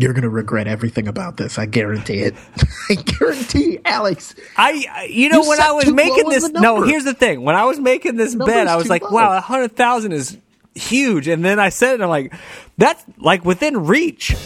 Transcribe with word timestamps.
You're 0.00 0.12
going 0.12 0.22
to 0.22 0.28
regret 0.28 0.68
everything 0.68 1.08
about 1.08 1.38
this. 1.38 1.58
I 1.58 1.66
guarantee 1.66 2.20
it. 2.20 2.34
I 2.88 2.94
guarantee, 2.94 3.80
Alex. 3.84 4.32
I, 4.56 5.06
you 5.10 5.28
know, 5.28 5.42
You 5.42 5.48
when 5.48 5.60
I 5.60 5.72
was 5.72 5.92
making 5.92 6.28
this, 6.28 6.48
no, 6.50 6.82
here's 6.82 7.02
the 7.02 7.14
thing. 7.14 7.42
When 7.42 7.56
I 7.56 7.64
was 7.64 7.80
making 7.80 8.14
this 8.14 8.36
bet, 8.36 8.68
I 8.68 8.76
was 8.76 8.88
like, 8.88 9.02
low. 9.02 9.10
wow, 9.10 9.36
a 9.36 9.40
hundred 9.40 9.74
thousand 9.74 10.12
is 10.12 10.38
huge. 10.76 11.26
And 11.26 11.44
then 11.44 11.58
I 11.58 11.70
said 11.70 11.90
it, 11.90 11.94
and 11.94 12.04
I'm 12.04 12.10
like, 12.10 12.32
that's 12.76 13.04
like 13.18 13.44
within 13.44 13.86
reach. 13.86 14.36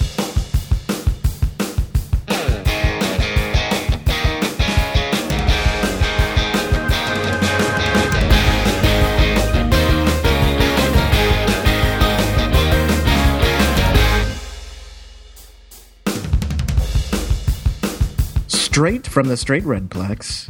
Straight 18.73 19.07
from 19.07 19.29
the 19.29 19.37
Straight 19.37 19.65
Redplex. 19.65 20.49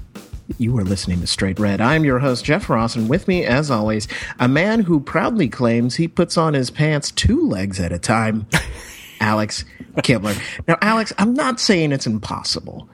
You 0.56 0.78
are 0.78 0.84
listening 0.84 1.20
to 1.22 1.26
Straight 1.26 1.58
Red. 1.58 1.80
I'm 1.80 2.04
your 2.04 2.20
host, 2.20 2.44
Jeff 2.44 2.70
Ross, 2.70 2.94
and 2.94 3.08
with 3.08 3.26
me, 3.26 3.44
as 3.44 3.68
always, 3.68 4.06
a 4.38 4.46
man 4.46 4.82
who 4.82 5.00
proudly 5.00 5.48
claims 5.48 5.96
he 5.96 6.06
puts 6.06 6.36
on 6.36 6.54
his 6.54 6.70
pants 6.70 7.10
two 7.10 7.44
legs 7.48 7.80
at 7.80 7.90
a 7.90 7.98
time, 7.98 8.46
Alex 9.20 9.64
Kibler. 9.96 10.40
Now, 10.68 10.78
Alex, 10.80 11.12
I'm 11.18 11.34
not 11.34 11.58
saying 11.58 11.90
it's 11.90 12.06
impossible. 12.06 12.88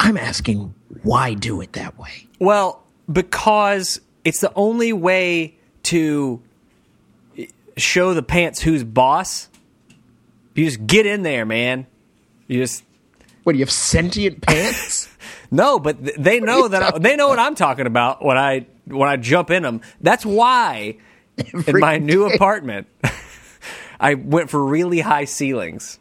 I'm 0.00 0.16
asking, 0.16 0.74
why 1.04 1.34
do 1.34 1.60
it 1.60 1.74
that 1.74 1.96
way? 1.96 2.26
Well, 2.40 2.82
because 3.10 4.00
it's 4.24 4.40
the 4.40 4.52
only 4.56 4.92
way 4.92 5.54
to 5.84 6.42
show 7.76 8.14
the 8.14 8.22
pants 8.24 8.60
who's 8.60 8.82
boss. 8.82 9.48
You 10.56 10.64
just 10.64 10.84
get 10.88 11.06
in 11.06 11.22
there, 11.22 11.46
man. 11.46 11.86
You 12.48 12.58
just 12.58 12.82
What, 13.44 13.52
do 13.52 13.58
you 13.58 13.62
have 13.64 13.70
sentient 13.70 14.40
pants? 14.42 15.08
no, 15.50 15.78
but 15.78 16.02
th- 16.04 16.16
they 16.18 16.40
know 16.40 16.66
that 16.68 16.82
I, 16.94 16.98
they 16.98 17.14
know 17.16 17.28
what 17.28 17.38
I'm 17.38 17.54
talking 17.54 17.86
about 17.86 18.24
when 18.24 18.36
I 18.36 18.66
when 18.86 19.08
I 19.08 19.16
jump 19.16 19.50
in 19.50 19.62
them. 19.62 19.80
That's 20.00 20.24
why 20.26 20.96
in 21.36 21.46
Every 21.54 21.80
my 21.80 21.98
new 21.98 22.26
apartment 22.26 22.86
I 24.00 24.14
went 24.14 24.50
for 24.50 24.62
really 24.64 25.00
high 25.00 25.24
ceilings. 25.26 25.98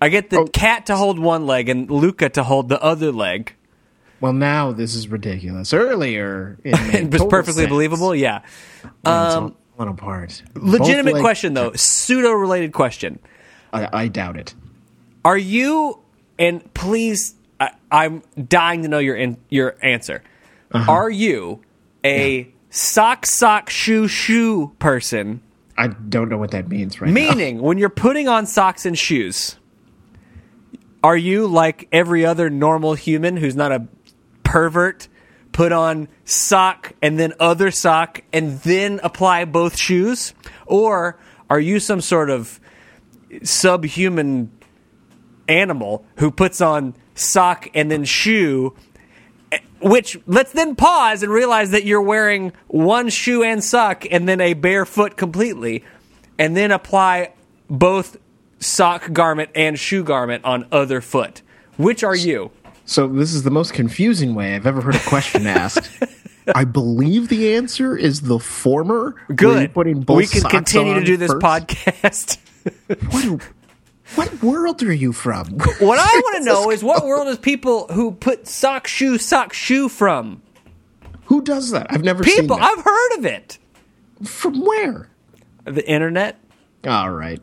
I 0.00 0.08
get 0.10 0.30
the 0.30 0.38
Oh. 0.40 0.46
cat 0.46 0.86
to 0.86 0.96
hold 0.96 1.18
one 1.18 1.46
leg 1.46 1.68
and 1.68 1.90
Luca 1.90 2.28
to 2.30 2.42
hold 2.44 2.68
the 2.68 2.80
other 2.82 3.10
leg. 3.12 3.52
well, 4.20 4.32
now 4.32 4.72
this 4.72 4.94
is 4.94 5.08
ridiculous. 5.08 5.72
Earlier, 5.74 6.56
it, 6.64 7.10
was 7.12 7.24
perfectly 7.26 7.62
sense. 7.64 7.68
believable. 7.70 8.14
Yeah. 8.14 8.42
Um, 8.84 8.92
all 9.04 9.56
falling 9.76 9.92
apart. 9.92 10.42
Legitimate 10.54 11.20
question 11.20 11.54
though, 11.54 11.72
pseudo 11.74 12.30
related 12.30 12.72
question. 12.72 13.18
I, 13.72 13.88
I 14.04 14.08
doubt 14.08 14.36
it. 14.36 14.54
Are 15.24 15.36
you 15.38 16.00
and 16.38 16.72
please 16.74 17.34
I, 17.60 17.70
I'm 17.90 18.22
dying 18.36 18.82
to 18.82 18.88
know 18.88 18.98
your 18.98 19.16
in, 19.16 19.36
your 19.48 19.76
answer. 19.82 20.22
Uh-huh. 20.70 20.90
Are 20.90 21.10
you 21.10 21.62
a 22.04 22.52
sock 22.70 23.26
sock 23.26 23.70
shoe 23.70 24.08
shoe 24.08 24.74
person? 24.78 25.42
I 25.76 25.88
don't 25.88 26.28
know 26.28 26.38
what 26.38 26.50
that 26.52 26.68
means 26.68 27.00
right 27.00 27.08
now. 27.08 27.14
Meaning, 27.14 27.62
when 27.62 27.78
you're 27.78 27.88
putting 27.88 28.28
on 28.28 28.46
socks 28.46 28.84
and 28.84 28.98
shoes, 28.98 29.56
are 31.02 31.16
you 31.16 31.46
like 31.46 31.88
every 31.92 32.24
other 32.24 32.50
normal 32.50 32.94
human 32.94 33.36
who's 33.36 33.56
not 33.56 33.72
a 33.72 33.86
pervert? 34.42 35.08
Put 35.52 35.72
on 35.72 36.08
sock 36.24 36.92
and 37.02 37.18
then 37.18 37.32
other 37.40 37.70
sock 37.70 38.22
and 38.32 38.60
then 38.60 39.00
apply 39.02 39.44
both 39.44 39.76
shoes? 39.76 40.34
Or 40.66 41.18
are 41.50 41.58
you 41.58 41.80
some 41.80 42.00
sort 42.00 42.30
of 42.30 42.60
subhuman 43.42 44.50
animal 45.48 46.04
who 46.16 46.30
puts 46.30 46.60
on 46.60 46.94
sock 47.14 47.68
and 47.74 47.90
then 47.90 48.04
shoe? 48.04 48.76
Which 49.80 50.18
let's 50.26 50.52
then 50.52 50.76
pause 50.76 51.22
and 51.22 51.32
realize 51.32 51.70
that 51.70 51.84
you're 51.84 52.02
wearing 52.02 52.52
one 52.66 53.08
shoe 53.08 53.42
and 53.42 53.62
sock 53.62 54.04
and 54.10 54.28
then 54.28 54.40
a 54.40 54.54
bare 54.54 54.84
foot 54.84 55.16
completely, 55.16 55.84
and 56.38 56.56
then 56.56 56.70
apply 56.70 57.32
both 57.70 58.16
sock 58.58 59.12
garment 59.12 59.50
and 59.54 59.78
shoe 59.78 60.02
garment 60.02 60.44
on 60.44 60.66
other 60.72 61.00
foot. 61.00 61.42
Which 61.76 62.02
are 62.02 62.16
you? 62.16 62.50
So 62.84 63.06
this 63.06 63.34
is 63.34 63.42
the 63.42 63.50
most 63.50 63.74
confusing 63.74 64.34
way 64.34 64.54
I've 64.54 64.66
ever 64.66 64.80
heard 64.80 64.96
a 64.96 65.00
question 65.00 65.46
asked. 65.46 65.90
I 66.54 66.64
believe 66.64 67.28
the 67.28 67.54
answer 67.54 67.96
is 67.96 68.22
the 68.22 68.38
former. 68.38 69.14
Good. 69.34 69.74
putting 69.74 70.00
both 70.00 70.16
we 70.16 70.26
can 70.26 70.42
continue 70.42 70.94
to 70.94 71.04
do 71.04 71.16
this 71.16 71.30
first. 71.30 71.44
podcast. 71.44 72.38
What, 73.12 73.42
what 74.14 74.42
world 74.42 74.82
are 74.82 74.92
you 74.92 75.12
from? 75.12 75.46
what 75.58 75.98
I 75.98 76.20
want 76.24 76.36
to 76.38 76.44
know 76.44 76.70
is 76.70 76.82
what 76.82 77.04
world 77.04 77.28
is 77.28 77.38
people 77.38 77.86
who 77.88 78.12
put 78.12 78.46
sock 78.46 78.86
shoe 78.86 79.18
sock 79.18 79.52
shoe 79.52 79.88
from? 79.88 80.42
Who 81.26 81.42
does 81.42 81.70
that? 81.72 81.88
I've 81.90 82.02
never 82.04 82.24
seen 82.24 82.42
People, 82.42 82.56
that. 82.56 82.64
I've 82.78 82.84
heard 82.84 83.18
of 83.18 83.26
it. 83.26 83.58
From 84.24 84.64
where? 84.64 85.08
The 85.64 85.86
internet. 85.88 86.38
All 86.86 87.10
right. 87.10 87.40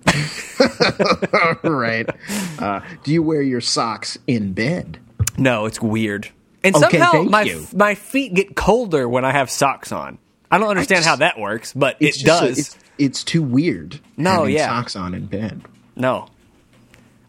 All 1.63 1.71
right. 1.71 2.09
Uh, 2.57 2.81
do 3.03 3.13
you 3.13 3.21
wear 3.21 3.41
your 3.41 3.61
socks 3.61 4.17
in 4.27 4.53
bed? 4.53 4.97
No, 5.37 5.65
it's 5.65 5.81
weird. 5.81 6.29
And 6.63 6.75
Okay, 6.75 6.97
somehow 6.97 7.21
my 7.23 7.43
you. 7.43 7.67
my 7.75 7.93
feet 7.93 8.33
get 8.33 8.55
colder 8.55 9.07
when 9.07 9.23
I 9.23 9.31
have 9.33 9.51
socks 9.51 9.91
on. 9.91 10.17
I 10.49 10.57
don't 10.57 10.69
understand 10.69 10.99
just- 10.99 11.09
how 11.09 11.17
that 11.17 11.37
works, 11.39 11.73
but 11.73 11.97
it 11.99 12.07
It's 12.07 12.17
just 12.17 12.39
so- 12.39 12.47
does. 12.47 12.57
it's, 12.59 12.77
it's 12.97 13.23
too 13.23 13.43
weird. 13.43 13.99
No, 14.17 14.45
yeah. 14.45 14.67
socks 14.67 14.95
on 14.95 15.13
in 15.13 15.27
bed. 15.27 15.61
no, 15.95 16.27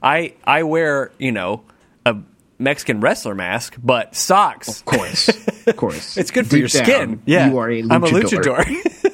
I 0.02 0.34
I 0.44 0.62
wear 0.62 1.12
you 1.18 1.32
know 1.32 1.62
a 2.04 2.16
Mexican 2.58 3.00
wrestler 3.00 3.34
mask, 3.34 3.76
but 3.82 4.14
socks. 4.14 4.68
Of 4.68 4.84
course, 4.84 5.28
of 5.66 5.76
course. 5.76 6.16
It's 6.16 6.30
good 6.30 6.46
for 6.46 6.56
Deep 6.56 6.60
your 6.60 6.68
down, 6.68 6.84
skin. 6.84 7.22
Yeah, 7.26 7.50
you 7.50 7.58
are 7.58 7.70
a 7.70 7.82
luchador. 7.82 7.92
I'm 7.92 8.04
a 8.04 8.08
luchador. 8.08 9.06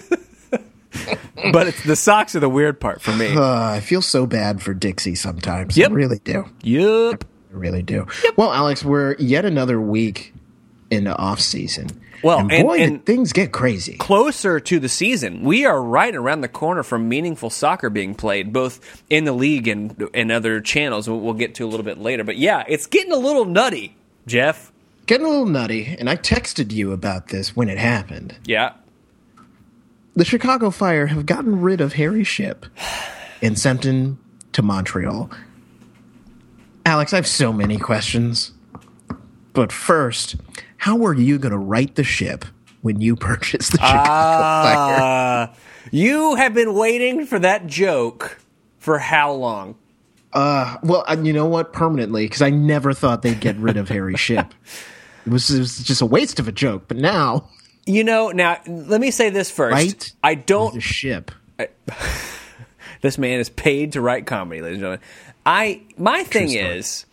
but 1.53 1.66
it's 1.69 1.82
the 1.84 1.97
socks 1.97 2.37
are 2.37 2.41
the 2.41 2.48
weird 2.48 2.81
part 2.81 3.00
for 3.00 3.12
me. 3.12 3.34
Uh, 3.37 3.43
I 3.43 3.81
feel 3.81 4.03
so 4.03 4.26
bad 4.26 4.62
for 4.62 4.75
Dixie 4.75 5.15
sometimes. 5.15 5.76
Yep. 5.76 5.91
I 5.91 5.94
really 5.94 6.19
do. 6.19 6.48
Yep. 6.62 7.25
I 7.25 7.56
really 7.56 7.82
do. 7.82 8.06
Well, 8.37 8.53
Alex, 8.53 8.84
we're 8.84 9.16
yet 9.16 9.44
another 9.44 9.81
week 9.81 10.32
into 10.91 11.14
off 11.16 11.41
season. 11.41 11.88
Well, 12.22 12.38
and 12.38 12.53
and- 12.53 12.62
boy, 12.66 12.78
and- 12.78 12.93
did 12.99 13.06
things 13.06 13.33
get 13.33 13.53
crazy. 13.53 13.97
closer 13.97 14.60
to 14.60 14.78
the 14.78 14.88
season. 14.88 15.43
We 15.43 15.65
are 15.66 15.83
right 15.83 16.15
around 16.15 16.41
the 16.43 16.49
corner 16.49 16.83
from 16.83 17.09
meaningful 17.09 17.50
soccer 17.50 17.91
being 17.91 18.15
played, 18.15 18.53
both 18.53 19.03
in 19.10 19.25
the 19.25 19.33
league 19.33 19.69
and 19.69 20.09
and 20.15 20.31
other 20.32 20.61
channels. 20.61 21.09
We'll, 21.09 21.21
we'll 21.21 21.34
get 21.34 21.55
to 21.56 21.65
a 21.65 21.69
little 21.69 21.84
bit 21.84 21.99
later. 21.99 22.25
But 22.25 22.37
yeah, 22.38 22.65
it's 22.69 22.87
getting 22.87 23.12
a 23.12 23.16
little 23.16 23.44
nutty, 23.44 23.97
Jeff. 24.27 24.71
Getting 25.06 25.27
a 25.27 25.31
little 25.31 25.47
nutty, 25.47 25.97
and 25.99 26.09
I 26.09 26.16
texted 26.16 26.71
you 26.72 26.93
about 26.93 27.28
this 27.28 27.56
when 27.56 27.69
it 27.69 27.77
happened. 27.78 28.37
Yeah. 28.44 28.75
The 30.15 30.25
Chicago 30.25 30.71
Fire 30.71 31.06
have 31.06 31.27
gotten 31.27 31.61
rid 31.61 31.81
of 31.81 31.94
Harry 31.94 32.22
Shipp 32.22 32.66
and 33.41 33.59
sent 33.59 33.84
him 33.84 34.19
to 34.53 34.62
Montreal. 34.62 35.28
Alex, 36.84 37.12
I 37.12 37.16
have 37.16 37.27
so 37.27 37.53
many 37.53 37.78
questions. 37.78 38.53
But 39.53 39.73
first, 39.73 40.37
how 40.79 41.05
are 41.05 41.15
you 41.15 41.39
going 41.39 41.53
to 41.53 41.59
right 41.59 41.95
the 41.95 42.05
ship 42.05 42.45
when 42.81 43.01
you 43.01 43.17
purchase 43.17 43.69
the 43.69 43.79
Chicago 43.79 44.05
Fire? 44.09 45.01
Uh, 45.51 45.55
you 45.91 46.35
have 46.37 46.55
been 46.55 46.75
waiting 46.75 47.27
for 47.27 47.39
that 47.39 47.67
joke 47.67 48.39
for 48.79 48.99
how 48.99 49.33
long? 49.33 49.77
Uh, 50.33 50.77
Well, 50.83 51.05
you 51.23 51.33
know 51.33 51.47
what? 51.47 51.73
Permanently, 51.73 52.25
because 52.25 52.41
I 52.43 52.51
never 52.51 52.93
thought 52.95 53.23
they'd 53.23 53.41
get 53.41 53.57
rid 53.57 53.77
of 53.77 53.89
Harry 53.91 54.15
Shipp. 54.17 54.55
It 55.27 55.31
was, 55.33 55.51
it 55.51 55.59
was 55.59 55.79
just 55.79 56.01
a 56.03 56.07
waste 56.07 56.41
of 56.41 56.49
a 56.49 56.53
joke. 56.53 56.85
But 56.89 56.97
now, 56.97 57.49
You 57.87 58.03
know, 58.05 58.31
now 58.31 58.59
let 58.67 59.01
me 59.01 59.11
say 59.11 59.29
this 59.31 59.51
first. 59.51 59.73
right? 59.75 60.12
I 60.23 60.35
don't. 60.37 60.81
ship. 60.81 61.31
This 63.03 63.19
man 63.19 63.41
is 63.41 63.51
paid 63.51 63.93
to 63.95 64.01
write 64.01 64.27
comedy, 64.27 64.61
ladies 64.62 64.77
and 64.77 64.81
gentlemen. 64.83 65.01
I 65.45 65.83
my 65.99 66.23
thing 66.23 66.50
story. 66.50 66.65
is, 66.79 67.05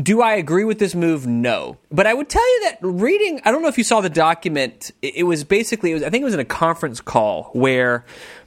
do 0.00 0.22
I 0.22 0.34
agree 0.34 0.64
with 0.64 0.78
this 0.78 0.94
move? 0.94 1.26
No, 1.26 1.76
but 1.90 2.06
I 2.06 2.14
would 2.14 2.28
tell 2.28 2.46
you 2.46 2.64
that 2.64 2.78
reading. 2.82 3.40
I 3.44 3.50
don't 3.50 3.62
know 3.62 3.68
if 3.68 3.78
you 3.78 3.84
saw 3.84 4.00
the 4.00 4.10
document. 4.10 4.92
It, 5.02 5.24
was 5.24 5.44
basically. 5.44 5.90
It 5.90 5.94
was, 5.94 6.02
I 6.02 6.10
think 6.10 6.22
it 6.22 6.24
was 6.24 6.34
in 6.34 6.40
a 6.40 6.44
conference 6.44 7.00
call 7.00 7.50
where 7.52 8.04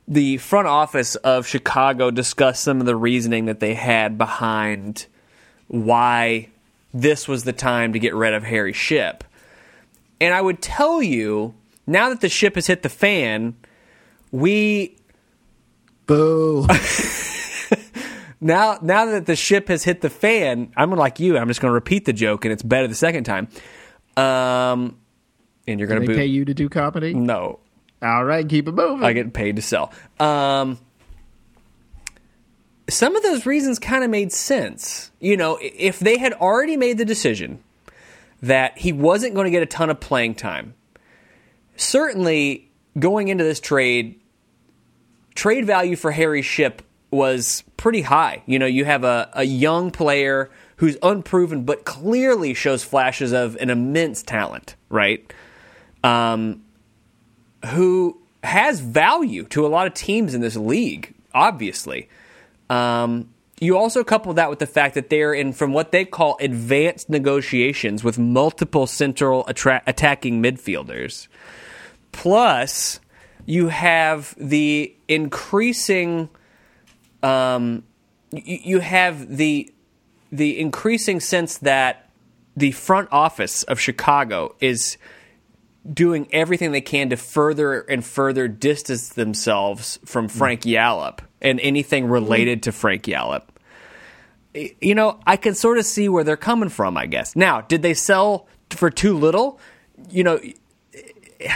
the 0.07 0.37
front 0.37 0.67
office 0.67 1.15
of 1.15 1.45
Chicago 1.45 2.09
discussed 2.11 2.63
some 2.63 2.79
of 2.79 2.85
the 2.85 2.95
reasoning 2.95 3.45
that 3.45 3.59
they 3.59 3.73
had 3.73 4.17
behind 4.17 5.07
why 5.67 6.49
this 6.93 7.27
was 7.27 7.43
the 7.43 7.53
time 7.53 7.93
to 7.93 7.99
get 7.99 8.15
rid 8.15 8.33
of 8.33 8.43
Harry 8.43 8.73
Shipp. 8.73 9.23
And 10.19 10.33
I 10.33 10.41
would 10.41 10.61
tell 10.61 11.01
you 11.01 11.53
now 11.87 12.09
that 12.09 12.21
the 12.21 12.29
ship 12.29 12.55
has 12.55 12.67
hit 12.67 12.83
the 12.83 12.89
fan, 12.89 13.55
we 14.31 14.95
Boo. 16.05 16.67
now 18.41 18.79
now 18.81 19.05
that 19.05 19.27
the 19.27 19.35
ship 19.35 19.67
has 19.69 19.83
hit 19.83 20.01
the 20.01 20.09
fan, 20.09 20.73
I'm 20.75 20.91
like 20.91 21.19
you. 21.19 21.37
I'm 21.37 21.47
just 21.47 21.61
going 21.61 21.69
to 21.69 21.75
repeat 21.75 22.05
the 22.05 22.13
joke, 22.13 22.43
and 22.43 22.51
it's 22.51 22.63
better 22.63 22.87
the 22.87 22.95
second 22.95 23.23
time. 23.23 23.47
Um, 24.17 24.97
and 25.67 25.79
you're 25.79 25.87
going 25.87 26.05
to 26.05 26.13
pay 26.13 26.25
you 26.25 26.43
to 26.45 26.53
do 26.53 26.67
comedy? 26.67 27.13
No, 27.13 27.59
All 28.01 28.25
right, 28.25 28.47
keep 28.47 28.67
it 28.67 28.73
moving. 28.73 29.05
I 29.05 29.13
get 29.13 29.31
paid 29.31 29.55
to 29.55 29.61
sell. 29.61 29.93
Um, 30.19 30.79
some 32.89 33.15
of 33.15 33.23
those 33.23 33.45
reasons 33.45 33.79
kind 33.79 34.03
of 34.03 34.09
made 34.09 34.31
sense. 34.31 35.11
You 35.19 35.37
know, 35.37 35.57
if 35.61 35.99
they 35.99 36.17
had 36.17 36.33
already 36.33 36.77
made 36.77 36.97
the 36.97 37.05
decision 37.05 37.63
that 38.41 38.77
he 38.77 38.91
wasn't 38.91 39.35
going 39.35 39.45
to 39.45 39.51
get 39.51 39.61
a 39.61 39.67
ton 39.67 39.89
of 39.89 39.99
playing 39.99 40.35
time, 40.35 40.73
certainly 41.75 42.69
going 42.97 43.27
into 43.29 43.43
this 43.43 43.59
trade, 43.59 44.19
trade 45.35 45.65
value 45.65 45.95
for 45.95 46.11
Harry 46.11 46.41
Shipp 46.41 46.81
was 47.11 47.63
pretty 47.81 48.01
high. 48.01 48.43
You 48.45 48.59
know, 48.59 48.67
you 48.67 48.85
have 48.85 49.03
a, 49.03 49.29
a 49.33 49.43
young 49.43 49.89
player 49.91 50.51
who's 50.77 50.97
unproven 51.01 51.63
but 51.63 51.83
clearly 51.83 52.53
shows 52.53 52.83
flashes 52.83 53.31
of 53.31 53.55
an 53.57 53.69
immense 53.69 54.23
talent, 54.23 54.75
right? 54.89 55.33
Um, 56.03 56.63
who 57.65 58.21
has 58.43 58.79
value 58.79 59.45
to 59.45 59.65
a 59.65 59.69
lot 59.69 59.87
of 59.87 59.93
teams 59.93 60.33
in 60.33 60.41
this 60.41 60.55
league, 60.55 61.13
obviously. 61.33 62.07
Um, 62.69 63.29
you 63.59 63.77
also 63.77 64.03
couple 64.03 64.33
that 64.33 64.49
with 64.49 64.59
the 64.59 64.67
fact 64.67 64.95
that 64.95 65.09
they're 65.09 65.33
in 65.33 65.53
from 65.53 65.73
what 65.73 65.91
they 65.91 66.05
call 66.05 66.37
advanced 66.39 67.09
negotiations 67.09 68.03
with 68.03 68.17
multiple 68.17 68.87
central 68.87 69.43
attra- 69.47 69.83
attacking 69.85 70.41
midfielders. 70.41 71.27
Plus, 72.11 72.99
you 73.45 73.67
have 73.69 74.35
the 74.37 74.95
increasing, 75.07 76.29
um, 77.23 77.83
you, 78.31 78.59
you 78.63 78.79
have 78.79 79.37
the 79.37 79.71
the 80.31 80.59
increasing 80.59 81.19
sense 81.19 81.57
that 81.59 82.09
the 82.55 82.71
front 82.71 83.09
office 83.11 83.63
of 83.63 83.79
Chicago 83.79 84.55
is 84.59 84.97
doing 85.91 86.27
everything 86.31 86.71
they 86.71 86.81
can 86.81 87.09
to 87.09 87.17
further 87.17 87.81
and 87.81 88.05
further 88.05 88.47
distance 88.47 89.09
themselves 89.09 89.99
from 90.05 90.27
Frank 90.27 90.61
Yallop 90.61 91.19
and 91.41 91.59
anything 91.59 92.05
related 92.05 92.63
to 92.63 92.71
Frank 92.71 93.03
Yallop. 93.03 93.43
You 94.53 94.95
know, 94.95 95.19
I 95.25 95.37
can 95.37 95.55
sort 95.55 95.77
of 95.77 95.85
see 95.85 96.07
where 96.07 96.23
they're 96.23 96.37
coming 96.37 96.69
from, 96.69 96.97
I 96.97 97.07
guess. 97.07 97.35
Now, 97.35 97.61
did 97.61 97.81
they 97.81 97.93
sell 97.93 98.47
for 98.69 98.89
too 98.89 99.17
little? 99.17 99.59
You 100.09 100.23
know, 100.23 100.39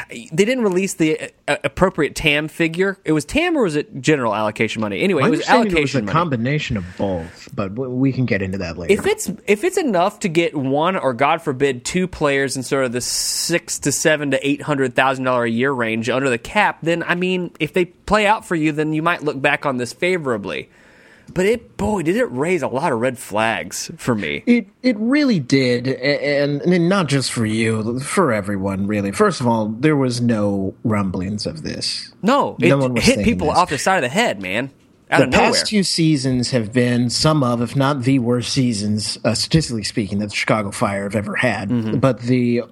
they 0.09 0.45
didn't 0.45 0.63
release 0.63 0.95
the 0.95 1.31
uh, 1.47 1.57
appropriate 1.63 2.15
TAM 2.15 2.47
figure. 2.47 2.97
It 3.05 3.11
was 3.11 3.25
TAM 3.25 3.57
or 3.57 3.63
was 3.63 3.75
it 3.75 4.01
general 4.01 4.33
allocation 4.35 4.81
money? 4.81 5.01
Anyway, 5.01 5.21
My 5.21 5.27
it 5.27 5.31
was 5.31 5.47
allocation 5.47 5.77
it 5.77 5.81
was 5.81 5.95
a 5.95 6.01
money. 6.01 6.11
combination 6.11 6.77
of 6.77 6.85
both, 6.97 7.49
but 7.53 7.73
we 7.73 8.11
can 8.11 8.25
get 8.25 8.41
into 8.41 8.57
that 8.59 8.77
later. 8.77 8.93
If 8.93 9.05
it's 9.05 9.29
if 9.47 9.63
it's 9.63 9.77
enough 9.77 10.19
to 10.21 10.29
get 10.29 10.55
one 10.55 10.95
or 10.95 11.13
God 11.13 11.41
forbid 11.41 11.85
two 11.85 12.07
players 12.07 12.57
in 12.57 12.63
sort 12.63 12.85
of 12.85 12.91
the 12.91 13.01
six 13.01 13.79
to 13.79 13.91
seven 13.91 14.31
to 14.31 14.47
eight 14.47 14.61
hundred 14.61 14.95
thousand 14.95 15.25
dollar 15.25 15.43
a 15.45 15.49
year 15.49 15.71
range 15.71 16.09
under 16.09 16.29
the 16.29 16.37
cap, 16.37 16.79
then 16.81 17.03
I 17.03 17.15
mean, 17.15 17.51
if 17.59 17.73
they 17.73 17.85
play 17.85 18.25
out 18.27 18.45
for 18.45 18.55
you, 18.55 18.71
then 18.71 18.93
you 18.93 19.01
might 19.01 19.23
look 19.23 19.41
back 19.41 19.65
on 19.65 19.77
this 19.77 19.93
favorably. 19.93 20.69
But 21.33 21.45
it, 21.45 21.75
boy, 21.77 22.03
did 22.03 22.15
it 22.15 22.31
raise 22.31 22.61
a 22.61 22.67
lot 22.67 22.91
of 22.91 22.99
red 22.99 23.17
flags 23.17 23.91
for 23.97 24.15
me. 24.15 24.43
It 24.45 24.67
it 24.83 24.95
really 24.97 25.39
did, 25.39 25.87
and, 25.87 26.61
and 26.61 26.89
not 26.89 27.07
just 27.07 27.31
for 27.31 27.45
you, 27.45 27.99
for 27.99 28.31
everyone, 28.31 28.87
really. 28.87 29.11
First 29.11 29.41
of 29.41 29.47
all, 29.47 29.67
there 29.67 29.95
was 29.97 30.21
no 30.21 30.75
rumblings 30.83 31.45
of 31.45 31.63
this. 31.63 32.13
No, 32.21 32.55
it 32.59 32.69
No 32.69 32.87
was 32.87 33.03
hit 33.03 33.25
people 33.25 33.47
this. 33.47 33.57
off 33.57 33.69
the 33.69 33.77
side 33.77 33.97
of 33.97 34.03
the 34.03 34.13
head, 34.13 34.41
man, 34.41 34.71
out 35.11 35.29
the 35.29 35.37
past 35.37 35.67
two 35.67 35.83
seasons 35.83 36.51
have 36.51 36.73
been 36.73 37.09
some 37.09 37.43
of, 37.43 37.61
if 37.61 37.75
not 37.75 38.03
the 38.03 38.19
worst 38.19 38.51
seasons, 38.51 39.19
uh, 39.23 39.33
statistically 39.35 39.83
speaking, 39.83 40.19
that 40.19 40.29
the 40.29 40.35
Chicago 40.35 40.71
Fire 40.71 41.03
have 41.03 41.15
ever 41.15 41.35
had. 41.35 41.69
Mm-hmm. 41.69 41.97
But 41.99 42.21
the 42.21 42.63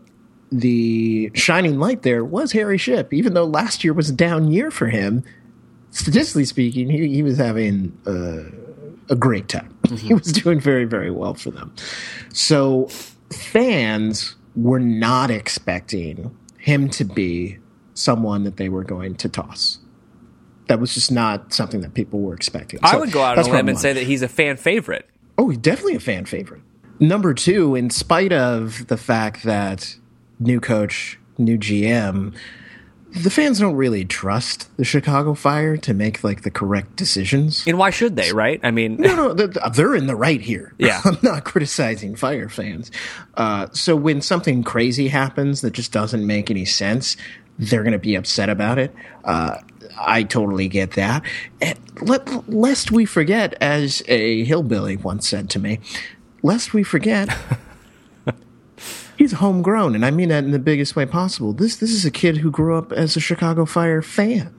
the 0.51 1.31
shining 1.33 1.79
light 1.79 2.03
there 2.03 2.23
was 2.23 2.51
Harry 2.51 2.77
Shipp. 2.77 3.13
Even 3.13 3.33
though 3.33 3.45
last 3.45 3.83
year 3.83 3.93
was 3.93 4.09
a 4.09 4.13
down 4.13 4.51
year 4.51 4.71
for 4.71 4.87
him, 4.87 5.23
statistically 5.93 6.45
speaking, 6.45 6.89
he, 6.89 7.07
he 7.07 7.23
was 7.23 7.37
having 7.37 7.97
uh, 8.05 8.43
a 9.09 9.15
great 9.15 9.47
time. 9.47 9.69
Mm-hmm. 9.83 10.07
He 10.07 10.13
was 10.13 10.31
doing 10.31 10.61
very, 10.61 10.85
very 10.85 11.11
well 11.11 11.33
for 11.33 11.51
them. 11.51 11.75
So 12.31 12.87
fans 13.29 14.35
were 14.55 14.79
not 14.79 15.29
expecting 15.29 16.35
him 16.57 16.89
to 16.91 17.03
be 17.03 17.57
someone 17.93 18.43
that 18.45 18.55
they 18.55 18.69
were 18.69 18.85
going 18.85 19.15
to 19.15 19.27
toss. 19.27 19.79
That 20.69 20.79
was 20.79 20.93
just 20.93 21.11
not 21.11 21.53
something 21.53 21.81
that 21.81 21.93
people 21.93 22.21
were 22.21 22.33
expecting. 22.33 22.79
I 22.81 22.91
So 22.93 22.99
would 23.01 23.11
go 23.11 23.21
out 23.21 23.37
on 23.37 23.45
a 23.45 23.49
limb 23.51 23.67
and 23.67 23.77
say 23.77 23.91
that 23.91 24.03
he's 24.03 24.21
a 24.21 24.29
fan 24.29 24.55
favorite. 24.55 25.07
Oh, 25.37 25.49
he's 25.49 25.59
definitely 25.59 25.95
a 25.95 25.99
fan 25.99 26.23
favorite. 26.23 26.61
Number 27.01 27.33
two, 27.33 27.75
in 27.75 27.89
spite 27.89 28.31
of 28.31 28.87
the 28.87 28.97
fact 28.97 29.43
that 29.43 29.97
new 30.39 30.61
coach, 30.61 31.19
new 31.37 31.57
GM, 31.57 32.33
the 33.13 33.29
fans 33.29 33.59
don't 33.59 33.75
really 33.75 34.05
trust 34.05 34.75
the 34.77 34.83
Chicago 34.83 35.35
Fire 35.35 35.77
to 35.77 35.93
make 35.93 36.23
like 36.23 36.41
the 36.41 36.49
correct 36.49 36.95
decisions. 36.95 37.63
And 37.67 37.77
why 37.77 37.91
should 37.91 38.15
they, 38.15 38.31
right? 38.31 38.59
I 38.63 38.71
mean, 38.71 38.97
No, 38.97 39.15
no, 39.15 39.33
they're, 39.33 39.47
they're 39.47 39.95
in 39.95 40.07
the 40.07 40.15
right 40.15 40.41
here. 40.41 40.73
Yeah. 40.79 40.99
I'm 41.05 41.17
not 41.21 41.43
criticizing 41.43 42.15
Fire 42.15 42.49
fans. 42.49 42.91
Uh, 43.35 43.67
so 43.71 43.95
when 43.95 44.21
something 44.21 44.63
crazy 44.63 45.09
happens 45.09 45.61
that 45.61 45.71
just 45.73 45.91
doesn't 45.91 46.25
make 46.25 46.49
any 46.49 46.65
sense, 46.65 47.15
they're 47.59 47.83
going 47.83 47.93
to 47.93 47.99
be 47.99 48.15
upset 48.15 48.49
about 48.49 48.79
it. 48.79 48.93
Uh, 49.23 49.57
I 49.99 50.23
totally 50.23 50.67
get 50.67 50.93
that. 50.93 51.23
And 51.61 51.77
let, 52.01 52.49
lest 52.49 52.91
we 52.91 53.05
forget, 53.05 53.53
as 53.61 54.01
a 54.07 54.43
hillbilly 54.43 54.97
once 54.97 55.27
said 55.27 55.51
to 55.51 55.59
me, 55.59 55.79
lest 56.41 56.73
we 56.73 56.81
forget. 56.83 57.29
He's 59.17 59.33
homegrown, 59.33 59.95
and 59.95 60.05
I 60.05 60.11
mean 60.11 60.29
that 60.29 60.43
in 60.43 60.51
the 60.51 60.59
biggest 60.59 60.95
way 60.95 61.05
possible. 61.05 61.53
This 61.53 61.75
this 61.75 61.91
is 61.91 62.05
a 62.05 62.11
kid 62.11 62.37
who 62.37 62.49
grew 62.49 62.75
up 62.75 62.91
as 62.91 63.15
a 63.15 63.19
Chicago 63.19 63.65
Fire 63.65 64.01
fan, 64.01 64.53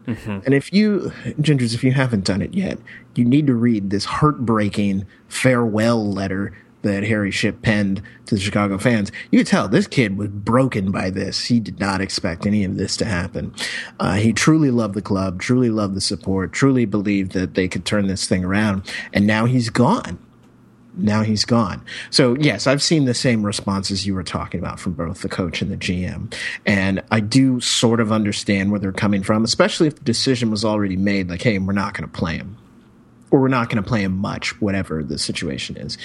and 0.44 0.54
if 0.54 0.72
you, 0.72 1.12
Gingers, 1.40 1.74
if 1.74 1.82
you 1.82 1.92
haven't 1.92 2.24
done 2.24 2.40
it 2.40 2.54
yet, 2.54 2.78
you 3.14 3.24
need 3.24 3.46
to 3.48 3.54
read 3.54 3.90
this 3.90 4.04
heartbreaking 4.04 5.06
farewell 5.28 6.08
letter 6.08 6.52
that 6.82 7.02
Harry 7.02 7.30
Shipp 7.30 7.62
penned 7.62 8.02
to 8.26 8.34
the 8.34 8.40
Chicago 8.40 8.78
fans. 8.78 9.10
You 9.30 9.40
could 9.40 9.46
tell 9.46 9.68
this 9.68 9.86
kid 9.86 10.16
was 10.16 10.28
broken 10.28 10.92
by 10.92 11.10
this. 11.10 11.46
He 11.46 11.58
did 11.58 11.80
not 11.80 12.00
expect 12.00 12.46
any 12.46 12.62
of 12.62 12.76
this 12.76 12.96
to 12.98 13.06
happen. 13.06 13.54
Uh, 13.98 14.14
he 14.14 14.32
truly 14.32 14.70
loved 14.70 14.94
the 14.94 15.02
club, 15.02 15.40
truly 15.40 15.70
loved 15.70 15.94
the 15.94 16.00
support, 16.00 16.52
truly 16.52 16.84
believed 16.84 17.32
that 17.32 17.54
they 17.54 17.68
could 17.68 17.84
turn 17.84 18.06
this 18.06 18.28
thing 18.28 18.44
around, 18.44 18.82
and 19.12 19.26
now 19.26 19.46
he's 19.46 19.70
gone 19.70 20.18
now 20.96 21.23
he's 21.23 21.44
gone. 21.44 21.82
So 22.11 22.35
yes, 22.35 22.67
I've 22.67 22.82
seen 22.82 23.05
the 23.05 23.14
same 23.14 23.44
responses 23.44 24.06
you 24.06 24.14
were 24.14 24.23
talking 24.23 24.61
about 24.61 24.81
from 24.81 24.93
both 24.93 25.23
the 25.23 25.29
coach 25.29 25.62
and 25.62 25.70
the 25.70 25.76
GM. 25.76 26.32
And 26.67 27.02
I 27.11 27.20
do 27.20 27.61
sort 27.61 28.00
of 28.00 28.12
understand 28.12 28.70
where 28.70 28.81
they're 28.81 28.93
coming 28.93 29.23
from, 29.23 29.44
especially 29.44 29.88
if 29.88 29.96
the 29.96 30.05
decision 30.05 30.50
was 30.50 30.64
already 30.64 30.96
made 30.96 31.29
like, 31.29 31.43
hey, 31.43 31.58
we're 31.58 31.73
not 31.73 31.94
going 31.94 32.08
to 32.08 32.17
play 32.17 32.37
him. 32.37 32.56
Or 33.34 33.40
we're 33.40 33.48
not 33.48 33.69
going 33.69 33.82
to 33.82 33.88
play 33.88 34.04
him 34.04 34.16
much, 34.16 34.60
whatever 34.60 35.02
the 35.02 35.19
situation 35.19 35.76
is. 35.76 35.98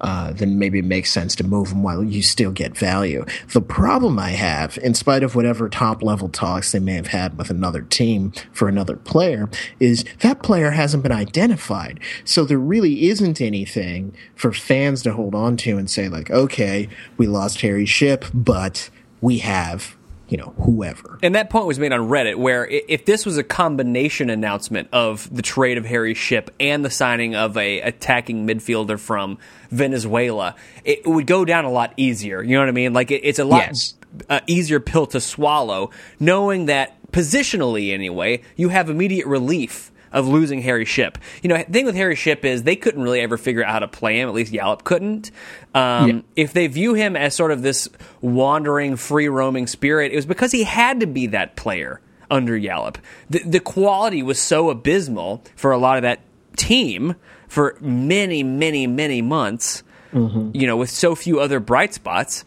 Uh, 0.00 0.32
then 0.32 0.58
maybe 0.58 0.78
it 0.78 0.86
makes 0.86 1.10
sense 1.10 1.36
to 1.36 1.44
move 1.44 1.72
him 1.72 1.82
while 1.82 2.02
you 2.02 2.22
still 2.22 2.52
get 2.52 2.74
value. 2.74 3.26
The 3.52 3.60
problem 3.60 4.18
I 4.18 4.30
have, 4.30 4.78
in 4.78 4.94
spite 4.94 5.22
of 5.22 5.34
whatever 5.34 5.68
top 5.68 6.02
level 6.02 6.30
talks 6.30 6.72
they 6.72 6.78
may 6.78 6.94
have 6.94 7.08
had 7.08 7.36
with 7.36 7.50
another 7.50 7.82
team 7.82 8.32
for 8.52 8.66
another 8.66 8.96
player, 8.96 9.50
is 9.78 10.06
that 10.20 10.42
player 10.42 10.70
hasn't 10.70 11.02
been 11.02 11.12
identified. 11.12 12.00
So 12.24 12.46
there 12.46 12.56
really 12.56 13.08
isn't 13.10 13.42
anything 13.42 14.14
for 14.34 14.50
fans 14.50 15.02
to 15.02 15.12
hold 15.12 15.34
on 15.34 15.58
to 15.58 15.76
and 15.76 15.90
say, 15.90 16.08
like, 16.08 16.30
okay, 16.30 16.88
we 17.18 17.26
lost 17.26 17.60
Harry 17.60 17.84
Shipp, 17.84 18.24
but 18.32 18.88
we 19.20 19.40
have, 19.40 19.98
you 20.30 20.36
know, 20.38 20.54
whoever. 20.64 21.18
And 21.22 21.34
that 21.34 21.50
point 21.50 21.66
was 21.66 21.78
made 21.78 21.92
on 21.92 22.08
Reddit, 22.08 22.36
where 22.36 22.66
if 22.66 23.04
this 23.04 23.26
was 23.26 23.36
a 23.36 23.42
combination 23.42 24.30
announcement 24.30 24.88
of 24.92 25.28
the 25.34 25.42
trade 25.42 25.76
of 25.76 25.84
Harry 25.84 26.14
Shipp 26.14 26.50
and 26.60 26.84
the 26.84 26.90
signing 26.90 27.34
of 27.34 27.56
a 27.56 27.80
attacking 27.80 28.46
midfielder 28.46 28.98
from 28.98 29.38
Venezuela, 29.70 30.54
it 30.84 31.06
would 31.06 31.26
go 31.26 31.44
down 31.44 31.64
a 31.64 31.70
lot 31.70 31.92
easier. 31.96 32.42
You 32.42 32.54
know 32.54 32.60
what 32.60 32.68
I 32.68 32.72
mean? 32.72 32.92
Like 32.92 33.10
it, 33.10 33.22
it's 33.24 33.38
a 33.38 33.44
lot 33.44 33.66
Yes. 33.66 33.94
uh, 34.28 34.40
easier 34.46 34.80
pill 34.80 35.06
to 35.08 35.20
swallow, 35.20 35.90
knowing 36.18 36.66
that 36.66 36.96
positionally, 37.12 37.92
anyway, 37.92 38.42
you 38.56 38.68
have 38.68 38.88
immediate 38.88 39.26
relief 39.26 39.89
of 40.12 40.26
losing 40.26 40.62
Harry 40.62 40.84
Shipp. 40.84 41.18
You 41.42 41.48
know, 41.48 41.56
the 41.58 41.64
thing 41.64 41.86
with 41.86 41.94
Harry 41.94 42.16
Shipp 42.16 42.44
is 42.44 42.62
they 42.62 42.76
couldn't 42.76 43.02
really 43.02 43.20
ever 43.20 43.36
figure 43.36 43.64
out 43.64 43.72
how 43.72 43.78
to 43.80 43.88
play 43.88 44.20
him. 44.20 44.28
At 44.28 44.34
least 44.34 44.52
Yallop 44.52 44.84
couldn't. 44.84 45.30
Um, 45.74 46.08
Yeah. 46.08 46.20
If 46.36 46.52
they 46.52 46.66
view 46.66 46.94
him 46.94 47.16
as 47.16 47.34
sort 47.34 47.52
of 47.52 47.62
this 47.62 47.88
wandering, 48.20 48.96
free 48.96 49.28
roaming 49.28 49.66
spirit, 49.66 50.12
it 50.12 50.16
was 50.16 50.26
because 50.26 50.52
he 50.52 50.64
had 50.64 51.00
to 51.00 51.06
be 51.06 51.28
that 51.28 51.56
player 51.56 52.00
under 52.30 52.56
Yallop. 52.56 52.96
The, 53.28 53.40
the 53.40 53.60
quality 53.60 54.22
was 54.22 54.38
so 54.40 54.70
abysmal 54.70 55.42
for 55.56 55.70
a 55.72 55.78
lot 55.78 55.96
of 55.96 56.02
that 56.02 56.20
team 56.56 57.16
for 57.48 57.76
many, 57.80 58.42
many, 58.42 58.86
many 58.86 59.22
months. 59.22 59.82
You 60.12 60.66
know, 60.66 60.76
with 60.76 60.90
so 60.90 61.14
few 61.14 61.38
other 61.38 61.60
bright 61.60 61.94
spots 61.94 62.44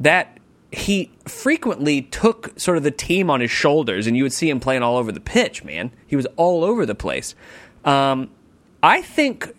that 0.00 0.33
he 0.74 1.10
frequently 1.26 2.02
took 2.02 2.58
sort 2.58 2.76
of 2.76 2.82
the 2.82 2.90
team 2.90 3.30
on 3.30 3.40
his 3.40 3.50
shoulders, 3.50 4.06
and 4.06 4.16
you 4.16 4.24
would 4.24 4.32
see 4.32 4.50
him 4.50 4.60
playing 4.60 4.82
all 4.82 4.96
over 4.96 5.12
the 5.12 5.20
pitch. 5.20 5.64
Man, 5.64 5.92
he 6.06 6.16
was 6.16 6.26
all 6.36 6.64
over 6.64 6.84
the 6.84 6.94
place. 6.94 7.34
Um, 7.84 8.30
I 8.82 9.00
think, 9.00 9.54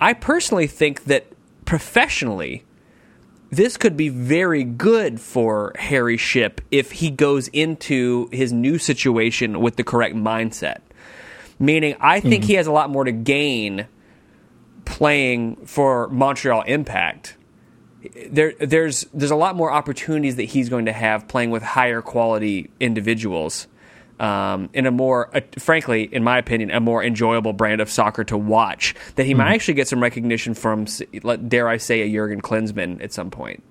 I 0.00 0.14
personally 0.14 0.66
think 0.66 1.04
that 1.04 1.26
professionally, 1.64 2.64
this 3.50 3.76
could 3.76 3.96
be 3.96 4.08
very 4.08 4.64
good 4.64 5.20
for 5.20 5.72
Harry 5.78 6.16
Shipp 6.16 6.60
if 6.70 6.92
he 6.92 7.10
goes 7.10 7.48
into 7.48 8.28
his 8.32 8.52
new 8.52 8.78
situation 8.78 9.60
with 9.60 9.76
the 9.76 9.84
correct 9.84 10.14
mindset. 10.14 10.78
Meaning, 11.58 11.96
I 12.00 12.20
think 12.20 12.44
he 12.44 12.54
has 12.54 12.66
a 12.66 12.72
lot 12.72 12.88
more 12.88 13.04
to 13.04 13.12
gain 13.12 13.86
playing 14.86 15.56
for 15.66 16.08
Montreal 16.08 16.62
Impact, 16.62 17.36
there 18.30 18.54
there's 18.60 19.06
there's 19.12 19.30
a 19.30 19.36
lot 19.36 19.56
more 19.56 19.70
opportunities 19.70 20.36
that 20.36 20.44
he's 20.44 20.68
going 20.68 20.86
to 20.86 20.92
have 20.92 21.28
playing 21.28 21.50
with 21.50 21.62
higher 21.62 22.02
quality 22.02 22.70
individuals. 22.80 23.66
Um, 24.18 24.68
in 24.74 24.84
a 24.84 24.90
more, 24.90 25.34
uh, 25.34 25.40
frankly, 25.58 26.02
in 26.02 26.22
my 26.22 26.36
opinion, 26.36 26.70
a 26.72 26.80
more 26.80 27.02
enjoyable 27.02 27.54
brand 27.54 27.80
of 27.80 27.88
soccer 27.88 28.22
to 28.24 28.36
watch. 28.36 28.94
That 29.14 29.24
he 29.24 29.32
mm 29.32 29.38
might 29.38 29.54
actually 29.54 29.74
get 29.74 29.88
some 29.88 30.02
recognition 30.02 30.52
from, 30.52 30.84
dare 31.48 31.66
I 31.66 31.78
say, 31.78 32.02
a 32.02 32.12
Jurgen 32.12 32.42
Klinsmann 32.42 33.02
at 33.02 33.14
some 33.14 33.30
point. 33.30 33.62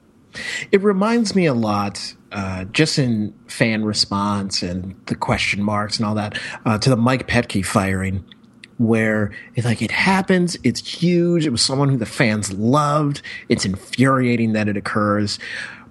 It 0.72 0.82
reminds 0.82 1.36
me 1.36 1.46
a 1.46 1.54
lot, 1.54 2.16
uh, 2.32 2.66
just 2.66 2.98
in 2.98 3.36
fan 3.48 3.86
response 3.86 4.64
and 4.64 4.96
the 5.06 5.14
question 5.14 5.62
marks 5.62 5.98
and 5.98 6.06
all 6.08 6.16
that, 6.16 6.40
uh, 6.66 6.80
to 6.80 6.90
the 6.90 6.98
Mike 6.98 7.28
Petke 7.28 7.64
firing 7.64 8.26
where 8.80 9.32
it's 9.56 9.66
like 9.66 9.82
it 9.82 9.92
happens, 9.92 10.58
it's 10.64 10.80
huge, 10.80 11.46
it 11.46 11.52
was 11.52 11.62
someone 11.62 11.90
who 11.90 11.98
the 11.98 12.06
fans 12.06 12.52
loved, 12.54 13.22
it's 13.50 13.66
infuriating 13.66 14.54
that 14.54 14.68
it 14.68 14.78
occurs. 14.78 15.38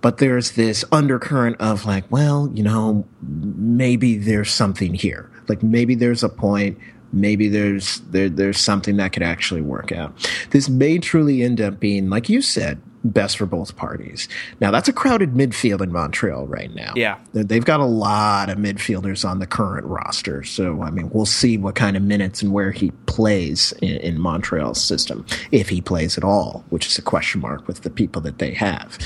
But 0.00 0.18
there's 0.18 0.52
this 0.52 0.84
undercurrent 0.90 1.56
of 1.60 1.84
like, 1.84 2.10
well, 2.10 2.50
you 2.54 2.62
know, 2.62 3.06
maybe 3.20 4.16
there's 4.16 4.50
something 4.50 4.94
here. 4.94 5.30
Like 5.48 5.62
maybe 5.62 5.94
there's 5.94 6.22
a 6.22 6.28
point, 6.28 6.78
maybe 7.12 7.48
there's 7.48 8.00
there, 8.10 8.28
there's 8.28 8.58
something 8.58 8.96
that 8.96 9.12
could 9.12 9.22
actually 9.22 9.60
work 9.60 9.92
out. 9.92 10.12
This 10.50 10.68
may 10.68 10.98
truly 10.98 11.42
end 11.42 11.60
up 11.60 11.80
being, 11.80 12.10
like 12.10 12.28
you 12.28 12.42
said, 12.42 12.80
best 13.04 13.38
for 13.38 13.46
both 13.46 13.76
parties. 13.76 14.28
Now 14.60 14.70
that's 14.70 14.88
a 14.88 14.92
crowded 14.92 15.32
midfield 15.32 15.80
in 15.80 15.92
Montreal 15.92 16.46
right 16.46 16.74
now. 16.74 16.92
Yeah, 16.96 17.18
they've 17.32 17.64
got 17.64 17.80
a 17.80 17.86
lot 17.86 18.50
of 18.50 18.58
midfielders 18.58 19.28
on 19.28 19.38
the 19.38 19.46
current 19.46 19.86
roster. 19.86 20.42
So 20.44 20.82
I 20.82 20.90
mean, 20.90 21.10
we'll 21.10 21.26
see 21.26 21.56
what 21.56 21.74
kind 21.74 21.96
of 21.96 22.02
minutes 22.02 22.42
and 22.42 22.52
where 22.52 22.72
he 22.72 22.90
plays 23.06 23.72
in, 23.82 23.96
in 23.98 24.20
Montreal's 24.20 24.82
system, 24.82 25.24
if 25.50 25.68
he 25.68 25.80
plays 25.80 26.18
at 26.18 26.24
all, 26.24 26.64
which 26.70 26.86
is 26.86 26.98
a 26.98 27.02
question 27.02 27.40
mark 27.40 27.66
with 27.66 27.82
the 27.82 27.90
people 27.90 28.22
that 28.22 28.38
they 28.38 28.52
have. 28.54 28.98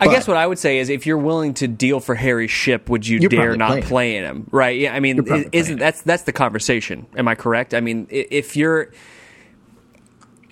I 0.00 0.08
guess 0.08 0.26
what 0.26 0.36
I 0.36 0.46
would 0.46 0.58
say 0.58 0.78
is, 0.78 0.88
if 0.88 1.06
you're 1.06 1.18
willing 1.18 1.54
to 1.54 1.68
deal 1.68 2.00
for 2.00 2.14
Harry 2.14 2.48
Shipp, 2.48 2.88
would 2.88 3.06
you 3.06 3.28
dare 3.28 3.56
not 3.56 3.82
play 3.82 4.16
in 4.16 4.24
him? 4.24 4.48
Right? 4.50 4.78
Yeah. 4.78 4.94
I 4.94 5.00
mean, 5.00 5.24
isn't 5.52 5.78
that's 5.78 6.02
that's 6.02 6.22
the 6.24 6.32
conversation? 6.32 7.06
Am 7.16 7.28
I 7.28 7.34
correct? 7.34 7.74
I 7.74 7.80
mean, 7.80 8.06
if 8.10 8.56
you're 8.56 8.92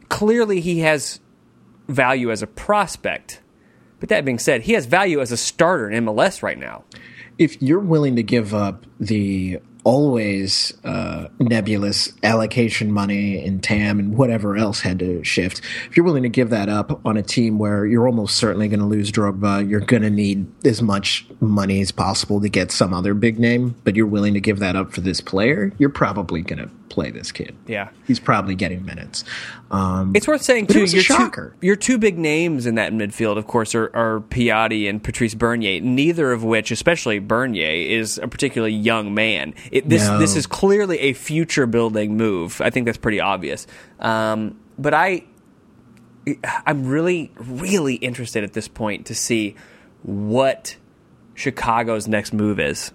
clearly 0.08 0.60
he 0.60 0.80
has 0.80 1.20
value 1.88 2.30
as 2.30 2.42
a 2.42 2.46
prospect. 2.46 3.40
But 4.00 4.10
that 4.10 4.24
being 4.24 4.38
said, 4.38 4.62
he 4.62 4.74
has 4.74 4.86
value 4.86 5.20
as 5.20 5.32
a 5.32 5.36
starter 5.36 5.90
in 5.90 6.04
MLS 6.04 6.42
right 6.42 6.58
now. 6.58 6.84
If 7.36 7.60
you're 7.60 7.80
willing 7.80 8.16
to 8.16 8.22
give 8.22 8.54
up 8.54 8.86
the 9.00 9.58
always 9.84 10.72
uh, 10.84 11.28
nebulous 11.38 12.12
allocation 12.22 12.92
money 12.92 13.42
in 13.42 13.60
TAM 13.60 13.98
and 13.98 14.16
whatever 14.16 14.56
else 14.56 14.80
had 14.80 14.98
to 14.98 15.22
shift. 15.24 15.60
If 15.88 15.96
you're 15.96 16.04
willing 16.04 16.24
to 16.24 16.28
give 16.28 16.50
that 16.50 16.68
up 16.68 17.04
on 17.06 17.16
a 17.16 17.22
team 17.22 17.58
where 17.58 17.86
you're 17.86 18.06
almost 18.06 18.36
certainly 18.36 18.68
going 18.68 18.80
to 18.80 18.86
lose 18.86 19.10
Drogba, 19.10 19.68
you're 19.68 19.80
going 19.80 20.02
to 20.02 20.10
need 20.10 20.46
as 20.66 20.82
much 20.82 21.26
money 21.40 21.80
as 21.80 21.92
possible 21.92 22.40
to 22.40 22.48
get 22.48 22.70
some 22.70 22.92
other 22.92 23.14
big 23.14 23.38
name, 23.38 23.76
but 23.84 23.96
you're 23.96 24.06
willing 24.06 24.34
to 24.34 24.40
give 24.40 24.58
that 24.58 24.76
up 24.76 24.92
for 24.92 25.00
this 25.00 25.20
player, 25.20 25.72
you're 25.78 25.88
probably 25.88 26.42
going 26.42 26.58
to 26.58 26.70
play 26.88 27.10
this 27.10 27.30
kid. 27.30 27.54
Yeah, 27.66 27.90
he's 28.06 28.18
probably 28.18 28.54
getting 28.54 28.84
minutes. 28.84 29.24
Um, 29.70 30.12
it's 30.16 30.26
worth 30.26 30.42
saying 30.42 30.68
too. 30.68 30.84
Your 30.84 31.02
two, 31.02 31.52
your 31.60 31.76
two 31.76 31.98
big 31.98 32.18
names 32.18 32.66
in 32.66 32.76
that 32.76 32.92
midfield, 32.92 33.36
of 33.36 33.46
course, 33.46 33.74
are, 33.74 33.94
are 33.94 34.20
Piatti 34.20 34.88
and 34.88 35.02
Patrice 35.02 35.34
Bernier. 35.34 35.80
Neither 35.80 36.32
of 36.32 36.42
which, 36.42 36.70
especially 36.70 37.18
Bernier, 37.18 37.70
is 37.70 38.18
a 38.18 38.26
particularly 38.26 38.74
young 38.74 39.14
man. 39.14 39.54
It, 39.70 39.88
this 39.88 40.06
no. 40.06 40.18
this 40.18 40.36
is 40.36 40.46
clearly 40.46 40.98
a 41.00 41.12
future 41.12 41.66
building 41.66 42.16
move. 42.16 42.60
I 42.60 42.70
think 42.70 42.86
that's 42.86 42.98
pretty 42.98 43.20
obvious. 43.20 43.66
Um, 43.98 44.58
but 44.78 44.94
I, 44.94 45.24
I'm 46.66 46.86
really 46.86 47.32
really 47.38 47.94
interested 47.94 48.44
at 48.44 48.52
this 48.52 48.68
point 48.68 49.06
to 49.06 49.14
see 49.14 49.56
what 50.02 50.76
Chicago's 51.34 52.08
next 52.08 52.32
move 52.32 52.60
is 52.60 52.92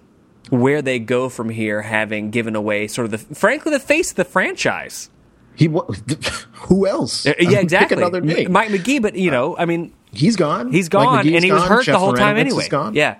where 0.50 0.82
they 0.82 0.98
go 0.98 1.28
from 1.28 1.48
here, 1.48 1.82
having 1.82 2.30
given 2.30 2.54
away 2.56 2.86
sort 2.86 3.06
of 3.06 3.10
the 3.12 3.34
frankly 3.34 3.72
the 3.72 3.80
face 3.80 4.10
of 4.10 4.16
the 4.16 4.24
franchise. 4.24 5.10
He 5.56 5.66
who 6.52 6.86
else? 6.86 7.26
Uh, 7.26 7.34
yeah, 7.38 7.58
exactly. 7.60 7.96
another 7.96 8.20
name. 8.20 8.52
Mike 8.52 8.70
McGee, 8.70 9.00
but 9.00 9.14
you 9.14 9.30
know, 9.30 9.56
I 9.56 9.64
mean, 9.64 9.92
he's 10.12 10.36
gone. 10.36 10.72
He's 10.72 10.88
gone, 10.88 11.26
and 11.26 11.44
he 11.44 11.52
was 11.52 11.62
hurt 11.64 11.84
Jeff 11.84 11.94
the 11.94 11.98
whole 11.98 12.14
time 12.14 12.36
anyway. 12.36 12.68
Gone. 12.68 12.94
Yeah. 12.94 13.18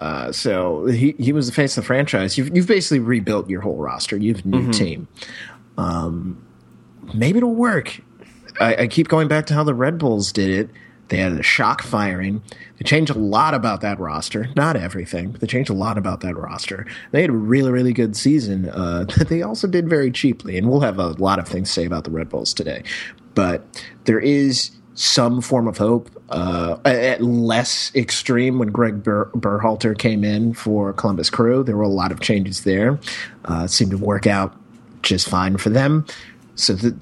Uh, 0.00 0.32
so 0.32 0.86
he 0.86 1.14
he 1.18 1.32
was 1.32 1.46
the 1.46 1.52
face 1.52 1.76
of 1.76 1.84
the 1.84 1.86
franchise. 1.86 2.38
You've 2.38 2.54
you've 2.56 2.66
basically 2.66 3.00
rebuilt 3.00 3.50
your 3.50 3.60
whole 3.60 3.76
roster. 3.76 4.16
You 4.16 4.34
have 4.34 4.44
a 4.44 4.48
new 4.48 4.60
mm-hmm. 4.62 4.70
team. 4.70 5.08
Um, 5.76 6.42
maybe 7.14 7.38
it'll 7.38 7.54
work. 7.54 8.00
I, 8.58 8.76
I 8.76 8.86
keep 8.86 9.08
going 9.08 9.28
back 9.28 9.46
to 9.46 9.54
how 9.54 9.62
the 9.62 9.74
Red 9.74 9.98
Bulls 9.98 10.32
did 10.32 10.50
it. 10.50 10.70
They 11.08 11.16
had 11.16 11.32
a 11.32 11.42
shock 11.42 11.82
firing. 11.82 12.40
They 12.78 12.84
changed 12.84 13.10
a 13.10 13.18
lot 13.18 13.52
about 13.52 13.80
that 13.80 13.98
roster. 13.98 14.48
Not 14.54 14.76
everything, 14.76 15.32
but 15.32 15.40
they 15.40 15.46
changed 15.46 15.68
a 15.68 15.74
lot 15.74 15.98
about 15.98 16.20
that 16.20 16.36
roster. 16.36 16.86
They 17.10 17.20
had 17.20 17.30
a 17.30 17.34
really, 17.34 17.72
really 17.72 17.92
good 17.92 18.16
season 18.16 18.68
uh, 18.68 19.04
that 19.18 19.28
they 19.28 19.42
also 19.42 19.66
did 19.66 19.88
very 19.88 20.12
cheaply. 20.12 20.56
And 20.56 20.70
we'll 20.70 20.80
have 20.80 20.98
a 20.98 21.08
lot 21.08 21.40
of 21.40 21.48
things 21.48 21.68
to 21.68 21.74
say 21.74 21.84
about 21.84 22.04
the 22.04 22.10
Red 22.10 22.28
Bulls 22.28 22.54
today. 22.54 22.84
But 23.34 23.84
there 24.04 24.20
is 24.20 24.70
some 25.00 25.40
form 25.40 25.66
of 25.66 25.78
hope, 25.78 26.10
uh, 26.28 26.76
at 26.84 27.22
less 27.22 27.90
extreme 27.94 28.58
when 28.58 28.68
Greg 28.68 29.02
Ber- 29.02 29.30
Berhalter 29.34 29.96
came 29.96 30.24
in 30.24 30.52
for 30.52 30.92
Columbus 30.92 31.30
Crew. 31.30 31.64
There 31.64 31.74
were 31.74 31.84
a 31.84 31.88
lot 31.88 32.12
of 32.12 32.20
changes 32.20 32.64
there. 32.64 33.00
Uh, 33.46 33.66
seemed 33.66 33.92
to 33.92 33.96
work 33.96 34.26
out 34.26 34.54
just 35.00 35.26
fine 35.26 35.56
for 35.56 35.70
them. 35.70 36.04
So 36.54 36.74
the, 36.74 36.94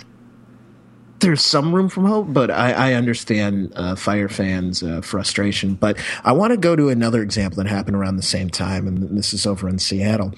there's 1.19 1.45
some 1.45 1.75
room 1.75 1.89
for 1.89 2.03
hope, 2.03 2.33
but 2.33 2.53
I, 2.53 2.71
I 2.71 2.93
understand 2.93 3.73
uh, 3.75 3.97
Fire 3.97 4.29
fans' 4.29 4.81
uh, 4.81 5.01
frustration. 5.01 5.75
But 5.75 5.99
I 6.23 6.31
want 6.31 6.53
to 6.53 6.57
go 6.57 6.77
to 6.77 6.91
another 6.91 7.21
example 7.21 7.61
that 7.61 7.69
happened 7.69 7.97
around 7.97 8.15
the 8.15 8.23
same 8.23 8.49
time, 8.49 8.87
and 8.87 9.19
this 9.19 9.35
is 9.35 9.45
over 9.45 9.69
in 9.69 9.81
Seattle. 9.81 10.35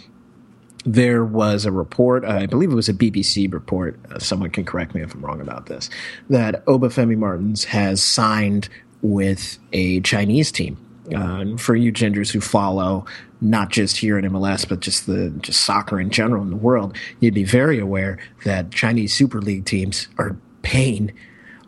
There 0.84 1.24
was 1.24 1.66
a 1.66 1.72
report, 1.72 2.24
I 2.24 2.46
believe 2.46 2.72
it 2.72 2.74
was 2.74 2.88
a 2.88 2.94
BBC 2.94 3.52
report, 3.52 4.00
uh, 4.10 4.18
someone 4.18 4.50
can 4.50 4.64
correct 4.64 4.94
me 4.94 5.02
if 5.02 5.14
I'm 5.14 5.24
wrong 5.24 5.40
about 5.40 5.66
this, 5.66 5.90
that 6.30 6.64
Obafemi 6.66 7.16
Martins 7.16 7.64
has 7.64 8.02
signed 8.02 8.68
with 9.02 9.58
a 9.72 10.00
Chinese 10.00 10.50
team. 10.50 10.78
Uh, 11.14 11.56
for 11.56 11.74
you 11.74 11.92
gingers 11.92 12.30
who 12.30 12.40
follow 12.40 13.04
not 13.40 13.70
just 13.70 13.96
here 13.96 14.16
in 14.16 14.24
MLS, 14.26 14.68
but 14.68 14.80
just 14.80 15.06
the 15.06 15.30
just 15.40 15.62
soccer 15.62 15.98
in 15.98 16.10
general 16.10 16.42
in 16.42 16.50
the 16.50 16.56
world, 16.56 16.96
you'd 17.18 17.34
be 17.34 17.42
very 17.42 17.80
aware 17.80 18.18
that 18.44 18.70
Chinese 18.70 19.12
Super 19.12 19.40
League 19.40 19.64
teams 19.64 20.08
are 20.18 20.36
paying, 20.62 21.12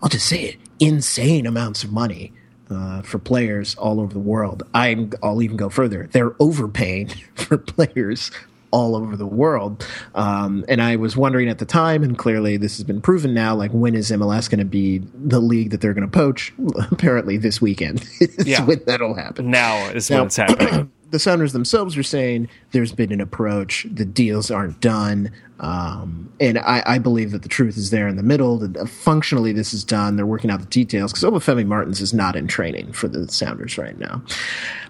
I'll 0.03 0.09
just 0.09 0.27
say 0.27 0.45
it, 0.45 0.57
insane 0.79 1.47
amounts 1.47 1.83
of 1.83 1.93
money 1.93 2.33
uh, 2.71 3.03
for 3.03 3.19
players 3.19 3.75
all 3.77 4.01
over 4.01 4.13
the 4.13 4.21
world. 4.21 4.63
i 4.75 4.95
will 5.23 5.43
even 5.43 5.57
go 5.57 5.69
further. 5.69 6.09
They're 6.13 6.35
overpaying 6.41 7.09
for 7.35 7.59
players 7.59 8.31
all 8.73 8.97
over 8.97 9.17
the 9.17 9.27
world. 9.27 9.87
Um, 10.15 10.65
and 10.69 10.83
I 10.83 10.97
was 10.97 11.17
wondering 11.17 11.49
at 11.49 11.59
the 11.59 11.67
time, 11.67 12.03
and 12.03 12.19
clearly 12.19 12.57
this 12.57 12.77
has 12.79 12.85
been 12.85 13.01
proven 13.01 13.33
now, 13.33 13.55
like 13.55 13.71
when 13.71 13.95
is 13.95 14.11
MLS 14.11 14.51
going 14.51 14.59
to 14.59 14.65
be 14.65 14.99
the 15.15 15.41
league 15.41 15.71
that 15.71 15.81
they're 15.81 15.95
going 15.95 16.11
to 16.11 16.13
poach? 16.13 16.53
Apparently 16.91 17.37
this 17.37 17.61
weekend 17.61 18.05
is 18.21 18.47
yeah. 18.47 18.65
when 18.65 18.83
that'll 18.87 19.15
happen. 19.15 19.51
Now 19.51 19.87
is 19.91 20.11
now, 20.11 20.19
when 20.19 20.27
it's 20.27 20.37
happening. 20.37 20.91
the 21.13 21.19
Sounders 21.19 21.53
themselves 21.53 21.97
are 21.97 22.03
saying 22.03 22.49
there's 22.73 22.93
been 22.93 23.13
an 23.13 23.21
approach, 23.21 23.87
the 23.91 24.07
deals 24.07 24.51
aren't 24.51 24.81
done. 24.81 25.31
Um, 25.61 26.33
and 26.41 26.59
I, 26.59 26.83
I, 26.85 26.99
believe 26.99 27.31
that 27.31 27.43
the 27.43 27.49
truth 27.49 27.77
is 27.77 27.91
there 27.91 28.09
in 28.09 28.17
the 28.17 28.23
middle. 28.25 28.59
That 28.59 28.77
uh, 28.77 28.87
functionally 28.87 29.53
this 29.53 29.73
is 29.73 29.85
done. 29.85 30.17
They're 30.17 30.27
working 30.27 30.51
out 30.51 30.59
the 30.59 30.67
details 30.67 31.13
because 31.13 31.23
Obafemi 31.23 31.65
Martins 31.65 32.01
is 32.01 32.13
not 32.13 32.35
in 32.35 32.49
training 32.49 32.93
for 32.93 33.07
the 33.07 33.31
Sounders 33.31 33.79
right 33.79 33.97
now. 33.97 34.25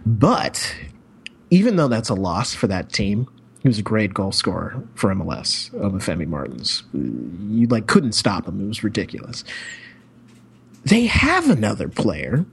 But 0.07 0.75
even 1.51 1.77
though 1.77 1.89
that's 1.89 2.09
a 2.09 2.15
loss 2.15 2.55
for 2.55 2.69
that 2.69 2.91
team, 2.91 3.29
he 3.63 3.69
was 3.69 3.79
a 3.79 3.83
great 3.83 4.13
goal 4.13 4.33
scorer 4.33 4.83
for 4.95 5.15
MLS, 5.15 5.71
Obafemi 5.71 6.25
uh, 6.25 6.29
Martins. 6.29 6.83
You 6.93 7.69
like 7.69 7.87
couldn't 7.87 8.13
stop 8.13 8.49
him. 8.49 8.61
It 8.61 8.67
was 8.67 8.83
ridiculous. 8.83 9.45
They 10.85 11.07
have 11.07 11.49
another 11.49 11.89
player 11.89 12.45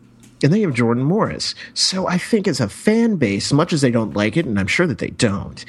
and 0.43 0.53
they 0.53 0.61
have 0.61 0.75
Jordan 0.75 1.03
Morris. 1.03 1.55
So 1.73 2.07
I 2.07 2.19
think 2.19 2.47
as 2.47 2.59
a 2.59 2.69
fan 2.69 3.15
base, 3.15 3.51
much 3.51 3.73
as 3.73 3.81
they 3.81 3.89
don't 3.89 4.15
like 4.15 4.37
it, 4.37 4.45
and 4.45 4.59
I'm 4.59 4.67
sure 4.67 4.85
that 4.85 4.99
they 4.99 5.09
don't, 5.09 5.65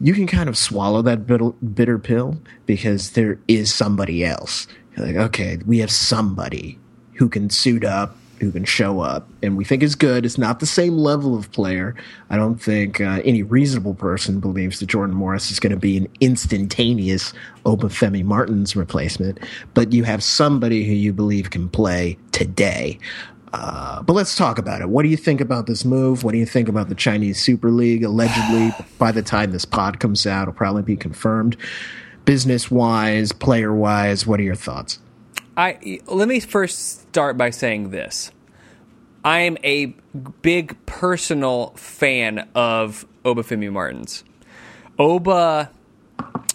you 0.00 0.14
can 0.14 0.26
kind 0.26 0.48
of 0.48 0.58
swallow 0.58 1.00
that 1.02 1.28
bitter, 1.28 1.50
bitter 1.50 1.98
pill 1.98 2.40
because 2.66 3.12
there 3.12 3.38
is 3.46 3.72
somebody 3.72 4.24
else. 4.24 4.66
You're 4.96 5.06
like, 5.06 5.16
okay, 5.16 5.58
we 5.64 5.78
have 5.78 5.92
somebody 5.92 6.78
who 7.14 7.28
can 7.28 7.50
suit 7.50 7.84
up, 7.84 8.16
who 8.42 8.50
can 8.50 8.64
show 8.64 9.00
up, 9.00 9.28
and 9.40 9.56
we 9.56 9.64
think 9.64 9.84
is 9.84 9.94
good. 9.94 10.26
It's 10.26 10.36
not 10.36 10.58
the 10.58 10.66
same 10.66 10.98
level 10.98 11.36
of 11.36 11.52
player. 11.52 11.94
I 12.28 12.36
don't 12.36 12.60
think 12.60 13.00
uh, 13.00 13.22
any 13.24 13.44
reasonable 13.44 13.94
person 13.94 14.40
believes 14.40 14.80
that 14.80 14.86
Jordan 14.86 15.14
Morris 15.14 15.52
is 15.52 15.60
going 15.60 15.70
to 15.70 15.78
be 15.78 15.96
an 15.96 16.08
instantaneous 16.20 17.32
Obafemi 17.64 18.24
Martins 18.24 18.74
replacement, 18.74 19.38
but 19.74 19.92
you 19.92 20.02
have 20.02 20.24
somebody 20.24 20.84
who 20.84 20.92
you 20.92 21.12
believe 21.12 21.50
can 21.50 21.68
play 21.68 22.18
today. 22.32 22.98
Uh, 23.52 24.02
but 24.02 24.14
let's 24.14 24.34
talk 24.34 24.58
about 24.58 24.80
it. 24.80 24.88
What 24.88 25.04
do 25.04 25.08
you 25.08 25.16
think 25.16 25.40
about 25.40 25.66
this 25.66 25.84
move? 25.84 26.24
What 26.24 26.32
do 26.32 26.38
you 26.38 26.46
think 26.46 26.68
about 26.68 26.88
the 26.88 26.96
Chinese 26.96 27.40
Super 27.40 27.70
League? 27.70 28.02
Allegedly, 28.02 28.72
by 28.98 29.12
the 29.12 29.22
time 29.22 29.52
this 29.52 29.64
pod 29.64 30.00
comes 30.00 30.26
out, 30.26 30.42
it'll 30.42 30.54
probably 30.54 30.82
be 30.82 30.96
confirmed. 30.96 31.56
business 32.24 32.72
wise, 32.72 33.30
player 33.30 33.72
wise? 33.72 34.26
What 34.26 34.40
are 34.40 34.44
your 34.44 34.56
thoughts? 34.56 34.98
I 35.56 36.00
let 36.06 36.28
me 36.28 36.40
first 36.40 37.01
start 37.12 37.36
by 37.36 37.50
saying 37.50 37.90
this. 37.90 38.32
I 39.22 39.40
am 39.40 39.58
a 39.62 39.94
big 40.40 40.74
personal 40.86 41.74
fan 41.76 42.48
of 42.54 43.04
Obafemi 43.22 43.70
Martins. 43.70 44.24
Oba 44.98 45.70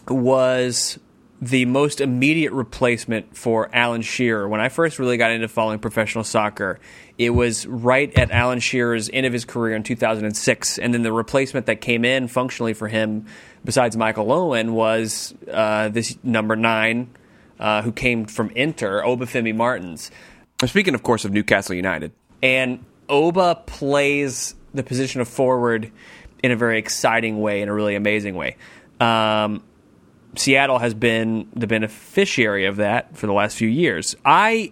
was 0.08 0.98
the 1.40 1.66
most 1.66 2.02
immediate 2.02 2.54
replacement 2.54 3.38
for 3.38 3.70
Alan 3.72 4.02
Shearer. 4.02 4.50
When 4.50 4.60
I 4.60 4.70
first 4.70 4.98
really 4.98 5.18
got 5.18 5.30
into 5.30 5.48
following 5.48 5.78
professional 5.78 6.24
soccer, 6.24 6.80
it 7.20 7.30
was 7.30 7.68
right 7.68 8.12
at 8.18 8.32
Alan 8.32 8.60
Shearer's 8.60 9.12
end 9.14 9.28
of 9.28 9.34
his 9.34 9.46
career 9.46 9.76
in 9.76 9.84
2006. 9.84 10.80
And 10.80 10.92
then 10.92 11.04
the 11.04 11.14
replacement 11.14 11.68
that 11.68 11.82
came 11.82 12.04
in 12.04 12.28
functionally 12.28 12.74
for 12.74 12.88
him, 12.88 13.28
besides 13.64 13.96
Michael 13.96 14.32
Owen, 14.32 14.74
was 14.74 15.36
uh, 15.54 15.90
this 15.90 16.18
number 16.24 16.56
nine 16.56 17.12
uh, 17.60 17.84
who 17.84 17.92
came 17.92 18.26
from 18.26 18.50
Inter, 18.52 19.04
Obafemi 19.04 19.56
Martins. 19.56 20.10
I'm 20.62 20.68
speaking, 20.68 20.96
of 20.96 21.04
course, 21.04 21.26
of 21.26 21.32
Newcastle 21.32 21.76
United. 21.76 22.12
And 22.42 22.84
Oba 23.10 23.64
plays 23.66 24.56
the 24.74 24.84
position 24.84 25.22
of 25.22 25.28
forward 25.28 25.92
in 26.44 26.52
a 26.52 26.56
very 26.56 26.80
exciting 26.80 27.40
way, 27.40 27.62
in 27.62 27.70
a 27.70 27.74
really 27.74 27.96
amazing 27.96 28.36
way. 28.36 28.58
Um, 29.00 29.64
Seattle 30.36 30.80
has 30.80 30.94
been 30.94 31.48
the 31.56 31.68
beneficiary 31.68 32.66
of 32.66 32.78
that 32.78 33.16
for 33.18 33.28
the 33.28 33.34
last 33.34 33.58
few 33.58 33.68
years. 33.68 34.16
I 34.26 34.72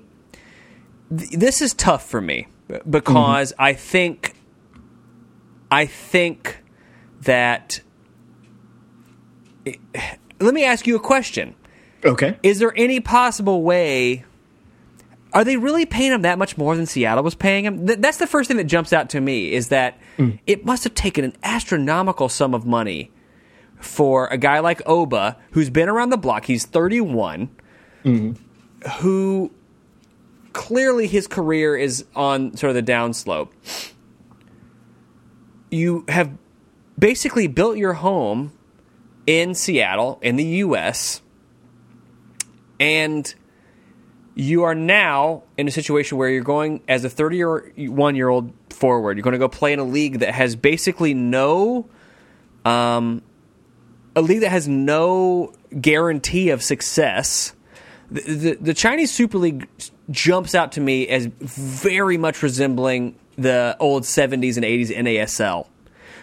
th- 1.15 1.31
this 1.31 1.61
is 1.61 1.73
tough 1.73 2.07
for 2.07 2.21
me 2.21 2.47
because 2.89 3.51
mm-hmm. 3.51 3.63
I 3.63 3.73
think 3.73 4.35
I 5.71 5.85
think 5.85 6.63
that 7.21 7.81
let 10.39 10.53
me 10.53 10.63
ask 10.63 10.85
you 10.85 10.95
a 10.95 10.99
question. 10.99 11.55
Okay. 12.03 12.37
Is 12.43 12.59
there 12.59 12.73
any 12.75 12.99
possible 12.99 13.63
way 13.63 14.25
are 15.35 15.43
they 15.43 15.57
really 15.57 15.85
paying 15.85 16.13
him 16.13 16.21
that 16.21 16.39
much 16.39 16.57
more 16.57 16.77
than 16.77 16.85
Seattle 16.85 17.23
was 17.23 17.35
paying 17.35 17.65
him? 17.65 17.85
Th- 17.85 17.99
that's 17.99 18.17
the 18.17 18.25
first 18.25 18.47
thing 18.47 18.55
that 18.55 18.63
jumps 18.63 18.93
out 18.93 19.09
to 19.09 19.19
me 19.19 19.51
is 19.51 19.67
that 19.67 19.99
mm. 20.17 20.39
it 20.47 20.65
must 20.65 20.85
have 20.85 20.95
taken 20.95 21.25
an 21.25 21.33
astronomical 21.43 22.29
sum 22.29 22.55
of 22.55 22.65
money 22.65 23.11
for 23.77 24.27
a 24.27 24.37
guy 24.37 24.59
like 24.59 24.81
Oba, 24.85 25.37
who's 25.51 25.69
been 25.69 25.89
around 25.89 26.09
the 26.09 26.17
block. 26.17 26.45
He's 26.45 26.65
31, 26.65 27.49
mm-hmm. 28.05 28.89
who 29.01 29.51
clearly 30.53 31.05
his 31.05 31.27
career 31.27 31.75
is 31.75 32.05
on 32.15 32.55
sort 32.55 32.69
of 32.69 32.85
the 32.85 32.91
downslope. 32.91 33.49
You 35.69 36.05
have 36.07 36.31
basically 36.97 37.47
built 37.47 37.75
your 37.77 37.93
home 37.93 38.53
in 39.27 39.53
Seattle, 39.53 40.17
in 40.21 40.37
the 40.37 40.45
U.S., 40.45 41.21
and 42.79 43.35
you 44.35 44.63
are 44.63 44.75
now 44.75 45.43
in 45.57 45.67
a 45.67 45.71
situation 45.71 46.17
where 46.17 46.29
you're 46.29 46.43
going 46.43 46.81
as 46.87 47.05
a 47.05 47.09
31 47.09 48.15
year 48.15 48.29
old 48.29 48.53
forward. 48.69 49.17
You're 49.17 49.23
going 49.23 49.33
to 49.33 49.39
go 49.39 49.47
play 49.47 49.73
in 49.73 49.79
a 49.79 49.83
league 49.83 50.19
that 50.19 50.33
has 50.33 50.55
basically 50.55 51.13
no 51.13 51.87
um, 52.65 53.21
a 54.15 54.21
league 54.21 54.41
that 54.41 54.49
has 54.49 54.67
no 54.67 55.53
guarantee 55.79 56.49
of 56.49 56.63
success. 56.63 57.53
The, 58.11 58.21
the, 58.21 58.55
the, 58.55 58.73
Chinese 58.73 59.11
Super 59.11 59.37
League 59.37 59.67
jumps 60.09 60.55
out 60.55 60.73
to 60.73 60.81
me 60.81 61.07
as 61.07 61.25
very 61.25 62.17
much 62.17 62.41
resembling 62.43 63.17
the 63.35 63.75
old 63.79 64.03
70s 64.03 64.57
and 64.57 64.65
80s 64.65 64.95
NASL, 64.95 65.67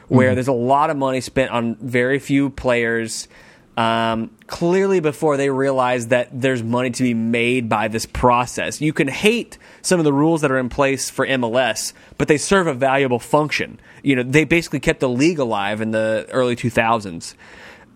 where 0.08 0.28
mm-hmm. 0.28 0.34
there's 0.34 0.48
a 0.48 0.52
lot 0.52 0.90
of 0.90 0.96
money 0.96 1.20
spent 1.20 1.50
on 1.50 1.76
very 1.76 2.18
few 2.18 2.50
players. 2.50 3.28
Um, 3.76 4.30
clearly, 4.46 5.00
before 5.00 5.38
they 5.38 5.48
realize 5.48 6.08
that 6.08 6.28
there's 6.30 6.62
money 6.62 6.90
to 6.90 7.02
be 7.02 7.14
made 7.14 7.68
by 7.70 7.88
this 7.88 8.04
process, 8.04 8.80
you 8.82 8.92
can 8.92 9.08
hate 9.08 9.56
some 9.80 9.98
of 9.98 10.04
the 10.04 10.12
rules 10.12 10.42
that 10.42 10.50
are 10.50 10.58
in 10.58 10.68
place 10.68 11.08
for 11.08 11.26
MLS, 11.26 11.94
but 12.18 12.28
they 12.28 12.36
serve 12.36 12.66
a 12.66 12.74
valuable 12.74 13.18
function. 13.18 13.80
You 14.02 14.16
know, 14.16 14.22
they 14.24 14.44
basically 14.44 14.80
kept 14.80 15.00
the 15.00 15.08
league 15.08 15.38
alive 15.38 15.80
in 15.80 15.90
the 15.90 16.26
early 16.30 16.54
2000s. 16.54 17.34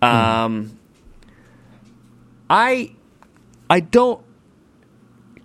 Um, 0.00 0.78
I 2.48 2.92
I 3.68 3.80
don't 3.80 4.22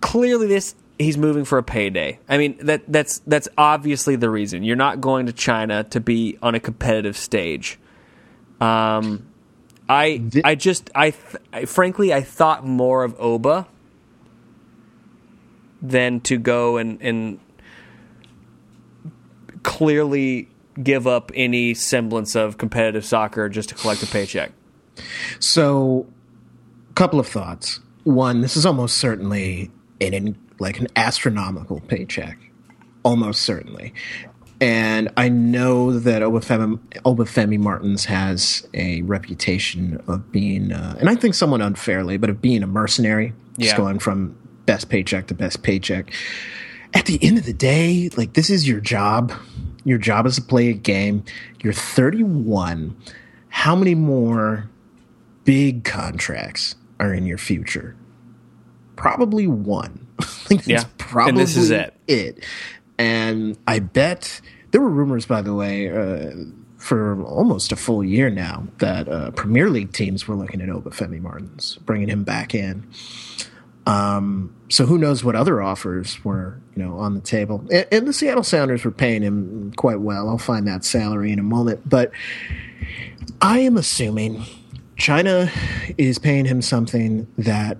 clearly 0.00 0.46
this 0.46 0.74
he's 0.98 1.18
moving 1.18 1.44
for 1.44 1.58
a 1.58 1.62
payday. 1.62 2.18
I 2.28 2.38
mean 2.38 2.58
that 2.62 2.82
that's 2.88 3.18
that's 3.26 3.48
obviously 3.58 4.16
the 4.16 4.30
reason. 4.30 4.62
You're 4.62 4.76
not 4.76 5.00
going 5.00 5.26
to 5.26 5.32
China 5.32 5.84
to 5.84 6.00
be 6.00 6.38
on 6.42 6.54
a 6.54 6.60
competitive 6.60 7.16
stage. 7.16 7.78
Um, 8.60 9.26
I 9.92 10.22
I 10.42 10.54
just 10.54 10.90
I, 10.94 11.12
I 11.52 11.66
frankly 11.66 12.14
I 12.14 12.22
thought 12.22 12.64
more 12.64 13.04
of 13.04 13.14
Oba 13.20 13.68
than 15.82 16.20
to 16.20 16.38
go 16.38 16.78
and 16.78 17.00
and 17.02 17.40
clearly 19.62 20.48
give 20.82 21.06
up 21.06 21.30
any 21.34 21.74
semblance 21.74 22.34
of 22.34 22.56
competitive 22.56 23.04
soccer 23.04 23.50
just 23.50 23.68
to 23.68 23.74
collect 23.74 24.02
a 24.02 24.06
paycheck. 24.06 24.52
So, 25.38 26.06
a 26.90 26.94
couple 26.94 27.20
of 27.20 27.28
thoughts. 27.28 27.80
One, 28.04 28.40
this 28.40 28.56
is 28.56 28.64
almost 28.64 28.96
certainly 28.96 29.70
an 30.00 30.38
like 30.58 30.80
an 30.80 30.88
astronomical 30.96 31.80
paycheck, 31.80 32.38
almost 33.02 33.42
certainly. 33.42 33.92
And 34.62 35.10
I 35.16 35.28
know 35.28 35.98
that 35.98 36.22
Obafemi, 36.22 36.78
Obafemi 37.04 37.58
Martins 37.58 38.04
has 38.04 38.66
a 38.74 39.02
reputation 39.02 40.02
of 40.06 40.30
being, 40.30 40.72
uh, 40.72 40.96
and 41.00 41.08
I 41.08 41.16
think 41.16 41.34
somewhat 41.34 41.60
unfairly, 41.60 42.16
but 42.16 42.30
of 42.30 42.40
being 42.40 42.62
a 42.62 42.66
mercenary, 42.66 43.32
yeah. 43.56 43.64
just 43.66 43.76
going 43.76 43.98
from 43.98 44.36
best 44.66 44.88
paycheck 44.88 45.26
to 45.28 45.34
best 45.34 45.62
paycheck. 45.62 46.12
At 46.94 47.06
the 47.06 47.18
end 47.22 47.38
of 47.38 47.44
the 47.44 47.52
day, 47.52 48.10
like 48.16 48.34
this 48.34 48.50
is 48.50 48.68
your 48.68 48.80
job 48.80 49.32
your 49.84 49.98
job 49.98 50.26
is 50.26 50.36
to 50.36 50.42
play 50.42 50.68
a 50.68 50.74
game. 50.74 51.24
You're 51.62 51.72
31. 51.72 52.96
How 53.48 53.76
many 53.76 53.94
more 53.94 54.70
big 55.44 55.84
contracts 55.84 56.76
are 57.00 57.12
in 57.12 57.26
your 57.26 57.38
future? 57.38 57.96
Probably 58.96 59.46
one. 59.46 60.06
like 60.50 60.66
yeah, 60.66 60.84
probably 60.98 61.30
and 61.30 61.38
this 61.38 61.56
is 61.56 61.70
it. 61.70 61.96
It. 62.06 62.44
And 63.02 63.58
I 63.66 63.80
bet 63.80 64.40
there 64.70 64.80
were 64.80 64.88
rumors, 64.88 65.26
by 65.26 65.42
the 65.42 65.52
way, 65.52 65.90
uh, 65.90 66.36
for 66.76 67.20
almost 67.24 67.72
a 67.72 67.76
full 67.76 68.04
year 68.04 68.30
now 68.30 68.68
that 68.78 69.08
uh, 69.08 69.32
Premier 69.32 69.68
League 69.70 69.92
teams 69.92 70.28
were 70.28 70.36
looking 70.36 70.60
at 70.60 70.68
Obafemi 70.68 71.20
Martins, 71.20 71.80
bringing 71.84 72.06
him 72.06 72.22
back 72.22 72.54
in. 72.54 72.86
Um, 73.86 74.54
so 74.68 74.86
who 74.86 74.98
knows 74.98 75.24
what 75.24 75.34
other 75.34 75.60
offers 75.60 76.24
were, 76.24 76.60
you 76.76 76.84
know, 76.84 76.96
on 76.98 77.14
the 77.14 77.20
table. 77.20 77.66
And, 77.72 77.88
and, 77.90 78.06
the 78.06 78.12
Seattle 78.12 78.44
Sounders 78.44 78.84
were 78.84 78.92
paying 78.92 79.22
him 79.22 79.72
quite 79.76 80.00
well. 80.00 80.28
I'll 80.28 80.38
find 80.38 80.68
that 80.68 80.84
salary 80.84 81.32
in 81.32 81.40
a 81.40 81.42
moment, 81.42 81.80
but 81.84 82.12
I 83.40 83.58
am 83.58 83.76
assuming 83.76 84.44
China 84.96 85.50
is 85.98 86.20
paying 86.20 86.44
him 86.44 86.62
something 86.62 87.26
that 87.36 87.78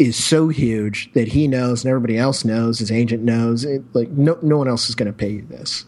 is 0.00 0.22
so 0.22 0.48
huge 0.48 1.12
that 1.12 1.28
he 1.28 1.46
knows 1.46 1.84
and 1.84 1.90
everybody 1.90 2.16
else 2.16 2.44
knows, 2.44 2.78
his 2.78 2.90
agent 2.90 3.22
knows, 3.22 3.64
it, 3.64 3.82
like 3.92 4.08
no 4.10 4.38
no 4.40 4.56
one 4.56 4.66
else 4.66 4.88
is 4.88 4.94
going 4.94 5.06
to 5.06 5.12
pay 5.12 5.30
you 5.30 5.42
this. 5.42 5.84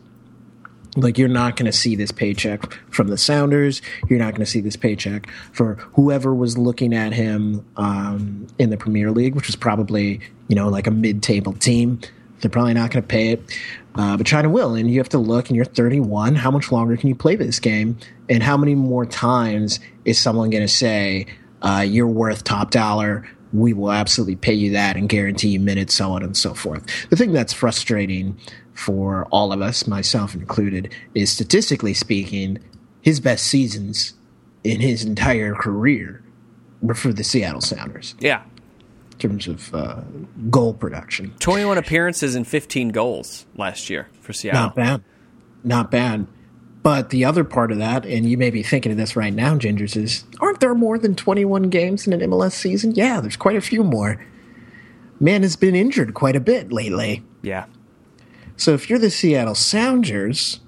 Like 0.95 1.17
you're 1.17 1.29
not 1.29 1.57
going 1.57 1.71
to 1.71 1.77
see 1.77 1.97
this 1.97 2.13
paycheck 2.13 2.71
from 2.91 3.09
the 3.09 3.17
Sounders. 3.17 3.81
You're 4.11 4.19
not 4.19 4.33
going 4.33 4.45
to 4.45 4.51
see 4.51 4.61
this 4.61 4.77
paycheck 4.77 5.31
for 5.53 5.77
whoever 5.95 6.35
was 6.35 6.59
looking 6.59 6.95
at 6.95 7.15
him 7.15 7.65
um, 7.79 8.47
in 8.59 8.69
the 8.69 8.77
Premier 8.77 9.11
League, 9.11 9.35
which 9.35 9.47
was 9.47 9.57
probably 9.57 10.21
you 10.49 10.57
know 10.57 10.69
like 10.69 10.87
a 10.87 10.91
mid-table 10.91 11.55
team. 11.55 11.99
They're 12.41 12.51
probably 12.51 12.75
not 12.75 12.91
going 12.91 13.03
to 13.03 13.09
pay 13.09 13.29
it, 13.29 13.59
uh, 13.95 14.17
but 14.17 14.27
China 14.27 14.51
will. 14.51 14.75
And 14.75 14.91
you 14.91 14.99
have 14.99 15.09
to 15.11 15.19
look. 15.19 15.49
And 15.49 15.57
you're 15.57 15.65
31. 15.65 16.35
How 16.35 16.51
much 16.51 16.71
longer 16.71 16.97
can 16.97 17.09
you 17.09 17.15
play 17.15 17.37
this 17.37 17.61
game? 17.61 17.97
And 18.29 18.43
how 18.43 18.57
many 18.57 18.75
more 18.75 19.07
times 19.07 19.79
is 20.05 20.21
someone 20.21 20.51
going 20.51 20.65
to 20.65 20.69
say 20.69 21.27
uh, 21.63 21.85
you're 21.87 22.09
worth 22.09 22.43
top 22.43 22.73
dollar? 22.73 23.25
We 23.53 23.73
will 23.73 23.93
absolutely 23.93 24.37
pay 24.37 24.55
you 24.55 24.73
that 24.73 24.97
and 24.97 25.09
guarantee 25.09 25.49
you 25.49 25.61
minutes, 25.61 25.95
so 25.95 26.13
on 26.13 26.23
and 26.23 26.37
so 26.37 26.55
forth. 26.55 26.85
The 27.11 27.17
thing 27.17 27.33
that's 27.33 27.53
frustrating 27.53 28.39
for 28.75 29.27
all 29.31 29.53
of 29.53 29.61
us, 29.61 29.87
myself 29.87 30.35
included, 30.35 30.93
is 31.15 31.31
statistically 31.31 31.95
speaking, 31.95 32.59
his 33.03 33.21
best 33.21 33.47
seasons 33.47 34.15
in 34.65 34.81
his 34.81 35.05
entire 35.05 35.55
career 35.55 36.23
were 36.81 36.95
for 36.95 37.13
the 37.13 37.25
Seattle 37.25 37.61
Sounders. 37.61 38.15
Yeah. 38.21 38.43
In 39.13 39.19
terms 39.19 39.47
of 39.47 39.75
uh, 39.75 40.01
goal 40.51 40.75
production 40.75 41.35
21 41.39 41.79
appearances 41.79 42.35
and 42.35 42.47
15 42.47 42.89
goals 42.89 43.47
last 43.57 43.89
year 43.89 44.09
for 44.21 44.33
Seattle. 44.33 44.63
Not 44.63 44.75
bad. 44.77 45.05
Not 45.63 45.91
bad. 45.91 46.27
But 46.83 47.11
the 47.11 47.25
other 47.25 47.45
part 47.45 47.71
of 47.71 47.79
that, 47.79 48.05
and 48.05 48.29
you 48.29 48.37
may 48.37 48.51
be 48.51 48.63
thinking 48.63 48.91
of 48.91 48.99
this 48.99 49.15
right 49.15 49.33
now, 49.33 49.57
Gingers, 49.57 49.97
is 49.97 50.25
aren't 50.41 50.61
there 50.61 50.75
more 50.75 50.99
than 50.99 51.15
21 51.15 51.71
games 51.71 52.07
in 52.07 52.13
an 52.13 52.29
MLS 52.31 52.53
season? 52.53 52.93
Yeah, 52.93 53.21
there's 53.21 53.37
quite 53.37 53.57
a 53.57 53.61
few 53.61 53.85
more. 53.85 54.25
Man 55.21 55.43
has 55.43 55.55
been 55.55 55.77
injured 55.77 56.15
quite 56.15 56.35
a 56.35 56.41
bit 56.41 56.73
lately. 56.73 57.23
Yeah. 57.43 57.67
So 58.57 58.75
if 58.75 58.91
you're 58.91 58.99
the 58.99 59.11
Seattle 59.11 59.55
Sounders, 59.55 60.61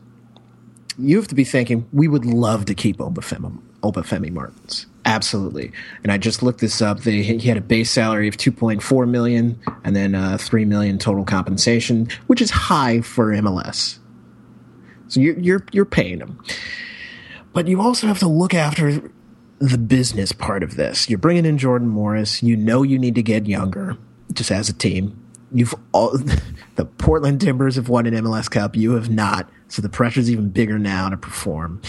you 0.96 1.16
have 1.16 1.28
to 1.28 1.34
be 1.34 1.44
thinking, 1.44 1.88
we 1.92 2.06
would 2.06 2.24
love 2.24 2.64
to 2.66 2.74
keep 2.74 2.98
Obafemi, 2.98 3.60
Obafemi 3.82 4.30
Martins. 4.30 4.86
Absolutely. 5.04 5.72
And 6.02 6.10
I 6.10 6.18
just 6.18 6.42
looked 6.42 6.60
this 6.60 6.80
up. 6.80 7.00
They, 7.00 7.22
he 7.22 7.48
had 7.48 7.56
a 7.56 7.60
base 7.60 7.90
salary 7.90 8.28
of 8.28 8.36
2.4 8.36 9.08
million 9.08 9.58
and 9.82 9.94
then 9.94 10.14
uh, 10.14 10.38
3 10.38 10.64
million 10.64 10.98
total 10.98 11.24
compensation, 11.24 12.08
which 12.26 12.40
is 12.40 12.50
high 12.50 13.00
for 13.00 13.32
MLS. 13.32 13.98
So 15.14 15.20
you're 15.20 15.38
you're 15.38 15.64
you're 15.70 15.84
paying 15.84 16.18
them, 16.18 16.42
But 17.52 17.68
you 17.68 17.80
also 17.80 18.08
have 18.08 18.18
to 18.18 18.26
look 18.26 18.52
after 18.52 19.12
the 19.60 19.78
business 19.78 20.32
part 20.32 20.64
of 20.64 20.74
this. 20.74 21.08
You're 21.08 21.20
bringing 21.20 21.46
in 21.46 21.56
Jordan 21.56 21.88
Morris. 21.88 22.42
You 22.42 22.56
know 22.56 22.82
you 22.82 22.98
need 22.98 23.14
to 23.14 23.22
get 23.22 23.46
younger 23.46 23.96
just 24.32 24.50
as 24.50 24.68
a 24.68 24.72
team. 24.72 25.16
You've 25.52 25.72
all 25.92 26.18
the 26.74 26.84
Portland 26.84 27.40
Timbers 27.40 27.76
have 27.76 27.88
won 27.88 28.06
an 28.06 28.14
MLS 28.24 28.50
Cup. 28.50 28.74
You 28.74 28.94
have 28.94 29.08
not. 29.08 29.48
So 29.68 29.82
the 29.82 29.88
pressure's 29.88 30.28
even 30.28 30.48
bigger 30.48 30.80
now 30.80 31.08
to 31.10 31.16
perform. 31.16 31.80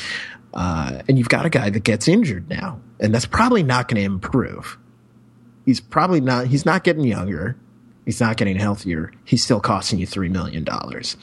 Uh, 0.53 1.01
and 1.07 1.17
you've 1.17 1.27
got 1.27 1.47
a 1.47 1.49
guy 1.49 1.71
that 1.71 1.83
gets 1.83 2.07
injured 2.07 2.47
now, 2.47 2.79
and 2.99 3.11
that's 3.11 3.25
probably 3.25 3.63
not 3.63 3.87
going 3.87 3.99
to 3.99 4.05
improve. 4.05 4.77
He's 5.65 5.79
probably 5.79 6.21
not. 6.21 6.45
He's 6.45 6.63
not 6.63 6.83
getting 6.83 7.05
younger. 7.05 7.57
He's 8.05 8.21
not 8.21 8.37
getting 8.37 8.57
healthier. 8.57 9.11
He's 9.25 9.43
still 9.43 9.59
costing 9.59 9.99
you 9.99 10.05
three 10.05 10.29
million 10.29 10.63
dollars. 10.63 11.17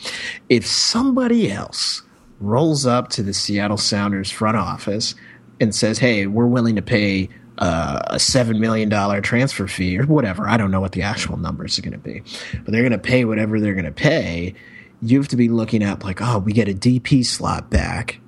If 0.49 0.67
somebody 0.67 1.51
else 1.51 2.03
rolls 2.41 2.87
up 2.87 3.09
to 3.11 3.23
the 3.23 3.33
Seattle 3.33 3.77
Sounders 3.77 4.31
front 4.31 4.57
office 4.57 5.15
and 5.61 5.75
says, 5.75 5.99
"Hey, 5.99 6.27
we're 6.27 6.47
willing 6.47 6.77
to 6.77 6.83
pay 6.83 7.29
uh, 7.59 8.01
a 8.07 8.19
seven 8.19 8.61
million 8.61 8.89
dollar 8.89 9.21
transfer 9.21 9.67
fee 9.67 9.99
or 9.99 10.07
whatever," 10.07 10.49
I 10.49 10.57
don't 10.57 10.71
know 10.71 10.81
what 10.81 10.93
the 10.93 11.03
actual 11.03 11.37
numbers 11.37 11.79
are 11.79 11.83
going 11.83 11.93
to 11.93 11.99
be, 11.99 12.23
but 12.65 12.73
they're 12.73 12.83
going 12.83 12.93
to 12.93 12.99
pay 12.99 13.25
whatever 13.25 13.61
they're 13.61 13.75
going 13.75 13.85
to 13.85 13.93
pay. 13.93 14.55
You 15.01 15.19
have 15.19 15.29
to 15.29 15.37
be 15.37 15.49
looking 15.49 15.83
at 15.83 16.05
like, 16.05 16.21
oh, 16.23 16.39
we 16.39 16.53
get 16.53 16.69
a 16.69 16.75
DP 16.75 17.25
slot 17.27 17.71
back 17.71 18.21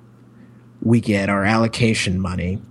we 0.85 1.01
get 1.01 1.29
our 1.29 1.43
allocation 1.43 2.19
money, 2.19 2.61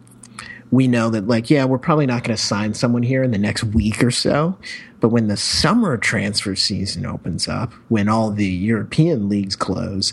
we 0.70 0.88
know 0.88 1.10
that, 1.10 1.28
like, 1.28 1.50
yeah, 1.50 1.64
we're 1.64 1.78
probably 1.78 2.06
not 2.06 2.24
going 2.24 2.36
to 2.36 2.42
sign 2.42 2.74
someone 2.74 3.02
here 3.02 3.22
in 3.22 3.30
the 3.30 3.38
next 3.38 3.64
week 3.64 4.02
or 4.02 4.10
so. 4.10 4.58
But 5.00 5.10
when 5.10 5.28
the 5.28 5.36
summer 5.36 5.96
transfer 5.96 6.56
season 6.56 7.06
opens 7.06 7.46
up, 7.46 7.72
when 7.88 8.08
all 8.08 8.30
the 8.30 8.46
European 8.46 9.28
leagues 9.28 9.56
close, 9.56 10.12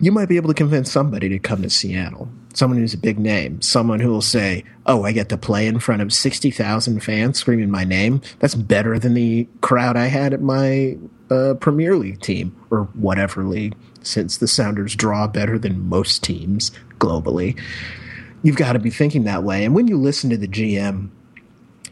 you 0.00 0.12
might 0.12 0.28
be 0.28 0.36
able 0.36 0.48
to 0.48 0.54
convince 0.54 0.92
somebody 0.92 1.28
to 1.30 1.38
come 1.38 1.62
to 1.62 1.70
Seattle. 1.70 2.28
Someone 2.54 2.78
who's 2.78 2.94
a 2.94 2.98
big 2.98 3.18
name. 3.18 3.60
Someone 3.62 4.00
who 4.00 4.10
will 4.10 4.22
say, 4.22 4.64
Oh, 4.86 5.04
I 5.04 5.12
get 5.12 5.28
to 5.30 5.38
play 5.38 5.66
in 5.66 5.78
front 5.78 6.02
of 6.02 6.12
60,000 6.12 7.00
fans 7.02 7.38
screaming 7.38 7.70
my 7.70 7.84
name. 7.84 8.20
That's 8.38 8.54
better 8.54 8.98
than 8.98 9.14
the 9.14 9.48
crowd 9.60 9.96
I 9.96 10.06
had 10.06 10.32
at 10.32 10.40
my 10.40 10.96
uh, 11.30 11.54
Premier 11.54 11.96
League 11.96 12.20
team 12.20 12.54
or 12.70 12.84
whatever 12.94 13.42
league 13.44 13.74
since 14.02 14.36
the 14.38 14.48
Sounders 14.48 14.94
draw 14.94 15.26
better 15.26 15.58
than 15.58 15.88
most 15.88 16.22
teams 16.22 16.70
globally. 16.98 17.58
You've 18.46 18.54
got 18.54 18.74
to 18.74 18.78
be 18.78 18.90
thinking 18.90 19.24
that 19.24 19.42
way. 19.42 19.64
And 19.64 19.74
when 19.74 19.88
you 19.88 19.98
listen 19.98 20.30
to 20.30 20.36
the 20.36 20.46
GM 20.46 21.10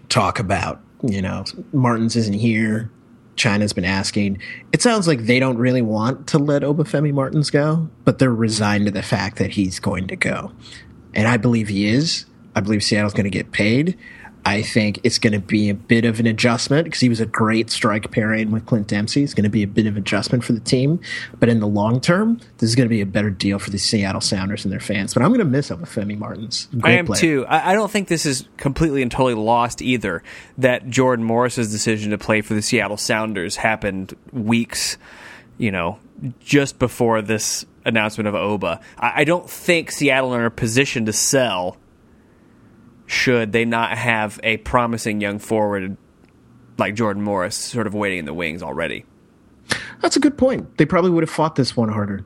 talk 0.08 0.38
about, 0.38 0.80
you 1.02 1.20
know, 1.20 1.44
Martins 1.72 2.14
isn't 2.14 2.34
here, 2.34 2.92
China's 3.34 3.72
been 3.72 3.84
asking, 3.84 4.40
it 4.72 4.80
sounds 4.80 5.08
like 5.08 5.26
they 5.26 5.40
don't 5.40 5.58
really 5.58 5.82
want 5.82 6.28
to 6.28 6.38
let 6.38 6.62
Obafemi 6.62 7.12
Martins 7.12 7.50
go, 7.50 7.90
but 8.04 8.20
they're 8.20 8.32
resigned 8.32 8.86
to 8.86 8.92
the 8.92 9.02
fact 9.02 9.38
that 9.38 9.50
he's 9.50 9.80
going 9.80 10.06
to 10.06 10.14
go. 10.14 10.52
And 11.12 11.26
I 11.26 11.38
believe 11.38 11.66
he 11.66 11.88
is. 11.88 12.24
I 12.54 12.60
believe 12.60 12.84
Seattle's 12.84 13.14
going 13.14 13.24
to 13.24 13.30
get 13.30 13.50
paid. 13.50 13.98
I 14.46 14.61
think 14.61 15.00
it's 15.04 15.18
going 15.18 15.33
to 15.33 15.38
be 15.38 15.70
a 15.70 15.74
bit 15.74 16.04
of 16.04 16.20
an 16.20 16.26
adjustment 16.26 16.85
because 16.85 17.00
he 17.00 17.09
was 17.09 17.20
a 17.20 17.26
great 17.26 17.70
strike 17.70 18.11
pairing 18.11 18.50
with 18.50 18.66
Clint 18.66 18.88
Dempsey. 18.88 19.22
It's 19.22 19.33
going 19.33 19.44
to 19.44 19.50
be 19.50 19.62
a 19.62 19.66
bit 19.66 19.87
of 19.87 19.96
adjustment 19.96 20.44
for 20.44 20.52
the 20.52 20.61
team, 20.61 21.00
but 21.40 21.48
in 21.48 21.61
the 21.61 21.66
long 21.66 22.00
term, 22.00 22.38
this 22.59 22.68
is 22.68 22.76
going 22.76 22.87
to 22.87 22.94
be 22.94 23.00
a 23.00 23.07
better 23.07 23.30
deal 23.30 23.59
for 23.59 23.70
the 23.70 23.78
Seattle 23.78 24.20
Sounders 24.20 24.64
and 24.64 24.72
their 24.72 24.80
fans. 24.80 25.14
But 25.14 25.22
I'm 25.22 25.30
going 25.30 25.38
to 25.38 25.46
miss 25.46 25.70
Femi 25.70 26.18
Martins. 26.18 26.68
Great 26.78 26.85
I 26.85 26.98
am 26.98 27.07
player. 27.07 27.20
too. 27.20 27.46
I, 27.48 27.72
don't 27.72 27.90
think 27.90 28.09
this 28.09 28.26
is 28.26 28.46
completely 28.59 29.00
and 29.00 29.11
totally 29.11 29.35
lost 29.35 29.80
either. 29.80 30.22
That 30.59 30.90
Jordan 30.90 31.24
Morris's 31.24 31.70
decision 31.70 32.11
to 32.11 32.18
play 32.18 32.42
for 32.42 32.54
the 32.54 32.62
Seattle 32.62 32.96
Sounders 32.96 33.57
happened 33.57 34.14
weeks, 34.33 34.98
you 35.57 35.70
know, 35.70 35.98
just 36.40 36.78
before 36.78 37.22
this 37.22 37.64
announcement 37.85 38.28
of 38.28 38.35
Oba. 38.35 38.80
I 38.98 39.24
don't 39.24 39.48
think 39.48 39.90
Seattle 39.90 40.35
are 40.35 40.40
in 40.40 40.46
a 40.46 40.50
position 40.50 41.07
to 41.07 41.12
sell 41.12 41.76
should 43.06 43.52
they 43.52 43.64
not 43.64 43.96
have 43.96 44.40
a 44.42 44.56
promising 44.58 45.20
young 45.20 45.38
forward 45.38 45.96
like 46.78 46.94
Jordan 46.94 47.22
Morris 47.22 47.56
sort 47.56 47.86
of 47.86 47.94
waiting 47.94 48.18
in 48.20 48.24
the 48.24 48.34
wings 48.34 48.62
already. 48.62 49.04
That's 50.00 50.16
a 50.16 50.20
good 50.20 50.36
point. 50.36 50.76
They 50.76 50.84
probably 50.84 51.10
would 51.10 51.22
have 51.22 51.30
fought 51.30 51.56
this 51.56 51.76
one 51.76 51.88
harder. 51.88 52.24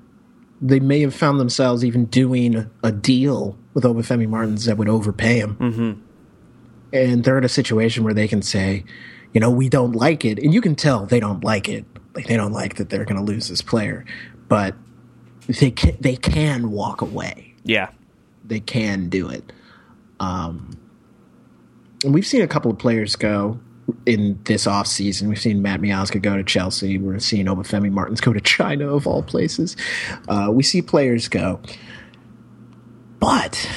They 0.60 0.80
may 0.80 1.00
have 1.02 1.14
found 1.14 1.38
themselves 1.38 1.84
even 1.84 2.06
doing 2.06 2.68
a 2.82 2.90
deal 2.90 3.56
with 3.74 3.84
Obafemi 3.84 4.28
Martins 4.28 4.64
that 4.64 4.76
would 4.76 4.88
overpay 4.88 5.38
him. 5.38 5.56
Mm-hmm. 5.56 6.00
And 6.92 7.22
they're 7.22 7.38
in 7.38 7.44
a 7.44 7.48
situation 7.48 8.02
where 8.02 8.14
they 8.14 8.26
can 8.26 8.42
say, 8.42 8.84
you 9.32 9.40
know, 9.40 9.50
we 9.50 9.68
don't 9.68 9.92
like 9.92 10.24
it. 10.24 10.38
And 10.38 10.52
you 10.52 10.60
can 10.60 10.74
tell 10.74 11.06
they 11.06 11.20
don't 11.20 11.44
like 11.44 11.68
it. 11.68 11.84
Like 12.14 12.26
they 12.26 12.36
don't 12.36 12.52
like 12.52 12.76
that 12.76 12.90
they're 12.90 13.04
going 13.04 13.18
to 13.18 13.22
lose 13.22 13.48
this 13.48 13.62
player. 13.62 14.04
But 14.48 14.74
they 15.46 15.70
can, 15.70 15.96
they 16.00 16.16
can 16.16 16.72
walk 16.72 17.02
away. 17.02 17.54
Yeah. 17.62 17.90
They 18.44 18.60
can 18.60 19.08
do 19.10 19.28
it. 19.28 19.52
Um, 20.20 20.78
and 22.04 22.14
we've 22.14 22.26
seen 22.26 22.42
a 22.42 22.48
couple 22.48 22.70
of 22.70 22.78
players 22.78 23.16
go 23.16 23.58
in 24.06 24.38
this 24.44 24.66
off 24.66 24.86
season. 24.86 25.28
We've 25.28 25.40
seen 25.40 25.62
Matt 25.62 25.80
Miazga 25.80 26.20
go 26.20 26.36
to 26.36 26.44
Chelsea. 26.44 26.98
We're 26.98 27.18
seeing 27.18 27.46
Obafemi 27.46 27.90
Martins 27.90 28.20
go 28.20 28.32
to 28.32 28.40
China, 28.40 28.94
of 28.94 29.06
all 29.06 29.22
places. 29.22 29.76
Uh, 30.28 30.50
we 30.52 30.62
see 30.62 30.82
players 30.82 31.28
go. 31.28 31.60
But 33.20 33.68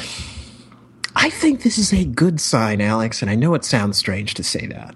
I 1.15 1.29
think 1.29 1.63
this 1.63 1.77
is 1.77 1.93
a 1.93 2.05
good 2.05 2.39
sign, 2.39 2.81
Alex, 2.81 3.21
and 3.21 3.31
I 3.31 3.35
know 3.35 3.53
it 3.53 3.65
sounds 3.65 3.97
strange 3.97 4.33
to 4.35 4.43
say 4.43 4.67
that. 4.67 4.95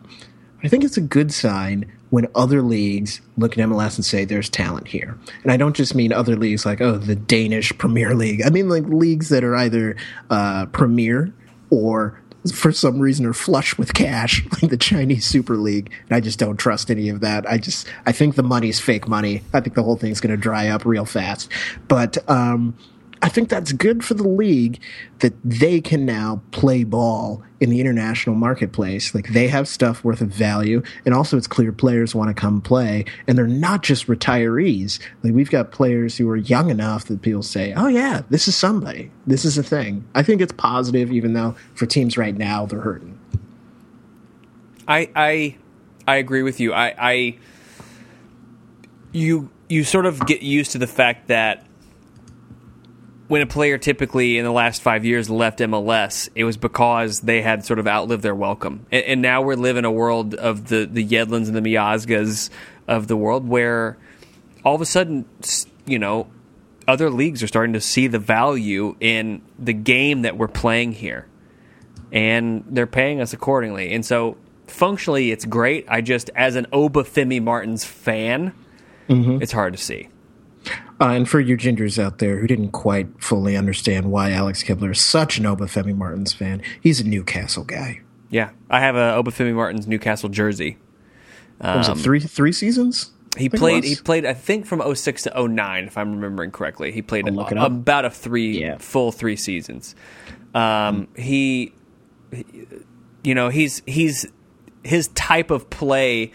I 0.63 0.67
think 0.67 0.84
it's 0.84 0.97
a 0.97 1.01
good 1.01 1.34
sign 1.34 1.91
when 2.09 2.27
other 2.35 2.61
leagues 2.61 3.21
look 3.37 3.57
at 3.57 3.67
MLS 3.67 3.95
and 3.95 4.05
say 4.05 4.25
there's 4.25 4.49
talent 4.49 4.87
here. 4.87 5.17
And 5.43 5.51
I 5.51 5.57
don't 5.57 5.75
just 5.75 5.95
mean 5.95 6.13
other 6.13 6.35
leagues 6.35 6.65
like, 6.65 6.81
oh, 6.81 6.97
the 6.97 7.15
Danish 7.15 7.75
Premier 7.77 8.15
League. 8.15 8.41
I 8.45 8.49
mean 8.49 8.69
like 8.69 8.83
leagues 8.85 9.29
that 9.29 9.43
are 9.43 9.55
either 9.55 9.95
uh, 10.29 10.67
premier 10.67 11.33
or 11.69 12.21
for 12.53 12.71
some 12.71 12.99
reason 12.99 13.25
are 13.25 13.33
flush 13.33 13.77
with 13.77 13.93
cash, 13.93 14.45
like 14.61 14.69
the 14.69 14.77
Chinese 14.77 15.25
Super 15.25 15.55
League. 15.55 15.91
And 16.07 16.15
I 16.15 16.19
just 16.19 16.39
don't 16.39 16.57
trust 16.57 16.91
any 16.91 17.09
of 17.09 17.21
that. 17.21 17.49
I 17.49 17.57
just 17.57 17.87
I 18.05 18.11
think 18.11 18.35
the 18.35 18.43
money's 18.43 18.79
fake 18.79 19.07
money. 19.07 19.41
I 19.53 19.61
think 19.61 19.75
the 19.75 19.83
whole 19.83 19.95
thing's 19.95 20.19
going 20.19 20.35
to 20.35 20.41
dry 20.41 20.67
up 20.67 20.85
real 20.85 21.05
fast. 21.05 21.51
But 21.87 22.17
um, 22.29 22.77
I 23.25 23.27
think 23.27 23.49
that's 23.49 23.71
good 23.71 24.05
for 24.05 24.13
the 24.13 24.27
league 24.27 24.79
that 25.17 25.33
they 25.43 25.81
can 25.81 26.05
now 26.05 26.43
play 26.51 26.83
ball 26.83 27.41
in 27.59 27.71
the 27.71 27.81
international 27.81 28.35
marketplace. 28.35 29.15
Like 29.15 29.29
they 29.29 29.47
have 29.47 29.67
stuff 29.67 30.03
worth 30.03 30.21
of 30.21 30.27
value, 30.27 30.83
and 31.05 31.15
also 31.15 31.35
it's 31.35 31.47
clear 31.47 31.71
players 31.71 32.13
want 32.13 32.27
to 32.29 32.39
come 32.39 32.61
play, 32.61 33.03
and 33.27 33.35
they're 33.35 33.47
not 33.47 33.81
just 33.81 34.05
retirees. 34.05 34.99
Like 35.23 35.33
we've 35.33 35.49
got 35.49 35.71
players 35.71 36.15
who 36.15 36.29
are 36.29 36.35
young 36.35 36.69
enough 36.69 37.05
that 37.05 37.23
people 37.23 37.41
say, 37.41 37.73
"Oh 37.75 37.88
yeah, 37.88 38.21
this 38.29 38.47
is 38.47 38.55
somebody. 38.55 39.09
This 39.25 39.43
is 39.43 39.57
a 39.57 39.63
thing." 39.63 40.07
I 40.13 40.21
think 40.21 40.39
it's 40.39 40.53
positive, 40.53 41.11
even 41.11 41.33
though 41.33 41.55
for 41.73 41.88
teams 41.88 42.19
right 42.19 42.38
now 42.38 42.67
they're 42.67 42.81
hurting. 42.81 43.17
I 44.88 45.09
I 45.15 45.57
I 46.07 46.17
agree 46.17 46.43
with 46.43 46.59
you. 46.59 46.73
I 46.73 46.93
I 46.99 47.38
you 49.13 49.49
you 49.67 49.83
sort 49.83 50.05
of 50.05 50.27
get 50.27 50.43
used 50.43 50.73
to 50.73 50.77
the 50.77 50.85
fact 50.85 51.29
that 51.29 51.64
when 53.27 53.41
a 53.41 53.47
player 53.47 53.77
typically 53.77 54.38
in 54.38 54.45
the 54.45 54.51
last 54.51 54.81
five 54.81 55.05
years 55.05 55.29
left 55.29 55.59
MLS, 55.59 56.29
it 56.35 56.43
was 56.43 56.57
because 56.57 57.21
they 57.21 57.41
had 57.41 57.65
sort 57.65 57.79
of 57.79 57.88
outlived 57.88 58.23
their 58.23 58.35
welcome. 58.35 58.85
And, 58.91 59.03
and 59.05 59.21
now 59.21 59.41
we're 59.41 59.55
living 59.55 59.85
a 59.85 59.91
world 59.91 60.35
of 60.35 60.67
the, 60.67 60.85
the 60.85 61.05
Yedlins 61.05 61.47
and 61.47 61.55
the 61.55 61.61
Miazgas 61.61 62.49
of 62.88 63.07
the 63.07 63.17
world 63.17 63.47
where 63.47 63.97
all 64.63 64.75
of 64.75 64.81
a 64.81 64.85
sudden, 64.85 65.25
you 65.85 65.97
know, 65.97 66.27
other 66.88 67.09
leagues 67.09 67.41
are 67.41 67.47
starting 67.47 67.73
to 67.73 67.81
see 67.81 68.07
the 68.07 68.19
value 68.19 68.95
in 68.99 69.41
the 69.57 69.73
game 69.73 70.21
that 70.21 70.38
we're 70.38 70.47
playing 70.47 70.91
here. 70.91 71.27
And 72.11 72.63
they're 72.69 72.88
paying 72.88 73.21
us 73.21 73.33
accordingly. 73.33 73.91
And 73.91 74.05
so 74.05 74.38
functionally, 74.67 75.31
it's 75.31 75.45
great. 75.45 75.85
I 75.88 76.01
just, 76.01 76.29
as 76.35 76.55
an 76.55 76.67
Oba 76.71 77.03
Obafemi 77.03 77.41
Martins 77.41 77.83
fan, 77.83 78.53
mm-hmm. 79.09 79.41
it's 79.41 79.51
hard 79.51 79.73
to 79.73 79.79
see. 79.81 80.09
Uh, 80.99 81.10
and 81.10 81.30
for 81.30 81.39
you 81.39 81.58
gingers 81.58 82.01
out 82.01 82.19
there 82.19 82.39
who 82.39 82.47
didn't 82.47 82.71
quite 82.71 83.08
fully 83.21 83.56
understand 83.56 84.12
why 84.12 84.32
Alex 84.32 84.63
Kibler 84.63 84.91
is 84.91 85.01
such 85.01 85.38
an 85.38 85.43
Obafemi 85.43 85.95
Martins 85.95 86.34
fan, 86.34 86.62
he's 86.80 86.99
a 86.99 87.04
Newcastle 87.04 87.63
guy. 87.63 88.01
Yeah, 88.30 88.51
I 88.69 88.80
have 88.80 88.95
a 88.95 89.21
Obafemi 89.21 89.54
Martins 89.54 89.88
Newcastle 89.88 90.30
jersey. 90.30 90.78
Um, 91.62 91.78
was 91.78 91.89
it 91.89 91.97
three 91.97 92.19
three 92.19 92.51
seasons? 92.51 93.12
He 93.38 93.49
played. 93.49 93.84
He 93.84 93.95
played. 93.95 94.25
I 94.25 94.34
think 94.34 94.65
from 94.65 94.95
06 94.95 95.23
to 95.23 95.47
09, 95.47 95.86
if 95.86 95.97
I'm 95.97 96.13
remembering 96.13 96.51
correctly. 96.51 96.91
He 96.91 97.01
played 97.01 97.28
a, 97.28 97.65
about 97.65 98.06
a 98.06 98.10
three 98.10 98.62
yeah. 98.62 98.78
full 98.78 99.12
three 99.12 99.36
seasons. 99.36 99.95
Um, 100.54 101.10
he, 101.17 101.73
you 103.23 103.36
know, 103.36 103.49
he's 103.49 103.82
he's 103.86 104.25
his 104.84 105.10
type 105.10 105.51
of 105.51 105.69
play 105.69 106.32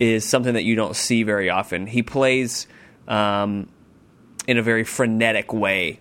is 0.00 0.24
something 0.24 0.54
that 0.54 0.64
you 0.64 0.74
don't 0.74 0.96
see 0.96 1.22
very 1.22 1.48
often. 1.48 1.86
He 1.86 2.02
plays 2.02 2.66
um, 3.08 3.68
in 4.46 4.58
a 4.58 4.62
very 4.62 4.84
frenetic 4.84 5.52
way. 5.52 6.00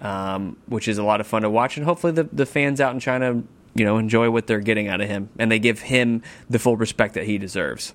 um, 0.00 0.56
which 0.66 0.88
is 0.88 0.98
a 0.98 1.02
lot 1.02 1.20
of 1.20 1.26
fun 1.26 1.42
to 1.42 1.50
watch. 1.50 1.76
And 1.76 1.86
hopefully, 1.86 2.12
the, 2.12 2.24
the 2.24 2.46
fans 2.46 2.80
out 2.80 2.92
in 2.92 3.00
China, 3.00 3.42
you 3.74 3.84
know, 3.84 3.96
enjoy 3.98 4.30
what 4.30 4.46
they're 4.46 4.60
getting 4.60 4.88
out 4.88 5.00
of 5.00 5.08
him, 5.08 5.30
and 5.38 5.50
they 5.50 5.58
give 5.58 5.80
him 5.80 6.22
the 6.50 6.58
full 6.58 6.76
respect 6.76 7.14
that 7.14 7.24
he 7.24 7.38
deserves. 7.38 7.94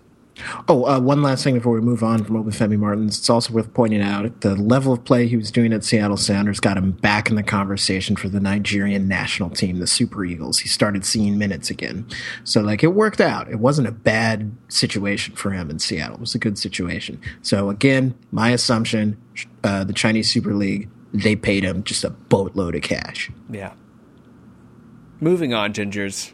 Oh, 0.68 0.86
uh, 0.86 1.00
one 1.00 1.22
last 1.22 1.44
thing 1.44 1.56
before 1.56 1.74
we 1.74 1.82
move 1.82 2.04
on 2.04 2.24
from 2.24 2.42
Obafemi 2.42 2.78
Martins. 2.78 3.18
It's 3.18 3.30
also 3.30 3.54
worth 3.54 3.74
pointing 3.74 4.02
out 4.02 4.42
the 4.42 4.56
level 4.56 4.94
of 4.94 5.04
play 5.04 5.28
he 5.28 5.36
was 5.36 5.52
doing 5.52 5.74
at 5.74 5.84
Seattle 5.84 6.18
Sounders 6.18 6.60
got 6.60 6.78
him 6.78 6.92
back 6.92 7.30
in 7.30 7.36
the 7.36 7.44
conversation 7.44 8.16
for 8.16 8.30
the 8.30 8.40
Nigerian 8.40 9.08
national 9.08 9.50
team, 9.50 9.80
the 9.80 9.88
Super 9.88 10.24
Eagles. 10.24 10.60
He 10.60 10.70
started 10.70 11.06
seeing 11.06 11.38
minutes 11.38 11.70
again. 11.70 12.08
So, 12.44 12.62
like, 12.62 12.84
it 12.84 12.88
worked 12.88 13.22
out. 13.22 13.50
It 13.50 13.60
wasn't 13.60 13.88
a 13.88 13.92
bad 13.92 14.56
situation 14.70 15.36
for 15.36 15.52
him 15.52 15.70
in 15.70 15.80
Seattle. 15.80 16.16
It 16.16 16.22
was 16.22 16.36
a 16.36 16.40
good 16.40 16.58
situation. 16.58 17.20
So, 17.42 17.70
again, 17.70 18.16
my 18.32 18.50
assumption 18.50 19.18
uh, 19.64 19.84
the 19.84 19.94
Chinese 19.94 20.32
Super 20.32 20.54
League, 20.54 20.90
they 21.14 21.36
paid 21.36 21.64
him 21.64 21.84
just 21.84 22.04
a 22.04 22.10
boatload 22.10 22.76
of 22.76 22.82
cash. 22.82 23.30
Yeah. 23.50 23.74
Moving 25.20 25.54
on, 25.54 25.74
Gingers. 25.74 26.32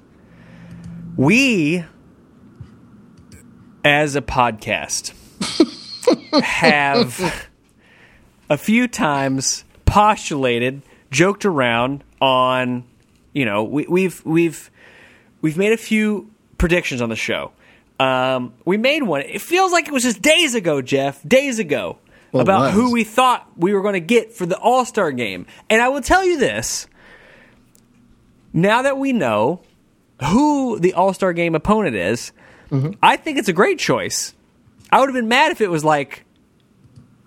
We 1.18 1.84
as 3.88 4.17
a 4.17 4.21
podcast 4.21 5.13
have 6.43 7.47
a 8.50 8.58
few 8.58 8.86
times 8.86 9.63
postulated, 9.86 10.82
joked 11.10 11.45
around 11.45 12.04
on, 12.19 12.84
you 13.32 13.45
know, 13.45 13.63
we, 13.63 13.88
we've 13.88 14.26
we've 14.26 14.69
we've 15.41 15.58
made 15.58 15.71
a 15.71 15.78
few 15.78 16.30
predictions 16.58 17.02
on 17.02 17.08
the 17.08 17.15
show. 17.15 17.54
Um, 17.97 18.54
we 18.65 18.76
made 18.76 19.04
one. 19.04 19.21
It 19.21 19.41
feels 19.41 19.71
like 19.71 19.88
it 19.88 19.93
was 19.93 20.04
just 20.04 20.21
days 20.21 20.54
ago, 20.54 20.82
Jeff. 20.82 21.23
Days 21.26 21.58
ago. 21.58 21.97
Well, 22.34 22.41
about 22.41 22.73
who 22.73 22.91
we 22.91 23.06
thought 23.06 23.50
we 23.56 23.73
were 23.73 23.82
going 23.82 23.93
to 23.93 24.02
get 24.02 24.34
for 24.34 24.45
the 24.45 24.58
All 24.58 24.84
Star 24.84 25.13
game. 25.13 25.45
And 25.69 25.82
I 25.82 25.88
will 25.88 26.02
tell 26.02 26.26
you 26.26 26.38
this 26.38 26.88
now 28.52 28.82
that 28.82 28.97
we 28.97 29.13
know 29.13 29.62
who 30.21 30.78
the 30.78 30.93
All 30.93 31.13
Star 31.13 31.32
game 31.32 31.56
opponent 31.56 31.95
is, 31.95 32.34
Mm-hmm. 32.71 32.91
I 33.01 33.17
think 33.17 33.38
it's 33.38 33.49
a 33.49 33.53
great 33.53 33.80
choice. 33.80 34.34
I 34.91 34.99
would 34.99 35.10
have 35.10 35.15
been 35.15 35.27
mad 35.27 35.51
if 35.51 35.62
it 35.62 35.69
was 35.69 35.84
like 35.84 36.25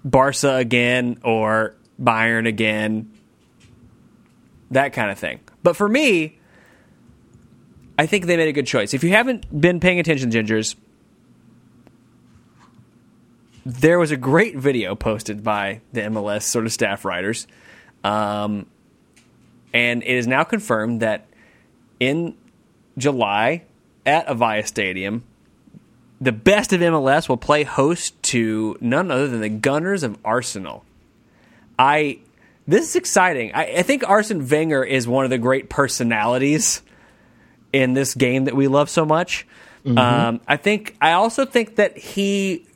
Barca 0.04 0.56
again 0.56 1.18
or 1.22 1.74
Bayern 2.00 2.46
again, 2.46 3.10
that 4.70 4.92
kind 4.92 5.10
of 5.10 5.18
thing. 5.18 5.40
But 5.62 5.76
for 5.76 5.88
me, 5.88 6.38
I 7.98 8.06
think 8.06 8.26
they 8.26 8.36
made 8.36 8.48
a 8.48 8.52
good 8.52 8.66
choice. 8.66 8.94
If 8.94 9.04
you 9.04 9.10
haven't 9.10 9.60
been 9.60 9.80
paying 9.80 10.00
attention, 10.00 10.30
Gingers, 10.30 10.74
there 13.66 13.98
was 13.98 14.10
a 14.10 14.16
great 14.16 14.56
video 14.56 14.94
posted 14.94 15.44
by 15.44 15.82
the 15.92 16.00
MLS 16.02 16.42
sort 16.42 16.64
of 16.64 16.72
staff 16.72 17.04
writers. 17.04 17.46
Um, 18.02 18.66
and 19.74 20.02
it 20.02 20.16
is 20.16 20.26
now 20.26 20.44
confirmed 20.44 21.00
that 21.00 21.26
in 21.98 22.36
July 22.96 23.64
at 24.06 24.26
Avaya 24.26 24.66
Stadium, 24.66 25.24
the 26.20 26.32
best 26.32 26.72
of 26.72 26.80
MLS 26.80 27.28
will 27.28 27.36
play 27.36 27.64
host 27.64 28.20
to 28.24 28.76
none 28.80 29.10
other 29.10 29.26
than 29.26 29.40
the 29.40 29.48
Gunners 29.48 30.02
of 30.02 30.18
Arsenal. 30.24 30.84
I 31.78 32.18
this 32.66 32.90
is 32.90 32.96
exciting. 32.96 33.52
I, 33.54 33.78
I 33.78 33.82
think 33.82 34.08
Arsene 34.08 34.46
Wenger 34.46 34.84
is 34.84 35.08
one 35.08 35.24
of 35.24 35.30
the 35.30 35.38
great 35.38 35.70
personalities 35.70 36.82
in 37.72 37.94
this 37.94 38.14
game 38.14 38.44
that 38.44 38.54
we 38.54 38.68
love 38.68 38.90
so 38.90 39.04
much. 39.04 39.46
Mm-hmm. 39.84 39.98
Um, 39.98 40.40
I 40.46 40.56
think 40.56 40.96
I 41.00 41.12
also 41.12 41.46
think 41.46 41.76
that 41.76 41.96
he 41.96 42.66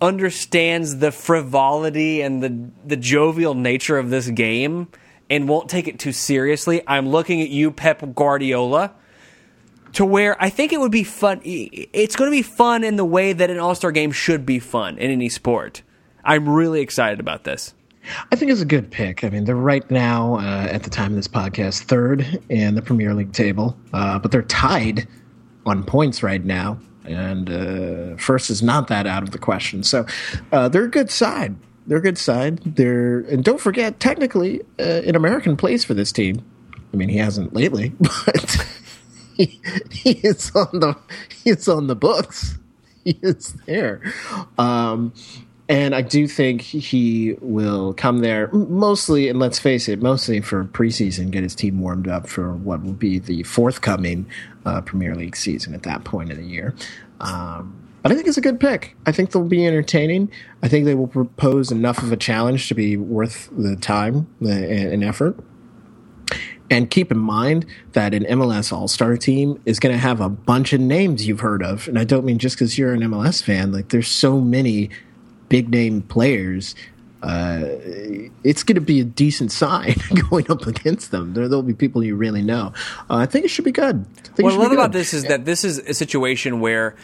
understands 0.00 0.98
the 0.98 1.10
frivolity 1.10 2.20
and 2.20 2.42
the 2.42 2.70
the 2.86 2.96
jovial 2.96 3.54
nature 3.54 3.98
of 3.98 4.10
this 4.10 4.28
game 4.28 4.88
and 5.28 5.48
won't 5.48 5.68
take 5.68 5.88
it 5.88 5.98
too 5.98 6.12
seriously. 6.12 6.80
I'm 6.86 7.08
looking 7.08 7.42
at 7.42 7.48
you, 7.48 7.72
Pep 7.72 8.14
Guardiola 8.14 8.92
to 9.96 10.04
where 10.04 10.40
I 10.42 10.50
think 10.50 10.74
it 10.74 10.80
would 10.80 10.92
be 10.92 11.04
fun. 11.04 11.40
It's 11.42 12.16
going 12.16 12.30
to 12.30 12.36
be 12.36 12.42
fun 12.42 12.84
in 12.84 12.96
the 12.96 13.04
way 13.04 13.32
that 13.32 13.48
an 13.48 13.58
All 13.58 13.74
Star 13.74 13.90
game 13.90 14.12
should 14.12 14.44
be 14.44 14.58
fun 14.58 14.98
in 14.98 15.10
any 15.10 15.30
sport. 15.30 15.82
I'm 16.22 16.46
really 16.46 16.82
excited 16.82 17.18
about 17.18 17.44
this. 17.44 17.72
I 18.30 18.36
think 18.36 18.50
it's 18.50 18.60
a 18.60 18.66
good 18.66 18.90
pick. 18.90 19.24
I 19.24 19.30
mean, 19.30 19.46
they're 19.46 19.56
right 19.56 19.90
now, 19.90 20.36
uh, 20.36 20.68
at 20.70 20.82
the 20.82 20.90
time 20.90 21.12
of 21.12 21.16
this 21.16 21.28
podcast, 21.28 21.84
third 21.84 22.42
in 22.50 22.74
the 22.74 22.82
Premier 22.82 23.14
League 23.14 23.32
table, 23.32 23.74
uh, 23.94 24.18
but 24.18 24.32
they're 24.32 24.42
tied 24.42 25.08
on 25.64 25.82
points 25.82 26.22
right 26.22 26.44
now. 26.44 26.78
And 27.06 27.48
uh, 27.48 28.16
first 28.18 28.50
is 28.50 28.62
not 28.62 28.88
that 28.88 29.06
out 29.06 29.22
of 29.22 29.30
the 29.30 29.38
question. 29.38 29.82
So 29.82 30.04
uh, 30.52 30.68
they're 30.68 30.84
a 30.84 30.90
good 30.90 31.10
side. 31.10 31.56
They're 31.86 31.98
a 31.98 32.02
good 32.02 32.18
side. 32.18 32.58
They're 32.66 33.20
and 33.20 33.42
don't 33.42 33.60
forget, 33.60 33.98
technically, 33.98 34.60
uh, 34.78 34.82
an 35.06 35.16
American 35.16 35.56
plays 35.56 35.84
for 35.86 35.94
this 35.94 36.12
team. 36.12 36.44
I 36.92 36.96
mean, 36.98 37.08
he 37.08 37.16
hasn't 37.16 37.54
lately, 37.54 37.94
but 38.00 38.66
he, 39.36 39.60
he 39.90 40.10
is 40.12 40.50
on 40.54 40.80
the 40.80 40.96
he 41.42 41.50
is 41.50 41.68
on 41.68 41.86
the 41.86 41.96
books. 41.96 42.58
He 43.06 43.20
is 43.22 43.52
there. 43.66 44.02
Um, 44.58 45.14
and 45.68 45.94
I 45.94 46.02
do 46.02 46.26
think 46.26 46.60
he 46.60 47.36
will 47.40 47.94
come 47.94 48.18
there 48.18 48.48
mostly, 48.48 49.28
and 49.28 49.38
let's 49.38 49.60
face 49.60 49.88
it, 49.88 50.02
mostly 50.02 50.40
for 50.40 50.64
preseason, 50.64 51.30
get 51.30 51.44
his 51.44 51.54
team 51.54 51.80
warmed 51.80 52.08
up 52.08 52.28
for 52.28 52.54
what 52.54 52.82
will 52.82 52.94
be 52.94 53.20
the 53.20 53.44
forthcoming 53.44 54.26
uh, 54.64 54.80
Premier 54.80 55.14
League 55.14 55.36
season 55.36 55.72
at 55.72 55.84
that 55.84 56.02
point 56.02 56.32
of 56.32 56.36
the 56.36 56.44
year. 56.44 56.74
Um, 57.20 57.80
but 58.02 58.12
I 58.12 58.14
think 58.16 58.26
it's 58.28 58.36
a 58.36 58.40
good 58.40 58.58
pick. 58.58 58.96
I 59.06 59.12
think 59.12 59.30
they'll 59.30 59.44
be 59.44 59.66
entertaining. 59.66 60.30
I 60.62 60.68
think 60.68 60.84
they 60.84 60.94
will 60.94 61.08
propose 61.08 61.72
enough 61.72 62.02
of 62.02 62.10
a 62.12 62.16
challenge 62.16 62.68
to 62.68 62.74
be 62.74 62.96
worth 62.96 63.48
the 63.56 63.76
time 63.76 64.28
and 64.40 65.04
effort. 65.04 65.36
And 66.68 66.90
keep 66.90 67.12
in 67.12 67.18
mind 67.18 67.66
that 67.92 68.12
an 68.12 68.24
MLS 68.24 68.72
All 68.72 68.88
Star 68.88 69.16
team 69.16 69.60
is 69.64 69.78
going 69.78 69.94
to 69.94 69.98
have 69.98 70.20
a 70.20 70.28
bunch 70.28 70.72
of 70.72 70.80
names 70.80 71.26
you've 71.26 71.40
heard 71.40 71.62
of. 71.62 71.86
And 71.88 71.98
I 71.98 72.04
don't 72.04 72.24
mean 72.24 72.38
just 72.38 72.56
because 72.56 72.76
you're 72.76 72.92
an 72.92 73.00
MLS 73.00 73.42
fan. 73.42 73.72
Like, 73.72 73.90
there's 73.90 74.08
so 74.08 74.40
many 74.40 74.90
big 75.48 75.68
name 75.68 76.02
players. 76.02 76.74
Uh, 77.22 77.62
it's 78.44 78.62
going 78.62 78.74
to 78.74 78.80
be 78.80 79.00
a 79.00 79.04
decent 79.04 79.50
side 79.50 79.96
going 80.30 80.50
up 80.50 80.66
against 80.66 81.10
them. 81.10 81.34
There, 81.34 81.48
will 81.48 81.62
be 81.62 81.74
people 81.74 82.04
you 82.04 82.14
really 82.14 82.42
know. 82.42 82.72
Uh, 83.08 83.16
I 83.16 83.26
think 83.26 83.44
it 83.44 83.48
should 83.48 83.64
be 83.64 83.72
good. 83.72 84.04
What 84.36 84.52
I 84.52 84.56
love 84.56 84.72
about 84.72 84.92
this 84.92 85.14
is 85.14 85.24
that 85.24 85.44
this 85.44 85.64
is 85.64 85.78
a 85.78 85.94
situation 85.94 86.60
where 86.60 86.94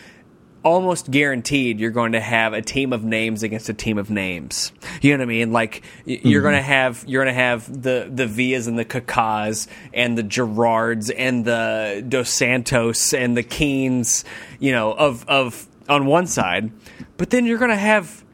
almost 0.65 1.11
guaranteed 1.11 1.81
you're 1.81 1.91
going 1.91 2.13
to 2.13 2.21
have 2.21 2.53
a 2.53 2.63
team 2.63 2.93
of 2.93 3.05
names 3.05 3.43
against 3.43 3.69
a 3.69 3.75
team 3.75 3.99
of 3.99 4.11
names. 4.11 4.73
You 5.01 5.13
know 5.13 5.19
what 5.19 5.25
I 5.25 5.27
mean? 5.27 5.53
Like 5.53 5.83
you're 6.05 6.19
mm-hmm. 6.19 6.43
going 6.43 6.55
to 6.55 6.63
have 6.63 7.05
you're 7.07 7.25
going 7.25 7.35
to 7.35 7.41
have 7.41 7.83
the 7.83 8.09
the 8.13 8.27
Villas 8.27 8.67
and 8.67 8.79
the 8.79 8.85
Kakas 8.85 9.67
and 9.93 10.17
the 10.17 10.23
Gerards 10.23 11.11
and 11.11 11.45
the 11.45 12.05
Dos 12.09 12.31
Santos 12.31 13.13
and 13.13 13.37
the 13.37 13.43
Keanes, 13.43 14.25
you 14.61 14.73
know, 14.73 14.93
of 14.93 15.29
of 15.29 15.67
on 15.89 16.07
one 16.07 16.27
side, 16.27 16.71
but 17.17 17.31
then 17.31 17.45
you're 17.47 17.59
going 17.59 17.71
to 17.71 17.77
have 17.77 18.25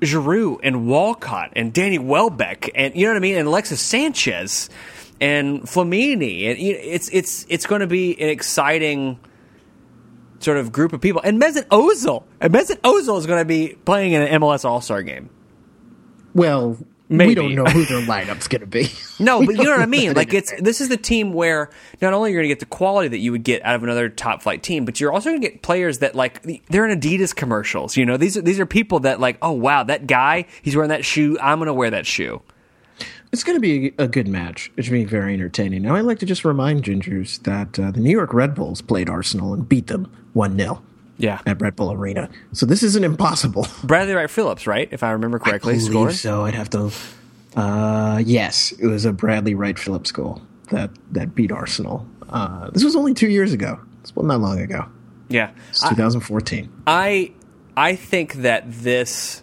Giroud 0.00 0.60
and 0.62 0.88
Walcott 0.88 1.52
and 1.54 1.72
Danny 1.72 1.98
Welbeck 1.98 2.70
and 2.74 2.94
you 2.96 3.06
know 3.06 3.12
what 3.12 3.18
I 3.18 3.20
mean 3.20 3.36
and 3.36 3.46
Alexis 3.46 3.80
Sanchez 3.80 4.68
and 5.20 5.62
Flamini 5.62 6.50
and 6.50 6.58
it's 6.58 7.08
it's 7.12 7.46
it's 7.48 7.66
going 7.66 7.80
to 7.80 7.86
be 7.86 8.20
an 8.20 8.28
exciting 8.28 9.20
sort 10.42 10.58
of 10.58 10.72
group 10.72 10.92
of 10.92 11.00
people. 11.00 11.20
And 11.24 11.40
Mesut 11.40 11.64
Ozil, 11.66 12.24
and 12.40 12.52
Mesut 12.52 12.78
Ozil 12.80 13.18
is 13.18 13.26
going 13.26 13.40
to 13.40 13.44
be 13.44 13.76
playing 13.84 14.12
in 14.12 14.22
an 14.22 14.40
MLS 14.40 14.64
All 14.64 14.80
Star 14.80 15.02
game. 15.02 15.30
Well, 16.34 16.78
Maybe. 17.08 17.28
we 17.30 17.34
don't 17.34 17.54
know 17.54 17.64
who 17.64 17.84
their 17.84 18.00
lineup's 18.06 18.48
going 18.48 18.60
to 18.60 18.66
be. 18.66 18.90
no, 19.18 19.44
but 19.44 19.56
you 19.56 19.64
know 19.64 19.72
what 19.72 19.80
I 19.80 19.86
mean. 19.86 20.14
Like 20.14 20.32
it's 20.32 20.52
this 20.60 20.80
is 20.80 20.88
the 20.88 20.96
team 20.96 21.32
where 21.32 21.70
not 22.00 22.12
only 22.14 22.30
you're 22.30 22.40
going 22.40 22.48
to 22.48 22.54
get 22.54 22.60
the 22.60 22.66
quality 22.66 23.08
that 23.08 23.18
you 23.18 23.32
would 23.32 23.44
get 23.44 23.62
out 23.64 23.74
of 23.74 23.82
another 23.82 24.08
top 24.08 24.42
flight 24.42 24.62
team, 24.62 24.84
but 24.84 25.00
you're 25.00 25.12
also 25.12 25.30
going 25.30 25.40
to 25.40 25.48
get 25.48 25.62
players 25.62 25.98
that 25.98 26.14
like 26.14 26.42
they're 26.68 26.86
in 26.88 26.98
Adidas 26.98 27.34
commercials. 27.34 27.96
You 27.96 28.06
know, 28.06 28.16
these 28.16 28.36
are 28.36 28.42
these 28.42 28.58
are 28.58 28.66
people 28.66 29.00
that 29.00 29.20
like, 29.20 29.36
oh 29.42 29.52
wow, 29.52 29.82
that 29.84 30.06
guy, 30.06 30.46
he's 30.62 30.74
wearing 30.74 30.90
that 30.90 31.04
shoe. 31.04 31.38
I'm 31.40 31.58
going 31.58 31.66
to 31.66 31.74
wear 31.74 31.90
that 31.90 32.06
shoe. 32.06 32.42
It's 33.32 33.44
going 33.44 33.56
to 33.56 33.60
be 33.60 33.94
a 33.96 34.06
good 34.06 34.28
match. 34.28 34.70
It 34.76 34.84
should 34.84 34.92
be 34.92 35.04
very 35.04 35.32
entertaining. 35.32 35.82
Now, 35.82 35.96
I'd 35.96 36.04
like 36.04 36.18
to 36.18 36.26
just 36.26 36.44
remind 36.44 36.84
Gingers 36.84 37.42
that 37.44 37.78
uh, 37.78 37.90
the 37.90 38.00
New 38.00 38.10
York 38.10 38.34
Red 38.34 38.54
Bulls 38.54 38.82
played 38.82 39.08
Arsenal 39.08 39.54
and 39.54 39.66
beat 39.66 39.86
them 39.86 40.12
1 40.34 40.58
0. 40.58 40.82
Yeah. 41.16 41.40
At 41.46 41.60
Red 41.60 41.74
Bull 41.74 41.92
Arena. 41.92 42.28
So 42.52 42.66
this 42.66 42.82
isn't 42.82 43.04
impossible. 43.04 43.66
Bradley 43.84 44.12
Wright 44.12 44.28
Phillips, 44.28 44.66
right? 44.66 44.86
If 44.90 45.02
I 45.02 45.12
remember 45.12 45.38
correctly, 45.38 45.74
I 45.74 45.78
scored. 45.78 46.12
So 46.12 46.44
I'd 46.44 46.54
have 46.54 46.68
to. 46.70 46.90
Uh, 47.56 48.22
yes, 48.24 48.72
it 48.72 48.86
was 48.86 49.06
a 49.06 49.12
Bradley 49.12 49.54
Wright 49.54 49.78
Phillips 49.78 50.12
goal 50.12 50.42
that, 50.70 50.90
that 51.12 51.34
beat 51.34 51.52
Arsenal. 51.52 52.06
Uh, 52.28 52.68
this 52.70 52.84
was 52.84 52.96
only 52.96 53.14
two 53.14 53.28
years 53.28 53.54
ago. 53.54 53.80
It's 54.02 54.14
not 54.14 54.40
long 54.40 54.58
ago. 54.58 54.84
Yeah. 55.28 55.52
It's 55.70 55.88
2014. 55.88 56.70
I, 56.86 57.32
I 57.76 57.96
think 57.96 58.34
that 58.34 58.70
this 58.70 59.42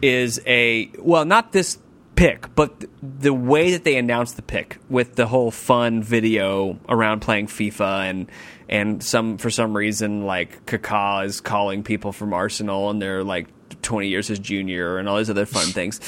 is 0.00 0.40
a. 0.46 0.90
Well, 0.98 1.26
not 1.26 1.52
this 1.52 1.78
pick, 2.18 2.54
but 2.54 2.84
the 3.02 3.32
way 3.32 3.70
that 3.70 3.84
they 3.84 3.96
announced 3.96 4.36
the 4.36 4.42
pick 4.42 4.78
with 4.90 5.14
the 5.14 5.26
whole 5.26 5.50
fun 5.50 6.02
video 6.02 6.78
around 6.88 7.20
playing 7.20 7.46
FIFA 7.46 8.10
and 8.10 8.30
and 8.68 9.02
some 9.02 9.38
for 9.38 9.50
some 9.50 9.76
reason 9.76 10.26
like 10.26 10.66
Kaká 10.66 11.24
is 11.24 11.40
calling 11.40 11.82
people 11.82 12.12
from 12.12 12.34
Arsenal 12.34 12.90
and 12.90 13.00
they're 13.00 13.22
like 13.22 13.46
20 13.82 14.08
years 14.08 14.26
his 14.26 14.38
junior 14.38 14.98
and 14.98 15.08
all 15.08 15.18
these 15.18 15.30
other 15.30 15.46
fun 15.46 15.68
things. 15.68 16.00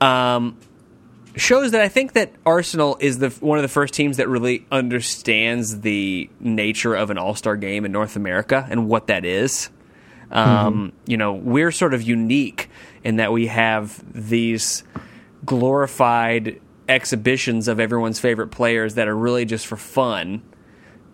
Um, 0.00 0.58
shows 1.36 1.70
that 1.70 1.80
I 1.80 1.88
think 1.88 2.14
that 2.14 2.32
Arsenal 2.44 2.96
is 3.00 3.18
the 3.18 3.30
one 3.30 3.56
of 3.56 3.62
the 3.62 3.68
first 3.68 3.94
teams 3.94 4.16
that 4.16 4.28
really 4.28 4.66
understands 4.72 5.80
the 5.80 6.28
nature 6.40 6.94
of 6.94 7.10
an 7.10 7.18
All 7.18 7.34
Star 7.34 7.56
game 7.56 7.84
in 7.84 7.92
North 7.92 8.16
America 8.16 8.66
and 8.68 8.88
what 8.88 9.06
that 9.06 9.24
is. 9.24 9.70
Um, 10.30 10.92
You 11.06 11.18
know, 11.18 11.34
we're 11.34 11.70
sort 11.70 11.94
of 11.94 12.02
unique 12.02 12.68
in 13.04 13.16
that 13.16 13.32
we 13.32 13.46
have 13.46 14.02
these 14.12 14.82
glorified 15.44 16.60
exhibitions 16.88 17.68
of 17.68 17.80
everyone's 17.80 18.20
favorite 18.20 18.48
players 18.48 18.94
that 18.94 19.08
are 19.08 19.16
really 19.16 19.44
just 19.44 19.66
for 19.66 19.76
fun. 19.76 20.42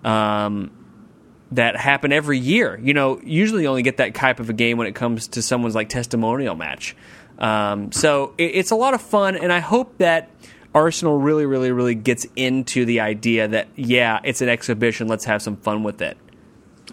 Um, 0.05 0.71
that 1.53 1.77
happen 1.77 2.13
every 2.13 2.39
year. 2.39 2.79
You 2.83 2.95
know, 2.95 3.21
usually 3.25 3.63
you 3.63 3.69
only 3.69 3.83
get 3.83 3.97
that 3.99 4.15
type 4.15 4.39
of 4.39 4.51
a 4.51 4.53
game 4.53 4.77
when 4.77 4.87
it 4.87 4.95
comes 4.95 5.29
to 5.29 5.43
someone's 5.43 5.75
like 5.75 5.89
testimonial 5.89 6.55
match. 6.55 6.95
Um, 7.39 7.93
so 7.93 8.35
it, 8.37 8.55
it's 8.55 8.71
a 8.71 8.77
lot 8.77 8.95
of 8.95 9.01
fun, 9.01 9.37
and 9.37 9.53
I 9.53 9.61
hope 9.61 9.99
that 9.99 10.31
Arsenal 10.75 11.19
really, 11.19 11.47
really, 11.47 11.73
really 11.73 11.95
gets 11.95 12.27
into 12.37 12.85
the 12.85 13.01
idea 13.01 13.49
that 13.49 13.69
yeah, 13.77 14.21
it's 14.25 14.43
an 14.43 14.49
exhibition. 14.49 15.09
Let's 15.09 15.25
have 15.25 15.41
some 15.41 15.57
fun 15.57 15.83
with 15.83 16.03
it. 16.03 16.19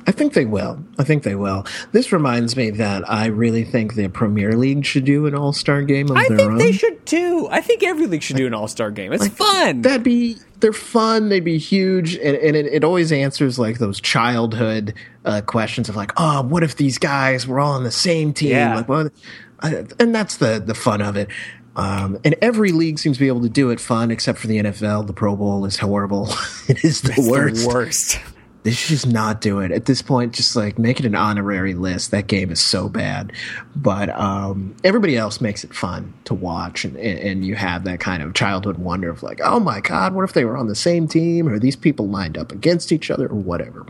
I 0.07 0.11
think 0.11 0.33
they 0.33 0.45
will. 0.45 0.77
I 0.99 1.03
think 1.03 1.23
they 1.23 1.33
will. 1.35 1.65
This 1.91 2.11
reminds 2.11 2.55
me 2.55 2.69
that 2.71 3.09
I 3.09 3.25
really 3.25 3.63
think 3.63 3.95
the 3.95 4.07
Premier 4.07 4.55
League 4.55 4.85
should 4.85 5.03
do 5.05 5.25
an 5.25 5.33
All 5.33 5.51
Star 5.51 5.81
game 5.81 6.11
of 6.11 6.17
I 6.17 6.27
their 6.27 6.37
think 6.37 6.51
own. 6.51 6.57
they 6.59 6.71
should 6.71 7.05
too. 7.07 7.47
I 7.49 7.61
think 7.61 7.81
every 7.83 8.05
league 8.05 8.21
should 8.21 8.35
do 8.37 8.45
an 8.45 8.53
All 8.53 8.67
Star 8.67 8.91
game. 8.91 9.13
It's 9.13 9.27
fun. 9.27 9.81
That'd 9.81 10.03
be 10.03 10.37
they're 10.59 10.73
fun. 10.73 11.29
They'd 11.29 11.43
be 11.43 11.57
huge, 11.57 12.15
and, 12.15 12.35
and 12.37 12.55
it, 12.55 12.67
it 12.67 12.83
always 12.83 13.11
answers 13.11 13.57
like 13.57 13.79
those 13.79 13.99
childhood 13.99 14.93
uh, 15.25 15.41
questions 15.41 15.89
of 15.89 15.95
like, 15.95 16.11
oh, 16.17 16.43
what 16.43 16.61
if 16.63 16.75
these 16.75 16.97
guys 16.99 17.47
were 17.47 17.59
all 17.59 17.71
on 17.73 17.83
the 17.83 17.91
same 17.91 18.31
team? 18.31 18.51
Yeah. 18.51 18.75
Like, 18.75 18.87
what? 18.87 19.11
I, 19.61 19.85
and 19.99 20.13
that's 20.13 20.37
the 20.37 20.61
the 20.63 20.75
fun 20.75 21.01
of 21.01 21.17
it. 21.17 21.29
Um, 21.75 22.19
and 22.23 22.35
every 22.41 22.71
league 22.71 22.99
seems 22.99 23.17
to 23.17 23.21
be 23.21 23.27
able 23.27 23.41
to 23.41 23.49
do 23.49 23.69
it 23.71 23.79
fun, 23.81 24.11
except 24.11 24.37
for 24.39 24.47
the 24.47 24.57
NFL. 24.59 25.07
The 25.07 25.13
Pro 25.13 25.35
Bowl 25.35 25.65
is 25.65 25.77
horrible. 25.77 26.29
it 26.69 26.85
is 26.85 27.01
the 27.01 27.13
It's 27.17 27.27
worst. 27.27 27.61
the 27.63 27.67
worst. 27.67 28.19
They 28.65 28.71
should 28.71 28.89
just 28.89 29.05
not 29.05 29.41
do 29.41 29.59
it 29.59 29.71
at 29.71 29.85
this 29.85 30.01
point. 30.01 30.33
Just 30.33 30.55
like 30.55 30.79
make 30.79 30.99
it 30.99 31.05
an 31.05 31.13
honorary 31.13 31.75
list. 31.75 32.09
That 32.09 32.25
game 32.25 32.49
is 32.49 32.59
so 32.59 32.89
bad, 32.89 33.31
but 33.75 34.09
um, 34.09 34.75
everybody 34.83 35.15
else 35.15 35.39
makes 35.39 35.63
it 35.63 35.71
fun 35.71 36.15
to 36.23 36.33
watch, 36.33 36.83
and, 36.83 36.97
and 36.97 37.45
you 37.45 37.53
have 37.53 37.83
that 37.83 37.99
kind 37.99 38.23
of 38.23 38.33
childhood 38.33 38.79
wonder 38.79 39.11
of 39.11 39.21
like, 39.21 39.39
oh 39.43 39.59
my 39.59 39.81
god, 39.81 40.15
what 40.15 40.23
if 40.23 40.33
they 40.33 40.45
were 40.45 40.57
on 40.57 40.67
the 40.67 40.73
same 40.73 41.07
team, 41.07 41.47
or 41.47 41.59
these 41.59 41.75
people 41.75 42.07
lined 42.07 42.39
up 42.39 42.51
against 42.51 42.91
each 42.91 43.11
other, 43.11 43.27
or 43.27 43.35
whatever. 43.35 43.85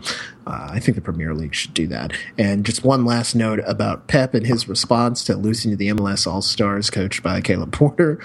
Uh, 0.46 0.68
I 0.72 0.78
think 0.78 0.96
the 0.96 1.00
Premier 1.00 1.32
League 1.32 1.54
should 1.54 1.72
do 1.72 1.86
that. 1.86 2.12
And 2.36 2.66
just 2.66 2.84
one 2.84 3.06
last 3.06 3.34
note 3.34 3.60
about 3.66 4.08
Pep 4.08 4.34
and 4.34 4.46
his 4.46 4.68
response 4.68 5.24
to 5.24 5.36
losing 5.36 5.70
to 5.70 5.76
the 5.78 5.88
MLS 5.88 6.26
All 6.26 6.42
Stars, 6.42 6.90
coached 6.90 7.22
by 7.22 7.40
Caleb 7.40 7.72
Porter. 7.72 8.20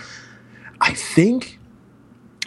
I 0.81 0.93
think 0.93 1.59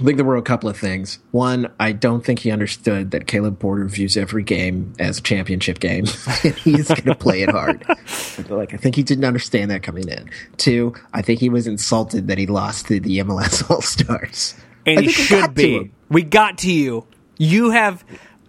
I 0.01 0.03
think 0.03 0.17
there 0.17 0.25
were 0.25 0.37
a 0.37 0.43
couple 0.43 0.69
of 0.69 0.77
things. 0.77 1.21
One, 1.31 1.71
I 1.79 1.93
don't 1.93 2.25
think 2.25 2.41
he 2.41 2.51
understood 2.51 3.13
that 3.13 3.29
Caleb 3.29 3.61
Porter 3.61 3.85
views 3.85 4.17
every 4.17 4.43
game 4.43 4.93
as 4.99 5.19
a 5.19 5.23
championship 5.23 5.79
game, 5.79 6.07
and 6.43 6.55
he's 6.57 6.89
going 6.89 7.05
to 7.05 7.15
play 7.15 7.43
it 7.43 7.51
hard. 7.51 7.85
like 8.49 8.75
I 8.75 8.77
think 8.77 8.97
he 8.97 9.05
didn't 9.05 9.25
understand 9.25 9.71
that 9.71 9.85
coming 9.85 10.09
in. 10.09 10.29
Two, 10.57 10.95
I 11.13 11.23
think 11.23 11.39
he 11.39 11.49
was 11.49 11.69
insulted 11.69 12.27
that 12.27 12.39
he 12.39 12.47
lost 12.47 12.89
to 12.89 12.99
the 12.99 13.19
MLS 13.19 13.71
All 13.71 13.83
Stars. 13.83 14.57
And 14.85 14.99
I 14.99 15.03
he 15.03 15.09
it 15.09 15.13
should 15.13 15.55
be. 15.55 15.93
We 16.09 16.23
got 16.23 16.59
to 16.59 16.73
you. 16.73 17.07
You 17.39 17.71
have 17.71 18.05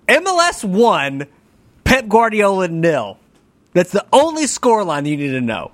MLS 0.08 0.64
one, 0.64 1.28
Pep 1.84 2.08
Guardiola 2.08 2.70
nil. 2.70 3.20
That's 3.74 3.92
the 3.92 4.06
only 4.12 4.46
scoreline 4.46 5.08
you 5.08 5.16
need 5.16 5.32
to 5.32 5.42
know. 5.42 5.72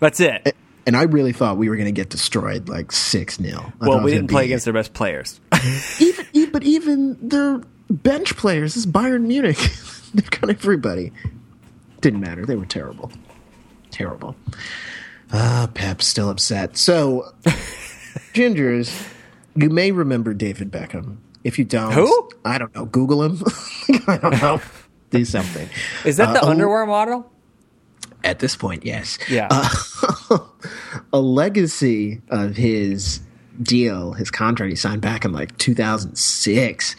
That's 0.00 0.18
it. 0.18 0.56
And 0.86 0.96
I 0.96 1.02
really 1.02 1.32
thought 1.32 1.56
we 1.56 1.68
were 1.68 1.74
going 1.76 1.86
to 1.86 1.92
get 1.92 2.10
destroyed 2.10 2.68
like 2.68 2.92
six 2.92 3.36
0 3.38 3.72
Well, 3.80 4.00
we 4.02 4.12
didn't 4.12 4.28
play 4.30 4.44
against 4.44 4.64
their 4.66 4.74
best 4.74 4.92
players. 4.94 5.40
even, 6.00 6.26
e- 6.32 6.46
but 6.46 6.62
even 6.62 7.18
their 7.28 7.60
bench 7.90 8.36
players, 8.36 8.74
this 8.74 8.86
is 8.86 8.90
Bayern 8.92 9.22
Munich. 9.26 9.58
They've 10.14 10.30
got 10.30 10.48
everybody. 10.50 11.12
Didn't 12.00 12.20
matter. 12.20 12.46
They 12.46 12.54
were 12.56 12.66
terrible. 12.66 13.10
Terrible. 13.90 14.36
Ah, 15.32 15.68
Pep's 15.74 16.06
still 16.06 16.30
upset. 16.30 16.76
So, 16.76 17.32
Gingers, 18.34 19.08
you 19.56 19.70
may 19.70 19.90
remember 19.90 20.34
David 20.34 20.70
Beckham. 20.70 21.16
If 21.42 21.58
you 21.58 21.64
don't, 21.64 21.92
Who? 21.92 22.30
I 22.44 22.58
don't 22.58 22.74
know. 22.74 22.84
Google 22.86 23.22
him. 23.24 23.42
I 24.06 24.18
don't 24.18 24.40
know. 24.42 24.60
Do 25.10 25.24
something. 25.24 25.68
Is 26.04 26.16
that 26.18 26.32
the 26.32 26.42
Uh, 26.42 26.46
a- 26.46 26.50
underwear 26.50 26.86
model? 26.86 27.30
At 28.26 28.40
this 28.40 28.56
point, 28.56 28.84
yes. 28.84 29.18
Yeah. 29.30 29.48
Uh, 29.50 30.38
a 31.12 31.20
legacy 31.20 32.20
of 32.28 32.56
his 32.56 33.20
deal, 33.62 34.12
his 34.12 34.30
contract 34.30 34.70
he 34.70 34.76
signed 34.76 35.00
back 35.00 35.24
in 35.24 35.32
like 35.32 35.56
2006, 35.58 36.96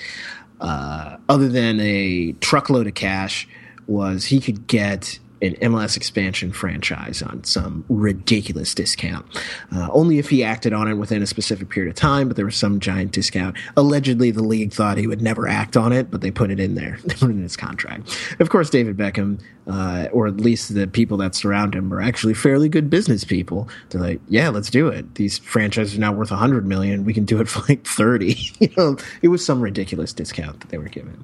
uh, 0.59 1.17
other 1.29 1.49
than 1.49 1.79
a 1.79 2.31
truckload 2.39 2.87
of 2.87 2.93
cash, 2.93 3.47
was 3.87 4.25
he 4.25 4.39
could 4.39 4.67
get 4.67 5.19
an 5.41 5.53
MLS 5.55 5.95
expansion 5.95 6.51
franchise 6.51 7.21
on 7.21 7.43
some 7.43 7.85
ridiculous 7.89 8.73
discount. 8.73 9.25
Uh, 9.73 9.87
only 9.91 10.17
if 10.17 10.29
he 10.29 10.43
acted 10.43 10.73
on 10.73 10.87
it 10.87 10.95
within 10.95 11.21
a 11.21 11.27
specific 11.27 11.69
period 11.69 11.89
of 11.89 11.95
time, 11.95 12.27
but 12.27 12.35
there 12.35 12.45
was 12.45 12.55
some 12.55 12.79
giant 12.79 13.11
discount. 13.11 13.55
Allegedly, 13.75 14.31
the 14.31 14.43
league 14.43 14.73
thought 14.73 14.97
he 14.97 15.07
would 15.07 15.21
never 15.21 15.47
act 15.47 15.77
on 15.77 15.91
it, 15.91 16.09
but 16.09 16.21
they 16.21 16.31
put 16.31 16.51
it 16.51 16.59
in 16.59 16.75
there. 16.75 16.99
They 17.07 17.13
put 17.13 17.29
it 17.29 17.35
in 17.35 17.43
his 17.43 17.55
contract. 17.55 18.17
Of 18.39 18.49
course, 18.49 18.69
David 18.69 18.97
Beckham, 18.97 19.39
uh, 19.65 20.07
or 20.11 20.27
at 20.27 20.37
least 20.37 20.73
the 20.73 20.87
people 20.87 21.15
that 21.17 21.35
surround 21.35 21.73
him, 21.73 21.93
are 21.93 22.01
actually 22.01 22.33
fairly 22.33 22.67
good 22.67 22.89
business 22.89 23.23
people. 23.23 23.69
They're 23.89 24.01
like, 24.01 24.21
yeah, 24.27 24.49
let's 24.49 24.69
do 24.69 24.89
it. 24.89 25.15
These 25.15 25.37
franchises 25.37 25.97
are 25.97 26.01
now 26.01 26.11
worth 26.11 26.31
100 26.31 26.65
million. 26.65 27.05
We 27.05 27.13
can 27.13 27.23
do 27.23 27.39
it 27.39 27.47
for 27.47 27.61
like 27.69 27.85
30. 27.85 28.35
you 28.59 28.69
know, 28.75 28.97
it 29.21 29.29
was 29.29 29.45
some 29.45 29.61
ridiculous 29.61 30.11
discount 30.11 30.59
that 30.59 30.69
they 30.69 30.77
were 30.77 30.89
given. 30.89 31.23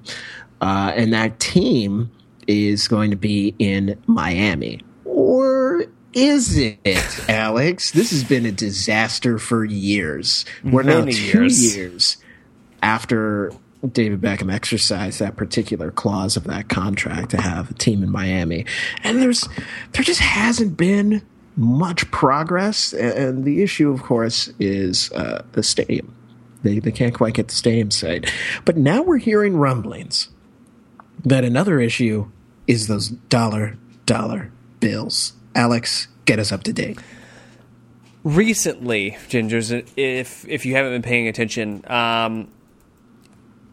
Uh, 0.62 0.94
and 0.96 1.12
that 1.12 1.40
team 1.42 2.10
is 2.48 2.88
going 2.88 3.12
to 3.12 3.18
be 3.18 3.56
in 3.60 4.02
Miami. 4.08 4.82
Or 5.06 5.86
is 6.14 6.58
it, 6.58 7.30
Alex? 7.30 7.92
This 7.92 8.12
has 8.12 8.24
been 8.24 8.46
a 8.46 8.52
disaster 8.52 9.40
for 9.40 9.66
years. 9.66 10.46
We're 10.64 10.84
now 10.84 11.06
two 11.06 11.12
years. 11.12 11.76
years 11.76 12.18
after 12.82 13.52
David 13.92 14.22
Beckham 14.22 14.54
exercised 14.54 15.20
that 15.20 15.36
particular 15.36 15.92
clause 15.92 16.38
of 16.38 16.46
that 16.46 16.70
contract 16.70 17.32
to 17.32 17.42
have 17.42 17.72
a 17.72 17.74
team 17.74 18.04
in 18.04 18.12
Miami. 18.12 18.66
And 19.04 19.22
there's 19.22 19.48
there 19.92 20.04
just 20.04 20.20
hasn't 20.20 20.78
been 20.78 21.22
much 21.56 22.10
progress. 22.12 22.94
And 22.94 23.44
the 23.44 23.64
issue, 23.64 23.92
of 23.92 24.04
course, 24.04 24.50
is 24.60 25.12
uh, 25.14 25.44
the 25.54 25.64
stadium. 25.64 26.16
They, 26.64 26.80
they 26.80 26.92
can't 26.92 27.14
quite 27.14 27.34
get 27.34 27.50
the 27.50 27.56
stadium 27.56 27.92
site. 27.92 28.32
But 28.64 28.78
now 28.78 29.02
we're 29.02 29.18
hearing 29.18 29.58
rumblings 29.58 30.30
that 31.24 31.44
another 31.44 31.80
issue 31.80 32.30
is 32.68 32.88
those 32.88 33.10
dollar 33.10 33.78
dollar 34.06 34.52
bills. 34.80 35.34
Alex, 35.56 36.08
get 36.26 36.40
us 36.40 36.52
up 36.52 36.64
to 36.64 36.74
date. 36.74 37.00
recently, 38.24 39.12
Gingers, 39.30 39.72
if 39.96 40.48
if 40.48 40.66
you 40.66 40.76
haven't 40.76 40.94
been 40.94 41.02
paying 41.02 41.28
attention, 41.28 41.84
um, 41.92 42.48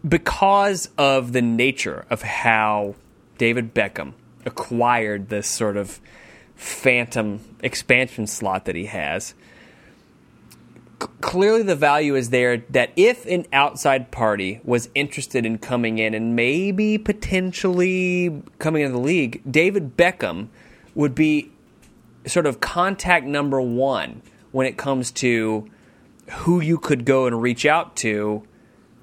because 0.06 0.88
of 0.98 1.32
the 1.32 1.42
nature 1.42 2.06
of 2.10 2.22
how 2.22 2.94
David 3.38 3.74
Beckham 3.74 4.14
acquired 4.44 5.28
this 5.28 5.46
sort 5.46 5.76
of 5.76 6.00
phantom 6.56 7.40
expansion 7.62 8.26
slot 8.26 8.64
that 8.66 8.74
he 8.74 8.86
has, 8.86 9.34
clearly 11.20 11.62
the 11.62 11.76
value 11.76 12.14
is 12.14 12.30
there 12.30 12.58
that 12.70 12.90
if 12.96 13.26
an 13.26 13.46
outside 13.52 14.10
party 14.10 14.60
was 14.64 14.88
interested 14.94 15.46
in 15.46 15.58
coming 15.58 15.98
in 15.98 16.14
and 16.14 16.36
maybe 16.36 16.98
potentially 16.98 18.42
coming 18.58 18.82
into 18.82 18.92
the 18.92 19.00
league, 19.00 19.42
David 19.50 19.96
Beckham 19.96 20.48
would 20.94 21.14
be 21.14 21.50
sort 22.26 22.46
of 22.46 22.60
contact 22.60 23.26
number 23.26 23.60
one 23.60 24.22
when 24.52 24.66
it 24.66 24.77
comes 24.77 25.10
to 25.10 25.68
who 26.31 26.60
you 26.60 26.79
could 26.79 27.04
go 27.04 27.27
and 27.27 27.40
reach 27.40 27.64
out 27.64 27.96
to 27.96 28.42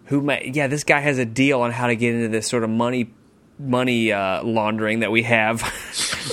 who 0.05 0.21
might 0.21 0.55
yeah 0.55 0.67
this 0.67 0.83
guy 0.83 0.99
has 0.99 1.17
a 1.17 1.25
deal 1.25 1.61
on 1.61 1.71
how 1.71 1.87
to 1.87 1.95
get 1.95 2.13
into 2.13 2.29
this 2.29 2.47
sort 2.47 2.63
of 2.63 2.69
money 2.69 3.11
money 3.59 4.11
uh, 4.11 4.43
laundering 4.43 4.99
that 4.99 5.11
we 5.11 5.23
have 5.23 5.61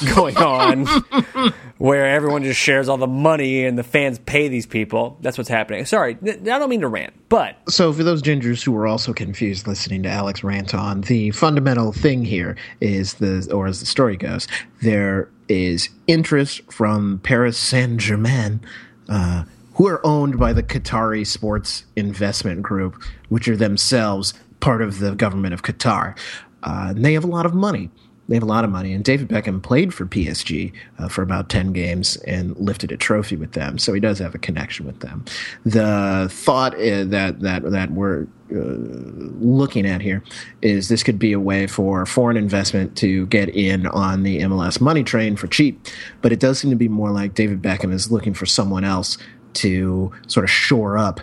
going 0.14 0.36
on 0.36 0.86
where 1.78 2.06
everyone 2.06 2.42
just 2.42 2.60
shares 2.60 2.88
all 2.88 2.96
the 2.96 3.06
money 3.06 3.64
and 3.64 3.78
the 3.78 3.82
fans 3.82 4.18
pay 4.20 4.48
these 4.48 4.66
people 4.66 5.16
that's 5.20 5.38
what's 5.38 5.50
happening 5.50 5.84
sorry 5.86 6.16
i 6.22 6.34
don't 6.36 6.68
mean 6.68 6.80
to 6.80 6.88
rant 6.88 7.12
but 7.28 7.56
So, 7.68 7.92
for 7.92 8.04
those 8.04 8.22
gingers 8.22 8.62
who 8.62 8.70
were 8.70 8.86
also 8.86 9.12
confused 9.12 9.66
listening 9.66 10.04
to 10.04 10.08
Alex 10.08 10.44
rant 10.44 10.72
on, 10.72 11.00
the 11.00 11.32
fundamental 11.32 11.92
thing 11.92 12.24
here 12.24 12.56
is 12.80 13.14
the, 13.14 13.50
or 13.52 13.66
as 13.66 13.80
the 13.80 13.86
story 13.86 14.16
goes, 14.16 14.46
there 14.82 15.28
is 15.48 15.88
interest 16.06 16.60
from 16.70 17.18
Paris 17.24 17.58
Saint 17.58 17.98
Germain, 17.98 18.60
uh, 19.08 19.44
who 19.74 19.88
are 19.88 20.00
owned 20.06 20.38
by 20.38 20.52
the 20.52 20.62
Qatari 20.62 21.26
Sports 21.26 21.86
Investment 21.96 22.62
Group, 22.62 23.02
which 23.30 23.48
are 23.48 23.56
themselves 23.56 24.34
part 24.60 24.80
of 24.80 25.00
the 25.00 25.16
government 25.16 25.54
of 25.54 25.62
Qatar. 25.62 26.16
Uh, 26.64 26.88
and 26.90 27.04
they 27.04 27.12
have 27.12 27.24
a 27.24 27.28
lot 27.28 27.46
of 27.46 27.54
money. 27.54 27.90
They 28.26 28.36
have 28.36 28.42
a 28.42 28.46
lot 28.46 28.64
of 28.64 28.70
money, 28.70 28.94
and 28.94 29.04
David 29.04 29.28
Beckham 29.28 29.62
played 29.62 29.92
for 29.92 30.06
PSG 30.06 30.72
uh, 30.98 31.08
for 31.08 31.20
about 31.20 31.50
ten 31.50 31.74
games 31.74 32.16
and 32.26 32.56
lifted 32.56 32.90
a 32.90 32.96
trophy 32.96 33.36
with 33.36 33.52
them, 33.52 33.76
so 33.76 33.92
he 33.92 34.00
does 34.00 34.18
have 34.18 34.34
a 34.34 34.38
connection 34.38 34.86
with 34.86 35.00
them. 35.00 35.26
The 35.66 36.28
thought 36.30 36.72
uh, 36.74 37.04
that 37.04 37.40
that 37.40 37.70
that 37.70 37.90
we're 37.90 38.22
uh, 38.50 38.54
looking 38.54 39.84
at 39.84 40.00
here 40.00 40.22
is 40.62 40.88
this 40.88 41.02
could 41.02 41.18
be 41.18 41.34
a 41.34 41.40
way 41.40 41.66
for 41.66 42.06
foreign 42.06 42.38
investment 42.38 42.96
to 42.98 43.26
get 43.26 43.50
in 43.50 43.86
on 43.88 44.22
the 44.22 44.40
MLS 44.40 44.80
money 44.80 45.04
train 45.04 45.36
for 45.36 45.46
cheap, 45.46 45.86
but 46.22 46.32
it 46.32 46.40
does 46.40 46.58
seem 46.58 46.70
to 46.70 46.76
be 46.76 46.88
more 46.88 47.10
like 47.10 47.34
David 47.34 47.60
Beckham 47.60 47.92
is 47.92 48.10
looking 48.10 48.32
for 48.32 48.46
someone 48.46 48.84
else 48.84 49.18
to 49.54 50.12
sort 50.28 50.44
of 50.44 50.50
shore 50.50 50.96
up 50.96 51.20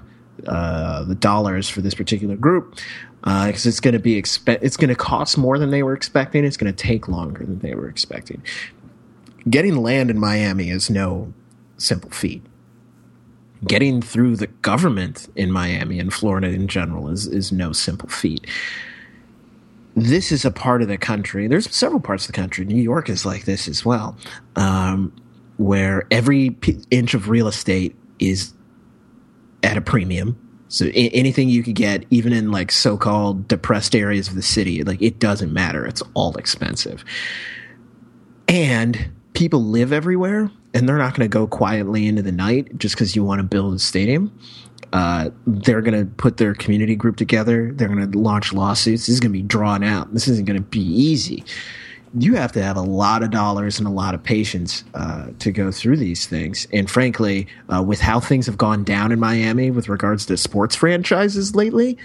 uh, 0.47 1.03
the 1.03 1.15
dollars 1.15 1.69
for 1.69 1.81
this 1.81 1.93
particular 1.93 2.35
group 2.35 2.79
because 3.21 3.65
uh, 3.65 3.69
it's 3.69 3.79
going 3.79 3.93
to 3.93 3.99
be 3.99 4.19
expe- 4.19 4.59
it's 4.61 4.77
going 4.77 4.89
to 4.89 4.95
cost 4.95 5.37
more 5.37 5.59
than 5.59 5.69
they 5.69 5.83
were 5.83 5.93
expecting. 5.93 6.43
It's 6.43 6.57
going 6.57 6.73
to 6.73 6.77
take 6.83 7.07
longer 7.07 7.45
than 7.45 7.59
they 7.59 7.75
were 7.75 7.87
expecting. 7.87 8.41
Getting 9.49 9.75
land 9.77 10.09
in 10.09 10.19
Miami 10.19 10.69
is 10.69 10.89
no 10.89 11.33
simple 11.77 12.09
feat. 12.09 12.43
Getting 13.65 14.01
through 14.01 14.37
the 14.37 14.47
government 14.47 15.29
in 15.35 15.51
Miami 15.51 15.99
and 15.99 16.11
Florida 16.11 16.47
in 16.47 16.67
general 16.67 17.09
is 17.09 17.27
is 17.27 17.51
no 17.51 17.73
simple 17.73 18.09
feat. 18.09 18.47
This 19.95 20.31
is 20.31 20.45
a 20.45 20.51
part 20.51 20.81
of 20.81 20.87
the 20.87 20.97
country. 20.97 21.47
There's 21.47 21.69
several 21.75 21.99
parts 21.99 22.23
of 22.23 22.33
the 22.33 22.41
country. 22.41 22.65
New 22.65 22.81
York 22.81 23.09
is 23.09 23.25
like 23.25 23.45
this 23.45 23.67
as 23.67 23.85
well, 23.85 24.17
um, 24.55 25.13
where 25.57 26.07
every 26.09 26.55
inch 26.89 27.13
of 27.13 27.29
real 27.29 27.47
estate 27.47 27.95
is 28.17 28.53
at 29.63 29.77
a 29.77 29.81
premium 29.81 30.37
so 30.71 30.89
anything 30.93 31.49
you 31.49 31.63
could 31.63 31.75
get, 31.75 32.05
even 32.11 32.31
in 32.31 32.49
like 32.49 32.71
so-called 32.71 33.49
depressed 33.49 33.93
areas 33.93 34.29
of 34.29 34.35
the 34.35 34.41
city, 34.41 34.85
like 34.85 35.01
it 35.01 35.19
doesn't 35.19 35.51
matter. 35.51 35.85
It's 35.85 36.01
all 36.13 36.37
expensive. 36.37 37.03
And 38.47 39.11
people 39.33 39.65
live 39.65 39.91
everywhere 39.91 40.49
and 40.73 40.87
they're 40.87 40.97
not 40.97 41.13
going 41.13 41.29
to 41.29 41.33
go 41.33 41.45
quietly 41.45 42.07
into 42.07 42.21
the 42.21 42.31
night 42.31 42.77
just 42.77 42.95
because 42.95 43.17
you 43.17 43.23
want 43.25 43.39
to 43.39 43.43
build 43.43 43.73
a 43.73 43.79
stadium. 43.79 44.31
Uh, 44.93 45.31
they're 45.45 45.81
going 45.81 45.99
to 45.99 46.09
put 46.15 46.37
their 46.37 46.53
community 46.53 46.95
group 46.95 47.17
together. 47.17 47.73
They're 47.73 47.89
going 47.89 48.09
to 48.09 48.17
launch 48.17 48.53
lawsuits. 48.53 49.07
This 49.07 49.15
is 49.15 49.19
going 49.19 49.33
to 49.33 49.37
be 49.37 49.43
drawn 49.43 49.83
out. 49.83 50.13
This 50.13 50.29
isn't 50.29 50.45
going 50.45 50.57
to 50.57 50.63
be 50.63 50.79
easy 50.79 51.43
you 52.17 52.35
have 52.35 52.51
to 52.51 52.61
have 52.61 52.75
a 52.75 52.81
lot 52.81 53.23
of 53.23 53.31
dollars 53.31 53.79
and 53.79 53.87
a 53.87 53.91
lot 53.91 54.13
of 54.13 54.21
patience 54.21 54.83
uh, 54.93 55.27
to 55.39 55.51
go 55.51 55.71
through 55.71 55.97
these 55.97 56.27
things. 56.27 56.67
And 56.73 56.89
frankly, 56.89 57.47
uh, 57.73 57.81
with 57.81 58.01
how 58.01 58.19
things 58.19 58.45
have 58.47 58.57
gone 58.57 58.83
down 58.83 59.11
in 59.11 59.19
Miami 59.19 59.71
with 59.71 59.87
regards 59.87 60.25
to 60.25 60.37
sports 60.37 60.75
franchises 60.75 61.55
lately, 61.55 61.97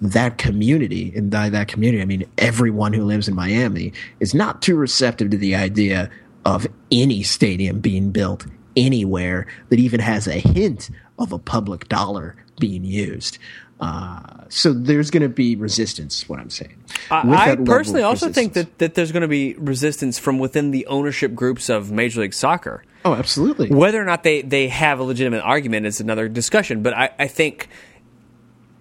that 0.00 0.38
community, 0.38 1.12
and 1.16 1.30
by 1.30 1.48
that 1.48 1.68
community, 1.68 2.02
I 2.02 2.04
mean 2.04 2.24
everyone 2.36 2.92
who 2.92 3.04
lives 3.04 3.28
in 3.28 3.34
Miami, 3.34 3.92
is 4.20 4.34
not 4.34 4.60
too 4.60 4.76
receptive 4.76 5.30
to 5.30 5.38
the 5.38 5.54
idea 5.54 6.10
of 6.44 6.66
any 6.90 7.22
stadium 7.22 7.80
being 7.80 8.10
built 8.10 8.46
anywhere 8.76 9.46
that 9.68 9.78
even 9.78 10.00
has 10.00 10.26
a 10.26 10.32
hint 10.32 10.90
of 11.18 11.32
a 11.32 11.38
public 11.38 11.88
dollar 11.88 12.36
being 12.58 12.84
used. 12.84 13.38
Uh, 13.80 14.44
so 14.48 14.72
there's 14.72 15.10
going 15.10 15.22
to 15.22 15.28
be 15.28 15.56
resistance. 15.56 16.28
What 16.28 16.38
I'm 16.38 16.50
saying. 16.50 16.76
I, 17.10 17.52
I 17.52 17.56
personally 17.56 18.02
also 18.02 18.30
think 18.30 18.54
that 18.54 18.78
that 18.78 18.94
there's 18.94 19.12
going 19.12 19.22
to 19.22 19.28
be 19.28 19.54
resistance 19.54 20.18
from 20.18 20.38
within 20.38 20.70
the 20.70 20.86
ownership 20.86 21.34
groups 21.34 21.68
of 21.68 21.90
Major 21.90 22.20
League 22.20 22.34
Soccer. 22.34 22.84
Oh, 23.04 23.14
absolutely. 23.14 23.68
Whether 23.70 24.00
or 24.00 24.04
not 24.04 24.22
they 24.22 24.42
they 24.42 24.68
have 24.68 25.00
a 25.00 25.02
legitimate 25.02 25.42
argument 25.42 25.86
is 25.86 26.00
another 26.00 26.28
discussion. 26.28 26.82
But 26.82 26.94
I, 26.94 27.10
I 27.18 27.26
think 27.26 27.68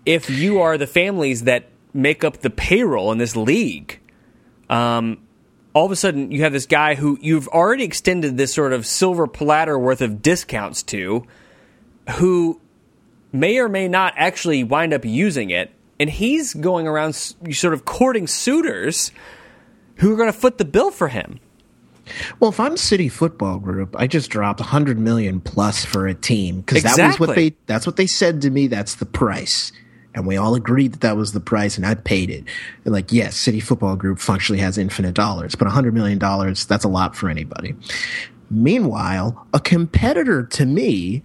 if 0.05 0.29
you 0.29 0.61
are 0.61 0.77
the 0.77 0.87
families 0.87 1.43
that 1.43 1.69
make 1.93 2.23
up 2.23 2.37
the 2.37 2.49
payroll 2.49 3.11
in 3.11 3.17
this 3.17 3.35
league, 3.35 3.99
um, 4.69 5.19
all 5.73 5.85
of 5.85 5.91
a 5.91 5.95
sudden 5.95 6.31
you 6.31 6.41
have 6.41 6.53
this 6.53 6.65
guy 6.65 6.95
who 6.95 7.17
you've 7.21 7.47
already 7.49 7.83
extended 7.83 8.37
this 8.37 8.53
sort 8.53 8.73
of 8.73 8.85
silver 8.85 9.27
platter 9.27 9.77
worth 9.77 10.01
of 10.01 10.21
discounts 10.21 10.83
to, 10.83 11.25
who 12.17 12.61
may 13.34 13.57
or 13.57 13.67
may 13.67 13.88
not 13.88 14.13
actually 14.15 14.63
wind 14.63 14.93
up 14.93 15.03
using 15.03 15.49
it. 15.49 15.71
And 15.99 16.09
he's 16.09 16.53
going 16.53 16.88
around 16.88 17.13
sort 17.13 17.73
of 17.73 17.86
courting 17.86 18.27
suitors 18.27 19.11
who 19.95 20.13
are 20.13 20.15
going 20.15 20.31
to 20.31 20.38
foot 20.38 20.57
the 20.57 20.65
bill 20.65 20.91
for 20.91 21.07
him. 21.07 21.39
Well, 22.39 22.49
if 22.49 22.59
I'm 22.59 22.77
City 22.77 23.09
Football 23.09 23.59
Group, 23.59 23.95
I 23.97 24.07
just 24.07 24.29
dropped 24.29 24.59
100 24.59 24.99
million 24.99 25.39
plus 25.39 25.86
for 25.86 26.07
a 26.07 26.13
team 26.13 26.61
because 26.61 26.79
exactly. 26.79 27.01
that 27.01 27.07
was 27.07 27.27
what 27.27 27.36
they 27.36 27.55
that's 27.65 27.86
what 27.86 27.95
they 27.95 28.07
said 28.07 28.41
to 28.41 28.49
me. 28.49 28.67
That's 28.67 28.95
the 28.95 29.05
price, 29.05 29.71
and 30.13 30.27
we 30.27 30.36
all 30.36 30.53
agreed 30.53 30.93
that 30.93 31.01
that 31.01 31.15
was 31.15 31.31
the 31.31 31.39
price, 31.39 31.77
and 31.77 31.86
I 31.86 31.95
paid 31.95 32.29
it. 32.29 32.43
And 32.84 32.93
like, 32.93 33.13
yes, 33.13 33.38
City 33.38 33.61
Football 33.61 33.95
Group 33.95 34.19
functionally 34.19 34.59
has 34.59 34.77
infinite 34.77 35.15
dollars, 35.15 35.55
but 35.55 35.65
100 35.65 35.93
million 35.93 36.19
dollars 36.19 36.65
that's 36.65 36.84
a 36.84 36.89
lot 36.89 37.15
for 37.15 37.29
anybody. 37.29 37.73
Meanwhile, 38.49 39.47
a 39.53 39.59
competitor 39.61 40.43
to 40.43 40.65
me 40.65 41.23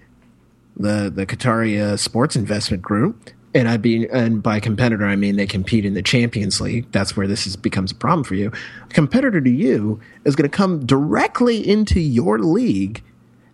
the 0.78 1.10
the 1.14 1.26
Qataria 1.26 1.80
uh, 1.80 1.96
Sports 1.96 2.36
Investment 2.36 2.82
Group, 2.82 3.30
and 3.54 3.68
I 3.68 3.76
be 3.76 4.08
and 4.08 4.42
by 4.42 4.60
competitor 4.60 5.04
I 5.04 5.16
mean 5.16 5.36
they 5.36 5.46
compete 5.46 5.84
in 5.84 5.94
the 5.94 6.02
Champions 6.02 6.60
League. 6.60 6.90
That's 6.92 7.16
where 7.16 7.26
this 7.26 7.46
is, 7.46 7.56
becomes 7.56 7.92
a 7.92 7.94
problem 7.94 8.24
for 8.24 8.34
you. 8.34 8.52
A 8.90 8.94
competitor 8.94 9.40
to 9.40 9.50
you 9.50 10.00
is 10.24 10.36
going 10.36 10.48
to 10.48 10.56
come 10.56 10.86
directly 10.86 11.66
into 11.66 12.00
your 12.00 12.38
league 12.38 13.02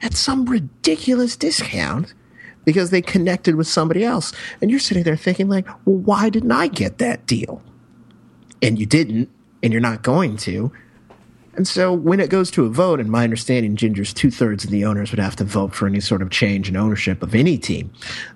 at 0.02 0.14
some 0.14 0.44
ridiculous 0.44 1.36
discount 1.36 2.14
because 2.64 2.90
they 2.90 3.02
connected 3.02 3.56
with 3.56 3.66
somebody 3.66 4.04
else, 4.04 4.32
and 4.60 4.70
you're 4.70 4.80
sitting 4.80 5.02
there 5.02 5.16
thinking 5.16 5.48
like, 5.48 5.66
well, 5.84 5.96
why 5.96 6.28
didn't 6.28 6.52
I 6.52 6.68
get 6.68 6.98
that 6.98 7.26
deal? 7.26 7.62
And 8.62 8.78
you 8.78 8.86
didn't, 8.86 9.30
and 9.62 9.72
you're 9.72 9.82
not 9.82 10.02
going 10.02 10.36
to 10.38 10.72
and 11.56 11.66
so 11.68 11.92
when 11.92 12.20
it 12.20 12.30
goes 12.30 12.50
to 12.52 12.64
a 12.64 12.68
vote, 12.68 13.00
and 13.00 13.10
my 13.10 13.24
understanding, 13.24 13.76
Ginger's 13.76 14.12
two 14.12 14.30
thirds 14.30 14.64
of 14.64 14.70
the 14.70 14.84
owners 14.84 15.10
would 15.10 15.20
have 15.20 15.36
to 15.36 15.44
vote 15.44 15.74
for 15.74 15.86
any 15.86 16.00
sort 16.00 16.22
of 16.22 16.30
change 16.30 16.68
in 16.68 16.76
ownership 16.76 17.22
of 17.22 17.34
any 17.34 17.58
team. 17.58 17.92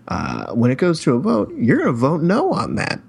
Uh, 0.09 0.53
when 0.53 0.71
it 0.71 0.79
goes 0.79 1.01
to 1.03 1.15
a 1.15 1.19
vote, 1.19 1.53
you're 1.57 1.79
going 1.79 1.89
to 1.89 1.93
vote 1.93 2.23
no 2.23 2.53
on 2.53 2.77
that. 2.77 3.01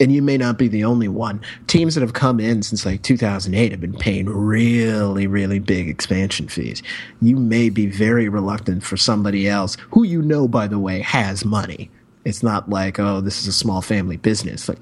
And 0.00 0.12
you 0.12 0.20
may 0.20 0.36
not 0.36 0.58
be 0.58 0.68
the 0.68 0.84
only 0.84 1.06
one. 1.06 1.40
Teams 1.68 1.94
that 1.94 2.00
have 2.00 2.12
come 2.12 2.40
in 2.40 2.62
since 2.62 2.84
like 2.84 3.02
2008 3.02 3.70
have 3.70 3.80
been 3.80 3.96
paying 3.96 4.26
really, 4.26 5.26
really 5.26 5.58
big 5.58 5.88
expansion 5.88 6.48
fees. 6.48 6.82
You 7.20 7.36
may 7.36 7.70
be 7.70 7.86
very 7.86 8.28
reluctant 8.28 8.82
for 8.82 8.96
somebody 8.96 9.48
else 9.48 9.76
who 9.90 10.02
you 10.02 10.20
know, 10.22 10.48
by 10.48 10.66
the 10.66 10.78
way, 10.78 11.00
has 11.00 11.44
money. 11.44 11.90
It's 12.24 12.42
not 12.42 12.68
like, 12.68 12.98
oh, 12.98 13.20
this 13.20 13.40
is 13.40 13.46
a 13.46 13.52
small 13.52 13.80
family 13.80 14.16
business. 14.16 14.68
Like, 14.68 14.80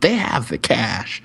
they 0.00 0.14
have 0.14 0.48
the 0.48 0.58
cash 0.58 1.22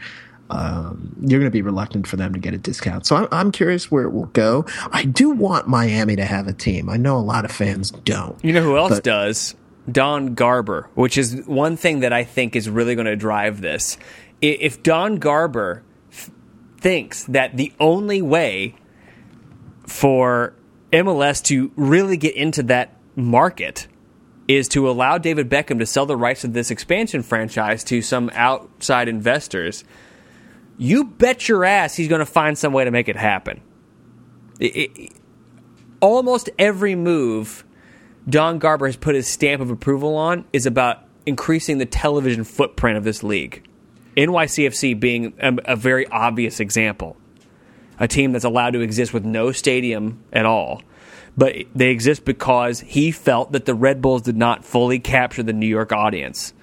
um, 0.53 1.15
you're 1.19 1.39
going 1.39 1.49
to 1.49 1.53
be 1.53 1.63
reluctant 1.63 2.05
for 2.05 2.15
them 2.15 2.31
to 2.33 2.39
get 2.39 2.53
a 2.53 2.59
discount. 2.59 3.07
So 3.07 3.15
I'm, 3.15 3.27
I'm, 3.31 3.51
curious 3.51 3.89
where 3.89 4.03
it 4.03 4.11
will 4.11 4.27
go. 4.27 4.65
I 4.91 5.03
do 5.03 5.31
want 5.31 5.67
Miami 5.67 6.15
to 6.15 6.25
have 6.25 6.47
a 6.47 6.53
team. 6.53 6.89
I 6.89 6.97
know 6.97 7.17
a 7.17 7.19
lot 7.19 7.43
of 7.43 7.51
fans 7.51 7.89
don't. 7.89 8.37
You 8.45 8.53
know 8.53 8.61
who 8.61 8.77
else 8.77 8.91
but, 8.91 9.03
does? 9.03 9.55
Don 9.91 10.35
Garber, 10.35 10.89
which 10.93 11.17
is 11.17 11.41
one 11.47 11.75
thing 11.75 12.01
that 12.01 12.13
I 12.13 12.23
think 12.23 12.55
is 12.55 12.69
really 12.69 12.93
going 12.93 13.07
to 13.07 13.15
drive 13.15 13.61
this. 13.61 13.97
If 14.41 14.83
Don 14.83 15.17
Garber 15.17 15.81
f- 16.11 16.29
thinks 16.77 17.23
that 17.25 17.57
the 17.57 17.73
only 17.79 18.21
way 18.21 18.75
for 19.87 20.53
MLS 20.91 21.43
to 21.45 21.71
really 21.75 22.17
get 22.17 22.35
into 22.35 22.61
that 22.63 22.95
market 23.15 23.87
is 24.47 24.67
to 24.67 24.87
allow 24.87 25.17
David 25.17 25.49
Beckham 25.49 25.79
to 25.79 25.85
sell 25.87 26.05
the 26.05 26.15
rights 26.15 26.43
of 26.43 26.53
this 26.53 26.69
expansion 26.69 27.23
franchise 27.23 27.83
to 27.85 28.03
some 28.03 28.29
outside 28.35 29.07
investors– 29.07 29.83
you 30.77 31.05
bet 31.05 31.47
your 31.47 31.65
ass 31.65 31.95
he's 31.95 32.07
going 32.07 32.19
to 32.19 32.25
find 32.25 32.57
some 32.57 32.73
way 32.73 32.85
to 32.85 32.91
make 32.91 33.09
it 33.09 33.15
happen. 33.15 33.61
It, 34.59 34.75
it, 34.75 35.13
almost 35.99 36.49
every 36.59 36.95
move 36.95 37.65
Don 38.27 38.59
Garber 38.59 38.85
has 38.85 38.95
put 38.95 39.15
his 39.15 39.27
stamp 39.27 39.61
of 39.61 39.69
approval 39.69 40.15
on 40.15 40.45
is 40.53 40.65
about 40.65 41.03
increasing 41.25 41.77
the 41.77 41.85
television 41.85 42.43
footprint 42.43 42.97
of 42.97 43.03
this 43.03 43.23
league. 43.23 43.67
NYCFC 44.15 44.99
being 44.99 45.33
a, 45.39 45.55
a 45.65 45.75
very 45.75 46.07
obvious 46.07 46.59
example. 46.59 47.17
A 47.99 48.07
team 48.07 48.31
that's 48.31 48.45
allowed 48.45 48.71
to 48.71 48.81
exist 48.81 49.13
with 49.13 49.25
no 49.25 49.51
stadium 49.51 50.23
at 50.31 50.45
all 50.45 50.81
but 51.35 51.55
they 51.73 51.89
exist 51.89 52.25
because 52.25 52.79
he 52.81 53.11
felt 53.11 53.51
that 53.53 53.65
the 53.65 53.73
Red 53.73 54.01
Bulls 54.01 54.21
did 54.21 54.37
not 54.37 54.63
fully 54.63 54.99
capture 54.99 55.43
the 55.43 55.53
New 55.53 55.67
York 55.67 55.91
audience. 55.91 56.53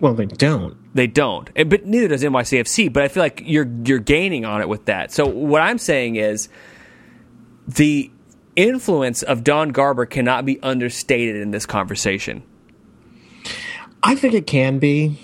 Well, 0.00 0.14
they 0.14 0.26
don't. 0.26 0.76
They 0.98 1.06
don't, 1.06 1.48
but 1.54 1.86
neither 1.86 2.08
does 2.08 2.24
NYCFC. 2.24 2.92
But 2.92 3.04
I 3.04 3.08
feel 3.08 3.22
like 3.22 3.40
you're 3.44 3.70
you're 3.84 4.00
gaining 4.00 4.44
on 4.44 4.60
it 4.60 4.68
with 4.68 4.86
that. 4.86 5.12
So 5.12 5.28
what 5.28 5.62
I'm 5.62 5.78
saying 5.78 6.16
is, 6.16 6.48
the 7.68 8.10
influence 8.56 9.22
of 9.22 9.44
Don 9.44 9.68
Garber 9.68 10.06
cannot 10.06 10.44
be 10.44 10.60
understated 10.60 11.36
in 11.36 11.52
this 11.52 11.66
conversation. 11.66 12.42
I 14.02 14.16
think 14.16 14.34
it 14.34 14.48
can 14.48 14.80
be, 14.80 15.16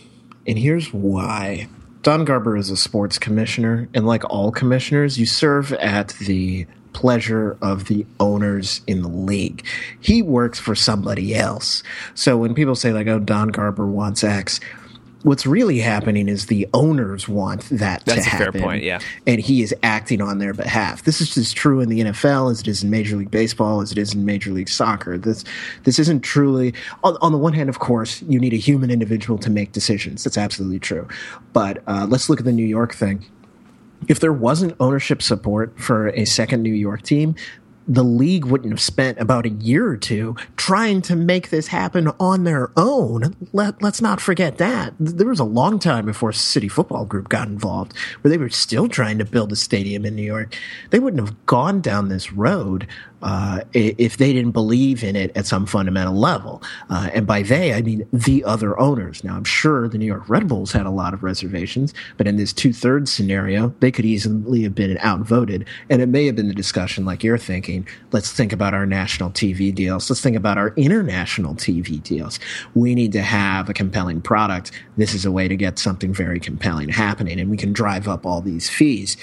and 0.46 0.56
here's 0.56 0.92
why. 0.92 1.68
Don 2.02 2.24
Garber 2.24 2.56
is 2.56 2.70
a 2.70 2.76
sports 2.76 3.18
commissioner, 3.18 3.88
and 3.92 4.06
like 4.06 4.22
all 4.30 4.52
commissioners, 4.52 5.18
you 5.18 5.26
serve 5.26 5.72
at 5.72 6.10
the 6.20 6.68
pleasure 6.92 7.58
of 7.60 7.86
the 7.86 8.06
owners 8.20 8.80
in 8.86 9.02
the 9.02 9.08
league. 9.08 9.66
He 9.98 10.22
works 10.22 10.60
for 10.60 10.76
somebody 10.76 11.34
else. 11.34 11.82
So 12.14 12.36
when 12.36 12.54
people 12.54 12.76
say 12.76 12.92
like, 12.92 13.08
"Oh, 13.08 13.18
Don 13.18 13.48
Garber 13.48 13.86
wants 13.86 14.22
X," 14.22 14.60
what's 15.24 15.46
really 15.46 15.78
happening 15.78 16.28
is 16.28 16.46
the 16.46 16.68
owners 16.74 17.26
want 17.26 17.62
that 17.70 18.04
That's 18.04 18.22
to 18.22 18.28
a 18.28 18.30
fair 18.30 18.46
happen. 18.46 18.62
point, 18.62 18.82
yeah. 18.82 19.00
And 19.26 19.40
he 19.40 19.62
is 19.62 19.74
acting 19.82 20.20
on 20.20 20.38
their 20.38 20.52
behalf. 20.52 21.02
This 21.04 21.20
is 21.20 21.36
as 21.36 21.52
true 21.52 21.80
in 21.80 21.88
the 21.88 22.00
NFL 22.00 22.50
as 22.52 22.60
it 22.60 22.68
is 22.68 22.84
in 22.84 22.90
Major 22.90 23.16
League 23.16 23.30
Baseball, 23.30 23.80
as 23.80 23.90
it 23.90 23.98
is 23.98 24.14
in 24.14 24.24
Major 24.24 24.50
League 24.52 24.68
Soccer. 24.68 25.18
This 25.18 25.42
this 25.84 25.98
isn't 25.98 26.20
truly 26.20 26.74
on, 27.02 27.16
on 27.22 27.32
the 27.32 27.38
one 27.38 27.54
hand, 27.54 27.68
of 27.68 27.78
course, 27.78 28.22
you 28.22 28.38
need 28.38 28.52
a 28.52 28.58
human 28.58 28.90
individual 28.90 29.38
to 29.38 29.50
make 29.50 29.72
decisions. 29.72 30.22
That's 30.22 30.38
absolutely 30.38 30.78
true. 30.78 31.08
But 31.54 31.82
uh, 31.86 32.06
let's 32.08 32.28
look 32.28 32.38
at 32.38 32.44
the 32.44 32.52
New 32.52 32.66
York 32.66 32.94
thing. 32.94 33.24
If 34.06 34.20
there 34.20 34.34
wasn't 34.34 34.76
ownership 34.78 35.22
support 35.22 35.80
for 35.80 36.08
a 36.08 36.26
second 36.26 36.62
New 36.62 36.74
York 36.74 37.00
team, 37.02 37.34
the 37.86 38.04
league 38.04 38.44
wouldn't 38.44 38.72
have 38.72 38.80
spent 38.80 39.18
about 39.18 39.46
a 39.46 39.50
year 39.50 39.86
or 39.86 39.96
two 39.96 40.36
trying 40.56 41.02
to 41.02 41.16
make 41.16 41.50
this 41.50 41.68
happen 41.68 42.10
on 42.18 42.44
their 42.44 42.70
own. 42.76 43.36
Let, 43.52 43.82
let's 43.82 44.00
not 44.00 44.20
forget 44.20 44.58
that. 44.58 44.94
There 44.98 45.28
was 45.28 45.40
a 45.40 45.44
long 45.44 45.78
time 45.78 46.06
before 46.06 46.32
City 46.32 46.68
Football 46.68 47.04
Group 47.04 47.28
got 47.28 47.48
involved 47.48 47.96
where 48.20 48.30
they 48.30 48.38
were 48.38 48.48
still 48.48 48.88
trying 48.88 49.18
to 49.18 49.24
build 49.24 49.52
a 49.52 49.56
stadium 49.56 50.04
in 50.04 50.16
New 50.16 50.22
York. 50.22 50.56
They 50.90 50.98
wouldn't 50.98 51.26
have 51.26 51.46
gone 51.46 51.80
down 51.80 52.08
this 52.08 52.32
road 52.32 52.86
uh, 53.24 53.60
if 53.72 54.18
they 54.18 54.34
didn't 54.34 54.52
believe 54.52 55.02
in 55.02 55.16
it 55.16 55.34
at 55.34 55.46
some 55.46 55.64
fundamental 55.64 56.14
level. 56.14 56.62
Uh, 56.90 57.08
and 57.14 57.26
by 57.26 57.42
they, 57.42 57.72
I 57.72 57.80
mean 57.80 58.06
the 58.12 58.44
other 58.44 58.78
owners. 58.78 59.24
Now, 59.24 59.34
I'm 59.34 59.44
sure 59.44 59.88
the 59.88 59.96
New 59.96 60.04
York 60.06 60.28
Red 60.28 60.46
Bulls 60.46 60.72
had 60.72 60.84
a 60.84 60.90
lot 60.90 61.14
of 61.14 61.22
reservations, 61.22 61.94
but 62.18 62.28
in 62.28 62.36
this 62.36 62.52
two 62.52 62.72
thirds 62.72 63.10
scenario, 63.10 63.74
they 63.80 63.90
could 63.90 64.04
easily 64.04 64.62
have 64.62 64.74
been 64.74 64.98
outvoted. 64.98 65.66
And 65.88 66.02
it 66.02 66.08
may 66.08 66.26
have 66.26 66.36
been 66.36 66.48
the 66.48 66.54
discussion 66.54 67.06
like 67.06 67.24
you're 67.24 67.38
thinking 67.38 67.88
let's 68.12 68.30
think 68.30 68.52
about 68.52 68.74
our 68.74 68.84
national 68.84 69.30
TV 69.30 69.74
deals, 69.74 70.10
let's 70.10 70.20
think 70.20 70.36
about 70.36 70.58
our 70.58 70.74
international 70.76 71.54
TV 71.54 72.02
deals. 72.02 72.38
We 72.74 72.94
need 72.94 73.12
to 73.12 73.22
have 73.22 73.70
a 73.70 73.74
compelling 73.74 74.20
product. 74.20 74.70
This 74.98 75.14
is 75.14 75.24
a 75.24 75.32
way 75.32 75.48
to 75.48 75.56
get 75.56 75.78
something 75.78 76.12
very 76.12 76.38
compelling 76.38 76.90
happening, 76.90 77.40
and 77.40 77.50
we 77.50 77.56
can 77.56 77.72
drive 77.72 78.06
up 78.06 78.26
all 78.26 78.42
these 78.42 78.68
fees. 78.68 79.16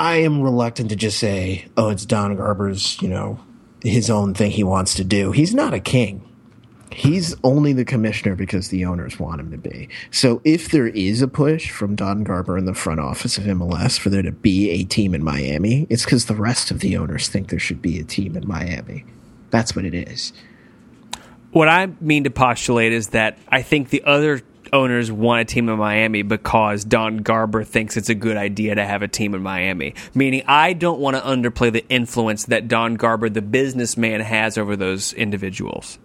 I 0.00 0.22
am 0.22 0.40
reluctant 0.40 0.88
to 0.88 0.96
just 0.96 1.18
say, 1.18 1.66
oh, 1.76 1.90
it's 1.90 2.06
Don 2.06 2.34
Garber's, 2.34 3.00
you 3.02 3.08
know, 3.08 3.38
his 3.82 4.08
own 4.08 4.32
thing 4.32 4.50
he 4.50 4.64
wants 4.64 4.94
to 4.94 5.04
do. 5.04 5.30
He's 5.30 5.54
not 5.54 5.74
a 5.74 5.78
king. 5.78 6.26
He's 6.90 7.36
only 7.44 7.74
the 7.74 7.84
commissioner 7.84 8.34
because 8.34 8.68
the 8.68 8.86
owners 8.86 9.20
want 9.20 9.42
him 9.42 9.50
to 9.50 9.58
be. 9.58 9.90
So 10.10 10.40
if 10.42 10.70
there 10.70 10.86
is 10.86 11.20
a 11.20 11.28
push 11.28 11.70
from 11.70 11.96
Don 11.96 12.24
Garber 12.24 12.56
in 12.56 12.64
the 12.64 12.72
front 12.72 12.98
office 12.98 13.36
of 13.36 13.44
MLS 13.44 13.98
for 13.98 14.08
there 14.08 14.22
to 14.22 14.32
be 14.32 14.70
a 14.70 14.84
team 14.84 15.14
in 15.14 15.22
Miami, 15.22 15.86
it's 15.90 16.04
because 16.04 16.24
the 16.24 16.34
rest 16.34 16.70
of 16.70 16.80
the 16.80 16.96
owners 16.96 17.28
think 17.28 17.50
there 17.50 17.58
should 17.58 17.82
be 17.82 18.00
a 18.00 18.04
team 18.04 18.38
in 18.38 18.48
Miami. 18.48 19.04
That's 19.50 19.76
what 19.76 19.84
it 19.84 19.92
is. 19.92 20.32
What 21.52 21.68
I 21.68 21.88
mean 22.00 22.24
to 22.24 22.30
postulate 22.30 22.94
is 22.94 23.08
that 23.08 23.36
I 23.48 23.60
think 23.60 23.90
the 23.90 24.02
other 24.04 24.40
owners 24.72 25.10
want 25.10 25.42
a 25.42 25.44
team 25.44 25.68
in 25.68 25.78
Miami 25.78 26.22
because 26.22 26.84
Don 26.84 27.18
Garber 27.18 27.64
thinks 27.64 27.96
it's 27.96 28.08
a 28.08 28.14
good 28.14 28.36
idea 28.36 28.74
to 28.74 28.84
have 28.84 29.02
a 29.02 29.08
team 29.08 29.34
in 29.34 29.42
Miami. 29.42 29.94
Meaning, 30.14 30.44
I 30.46 30.72
don't 30.72 31.00
want 31.00 31.16
to 31.16 31.22
underplay 31.22 31.72
the 31.72 31.86
influence 31.88 32.46
that 32.46 32.68
Don 32.68 32.94
Garber, 32.94 33.28
the 33.28 33.42
businessman, 33.42 34.20
has 34.20 34.58
over 34.58 34.76
those 34.76 35.12
individuals. 35.12 35.98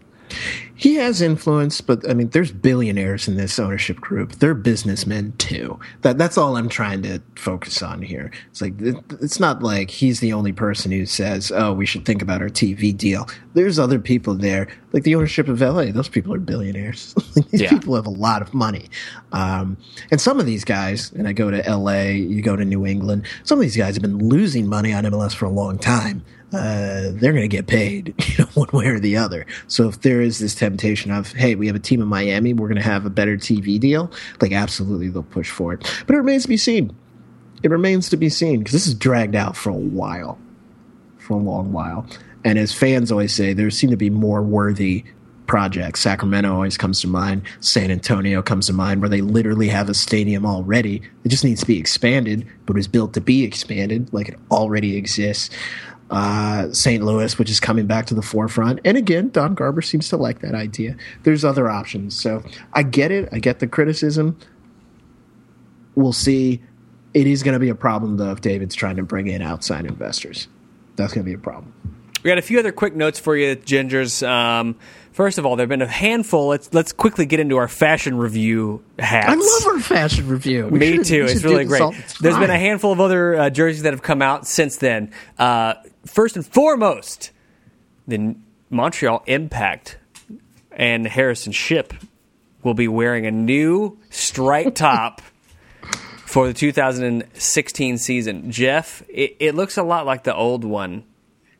He 0.78 0.96
has 0.96 1.22
influence, 1.22 1.80
but 1.80 2.08
I 2.10 2.14
mean, 2.14 2.30
there's 2.30 2.52
billionaires 2.52 3.30
in 3.30 3.38
this 3.38 3.58
ownership 3.60 4.02
group. 4.02 4.34
They're 4.34 4.54
businessmen 4.54 5.34
too. 5.38 5.80
That 6.02 6.18
that's 6.18 6.38
all 6.38 6.58
I'm 6.58 6.68
trying 6.68 7.02
to 7.04 7.22
focus 7.36 7.82
on 7.82 8.02
here. 8.02 8.30
It's 8.52 8.62
like 8.62 8.74
it's 8.80 9.40
not 9.40 9.64
like 9.64 9.90
he's 9.90 10.20
the 10.20 10.34
only 10.34 10.52
person 10.52 10.92
who 10.92 11.06
says, 11.06 11.50
"Oh, 11.56 11.72
we 11.72 11.86
should 11.86 12.04
think 12.04 12.22
about 12.22 12.42
our 12.42 12.50
TV 12.50 12.96
deal." 12.96 13.30
There's 13.54 13.80
other 13.80 14.00
people 14.00 14.36
there, 14.36 14.68
like 14.92 15.04
the 15.04 15.16
ownership 15.16 15.48
of 15.48 15.62
LA. 15.62 15.92
Those 15.92 16.10
people 16.10 16.34
are 16.34 16.40
billionaires. 16.40 17.14
these 17.52 17.62
yeah. 17.62 17.70
people 17.70 17.96
have 17.96 18.06
a 18.06 18.10
lot 18.10 18.42
of 18.42 18.54
money, 18.54 18.90
um, 19.32 19.78
and 20.12 20.20
some 20.20 20.42
of 20.42 20.46
these 20.46 20.66
guys. 20.66 21.10
And 21.14 21.26
I 21.26 21.32
go 21.32 21.52
to 21.52 21.64
LA, 21.74 22.02
you 22.02 22.42
go 22.42 22.58
to 22.58 22.66
New 22.66 22.86
England. 22.86 23.26
Some 23.44 23.60
of 23.60 23.64
these 23.64 23.78
guys 23.78 23.96
have 23.96 24.02
been 24.02 24.18
losing 24.18 24.68
money 24.68 24.94
on 24.94 25.06
MLS 25.06 25.34
for 25.34 25.46
a 25.46 25.50
long 25.50 25.78
time 25.78 26.26
uh, 26.56 27.12
they're 27.14 27.34
going 27.34 27.42
to 27.42 27.48
get 27.48 27.68
paid, 27.68 28.14
you 28.28 28.44
know, 28.44 28.50
one 28.54 28.70
way 28.72 28.88
or 28.88 29.00
the 29.00 29.18
other. 29.18 29.46
So 29.68 29.88
if 29.90 30.02
there 30.02 30.22
is 30.22 30.40
this 30.40 30.56
temptation 30.66 31.12
of, 31.12 31.32
hey, 31.32 31.56
we 31.56 31.68
have 31.68 31.76
a 31.76 31.80
team 31.80 32.02
in 32.02 32.08
Miami, 32.08 32.54
we're 32.54 32.68
going 32.68 32.82
to 32.82 32.88
have 32.88 33.06
a 33.06 33.10
better 33.10 33.38
TV 33.38 33.80
deal, 33.80 34.12
like 34.42 34.52
absolutely 34.52 35.10
they'll 35.10 35.24
push 35.24 35.50
for 35.50 35.74
it. 35.74 35.82
But 36.08 36.16
it 36.16 36.18
remains 36.18 36.44
to 36.44 36.50
be 36.50 36.58
seen. 36.58 36.96
It 37.64 37.72
remains 37.72 38.10
to 38.10 38.18
be 38.18 38.30
seen 38.30 38.60
because 38.60 38.74
this 38.74 38.88
is 38.88 38.96
dragged 38.96 39.36
out 39.36 39.56
for 39.56 39.70
a 39.70 39.74
while, 39.74 40.38
for 41.18 41.34
a 41.34 41.42
long 41.42 41.72
while. 41.72 42.06
And 42.44 42.60
as 42.60 42.74
fans 42.74 43.12
always 43.12 43.34
say, 43.34 43.54
there 43.54 43.70
seem 43.72 43.90
to 43.92 43.98
be 43.98 44.10
more 44.10 44.42
worthy 44.42 45.04
projects. 45.48 46.00
Sacramento 46.00 46.52
always 46.52 46.78
comes 46.78 47.02
to 47.02 47.08
mind. 47.08 47.44
San 47.60 47.92
Antonio 47.92 48.42
comes 48.42 48.68
to 48.68 48.74
mind, 48.74 49.02
where 49.02 49.10
they 49.10 49.22
literally 49.22 49.68
have 49.70 49.90
a 49.90 49.94
stadium 49.94 50.46
already. 50.46 51.02
It 51.24 51.30
just 51.30 51.44
needs 51.44 51.62
to 51.62 51.68
be 51.68 51.80
expanded, 51.80 52.48
but 52.66 52.76
it 52.76 52.78
was 52.78 52.88
built 52.88 53.14
to 53.14 53.22
be 53.22 53.44
expanded, 53.44 54.12
like 54.12 54.30
it 54.30 54.40
already 54.52 54.98
exists 54.98 55.56
uh, 56.12 56.72
St. 56.72 57.04
Louis, 57.04 57.38
which 57.40 57.50
is 57.50 57.60
coming 57.60 57.88
back 57.88 58.06
to 58.08 58.14
the 58.14 58.22
forefront. 58.22 58.80
And 58.86 58.98
again, 58.98 59.30
Don 59.30 59.56
Garber 59.56 59.82
seems 59.82 60.10
to 60.10 60.18
like 60.18 60.40
that 60.42 60.54
idea. 60.54 60.96
There's 61.24 61.44
other 61.44 61.70
options. 61.70 62.20
So 62.20 62.44
I 62.74 62.84
get 62.84 63.12
it. 63.12 63.30
I 63.32 63.40
get 63.40 63.60
the 63.60 63.68
criticism. 63.68 64.38
We'll 65.96 66.14
see. 66.14 66.62
It 67.14 67.28
is 67.28 67.44
going 67.44 67.54
to 67.54 67.60
be 67.60 67.70
a 67.70 67.76
problem, 67.76 68.18
though, 68.18 68.32
if 68.32 68.42
David's 68.42 68.76
trying 68.76 68.98
to 68.98 69.04
bring 69.04 69.28
in 69.28 69.42
outside 69.42 69.86
investors. 69.86 70.48
That's 70.98 71.14
going 71.14 71.26
to 71.26 71.30
be 71.30 71.34
a 71.34 71.40
problem. 71.40 71.74
We 72.26 72.30
got 72.30 72.40
a 72.40 72.42
few 72.42 72.58
other 72.58 72.72
quick 72.72 72.96
notes 72.96 73.20
for 73.20 73.38
you, 73.38 73.56
Gingers. 73.56 74.28
Um, 74.28 74.78
first 75.12 75.38
of 75.38 75.46
all, 75.46 75.56
there 75.56 75.66
have 75.66 75.70
been 75.70 75.84
a 75.84 75.88
handful. 75.88 76.48
Let's 76.48 76.74
let's 76.74 76.92
quickly 76.92 77.28
get 77.28 77.40
into 77.40 77.58
our 77.58 77.68
fashion 77.68 78.18
review 78.18 78.84
hats. 78.98 79.28
I 79.30 79.36
love 79.36 79.76
our 79.76 79.80
fashion 79.80 80.28
review. 80.28 80.66
We 80.66 80.80
Me 80.80 81.04
too. 81.04 81.26
It's 81.26 81.44
really 81.44 81.66
great. 81.66 81.84
There's 82.20 82.40
been 82.40 82.50
a 82.50 82.58
handful 82.58 82.92
of 82.92 83.00
other 83.00 83.36
uh, 83.36 83.50
jerseys 83.52 83.84
that 83.84 83.94
have 83.94 84.02
come 84.02 84.24
out 84.24 84.48
since 84.48 84.78
then. 84.78 85.12
Uh, 85.38 85.76
first 86.08 86.36
and 86.36 86.44
foremost, 86.44 87.30
the 88.08 88.36
Montreal 88.72 89.22
Impact 89.28 90.00
and 90.72 91.06
Harrison 91.06 91.52
Shipp 91.52 91.94
will 92.64 92.74
be 92.74 92.88
wearing 92.88 93.28
a 93.28 93.32
new 93.32 94.00
striped 94.10 94.76
top 94.78 95.22
for 96.26 96.48
the 96.48 96.56
2016 96.56 98.00
season. 98.00 98.50
Jeff, 98.50 99.04
it, 99.10 99.36
it 99.40 99.54
looks 99.54 99.78
a 99.78 99.84
lot 99.84 100.08
like 100.08 100.24
the 100.24 100.34
old 100.34 100.64
one 100.64 101.04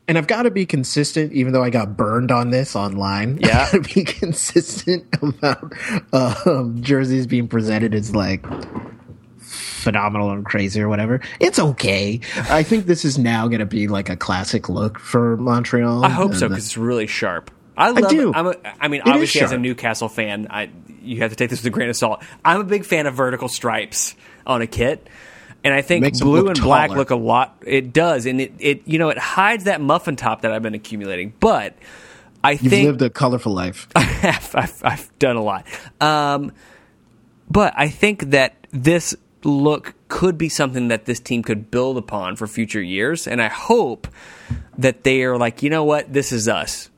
and 0.08 0.16
I've 0.16 0.26
got 0.26 0.42
to 0.42 0.50
be 0.50 0.66
consistent, 0.66 1.32
even 1.32 1.52
though 1.52 1.62
I 1.62 1.70
got 1.70 1.96
burned 1.96 2.30
on 2.30 2.50
this 2.50 2.76
online. 2.76 3.38
Yeah, 3.46 3.66
to 3.66 3.80
be 3.80 4.04
consistent 4.04 5.06
about 5.22 5.72
um, 6.12 6.82
jerseys 6.82 7.26
being 7.26 7.48
presented 7.48 7.94
as 7.94 8.14
like 8.14 8.44
phenomenal 9.38 10.30
and 10.30 10.44
crazy 10.44 10.80
or 10.80 10.88
whatever. 10.88 11.20
It's 11.38 11.58
okay. 11.58 12.20
I 12.36 12.64
think 12.64 12.86
this 12.86 13.04
is 13.04 13.18
now 13.18 13.46
going 13.46 13.60
to 13.60 13.66
be 13.66 13.86
like 13.86 14.08
a 14.08 14.16
classic 14.16 14.68
look 14.68 14.98
for 14.98 15.36
Montreal. 15.36 16.04
I 16.04 16.08
hope 16.08 16.34
so 16.34 16.48
because 16.48 16.64
it's 16.64 16.76
really 16.76 17.06
sharp. 17.06 17.52
I, 17.76 17.90
love, 17.90 18.04
I 18.04 18.08
do. 18.08 18.32
I'm 18.34 18.46
a, 18.46 18.56
I 18.80 18.88
mean, 18.88 19.02
it 19.02 19.08
obviously, 19.08 19.42
as 19.42 19.52
a 19.52 19.58
Newcastle 19.58 20.08
fan, 20.08 20.48
I 20.50 20.70
you 21.02 21.18
have 21.18 21.30
to 21.30 21.36
take 21.36 21.50
this 21.50 21.60
with 21.60 21.66
a 21.66 21.70
grain 21.70 21.88
of 21.88 21.96
salt. 21.96 22.22
I'm 22.44 22.60
a 22.60 22.64
big 22.64 22.84
fan 22.84 23.06
of 23.06 23.14
vertical 23.14 23.48
stripes 23.48 24.16
on 24.46 24.62
a 24.62 24.66
kit. 24.66 25.08
And 25.66 25.74
I 25.74 25.82
think 25.82 26.20
blue 26.20 26.46
and 26.46 26.60
black 26.60 26.90
look 26.90 27.10
a 27.10 27.16
lot. 27.16 27.60
It 27.66 27.92
does, 27.92 28.24
and 28.24 28.40
it, 28.40 28.52
it 28.60 28.82
you 28.86 29.00
know 29.00 29.08
it 29.08 29.18
hides 29.18 29.64
that 29.64 29.80
muffin 29.80 30.14
top 30.14 30.42
that 30.42 30.52
I've 30.52 30.62
been 30.62 30.74
accumulating. 30.74 31.34
But 31.40 31.74
I 32.44 32.52
You've 32.52 32.70
think 32.70 32.86
lived 32.86 33.02
a 33.02 33.10
colorful 33.10 33.52
life. 33.52 33.88
I 33.96 34.02
have. 34.02 34.54
I've, 34.54 34.80
I've 34.84 35.18
done 35.18 35.34
a 35.34 35.42
lot. 35.42 35.66
Um, 36.00 36.52
but 37.50 37.74
I 37.76 37.88
think 37.88 38.30
that 38.30 38.54
this 38.70 39.16
look 39.42 39.94
could 40.06 40.38
be 40.38 40.48
something 40.48 40.86
that 40.86 41.04
this 41.04 41.18
team 41.18 41.42
could 41.42 41.68
build 41.68 41.96
upon 41.98 42.36
for 42.36 42.46
future 42.46 42.80
years, 42.80 43.26
and 43.26 43.42
I 43.42 43.48
hope 43.48 44.06
that 44.78 45.02
they 45.02 45.24
are 45.24 45.36
like, 45.36 45.64
you 45.64 45.70
know 45.70 45.82
what, 45.82 46.12
this 46.12 46.30
is 46.30 46.46
us. 46.46 46.90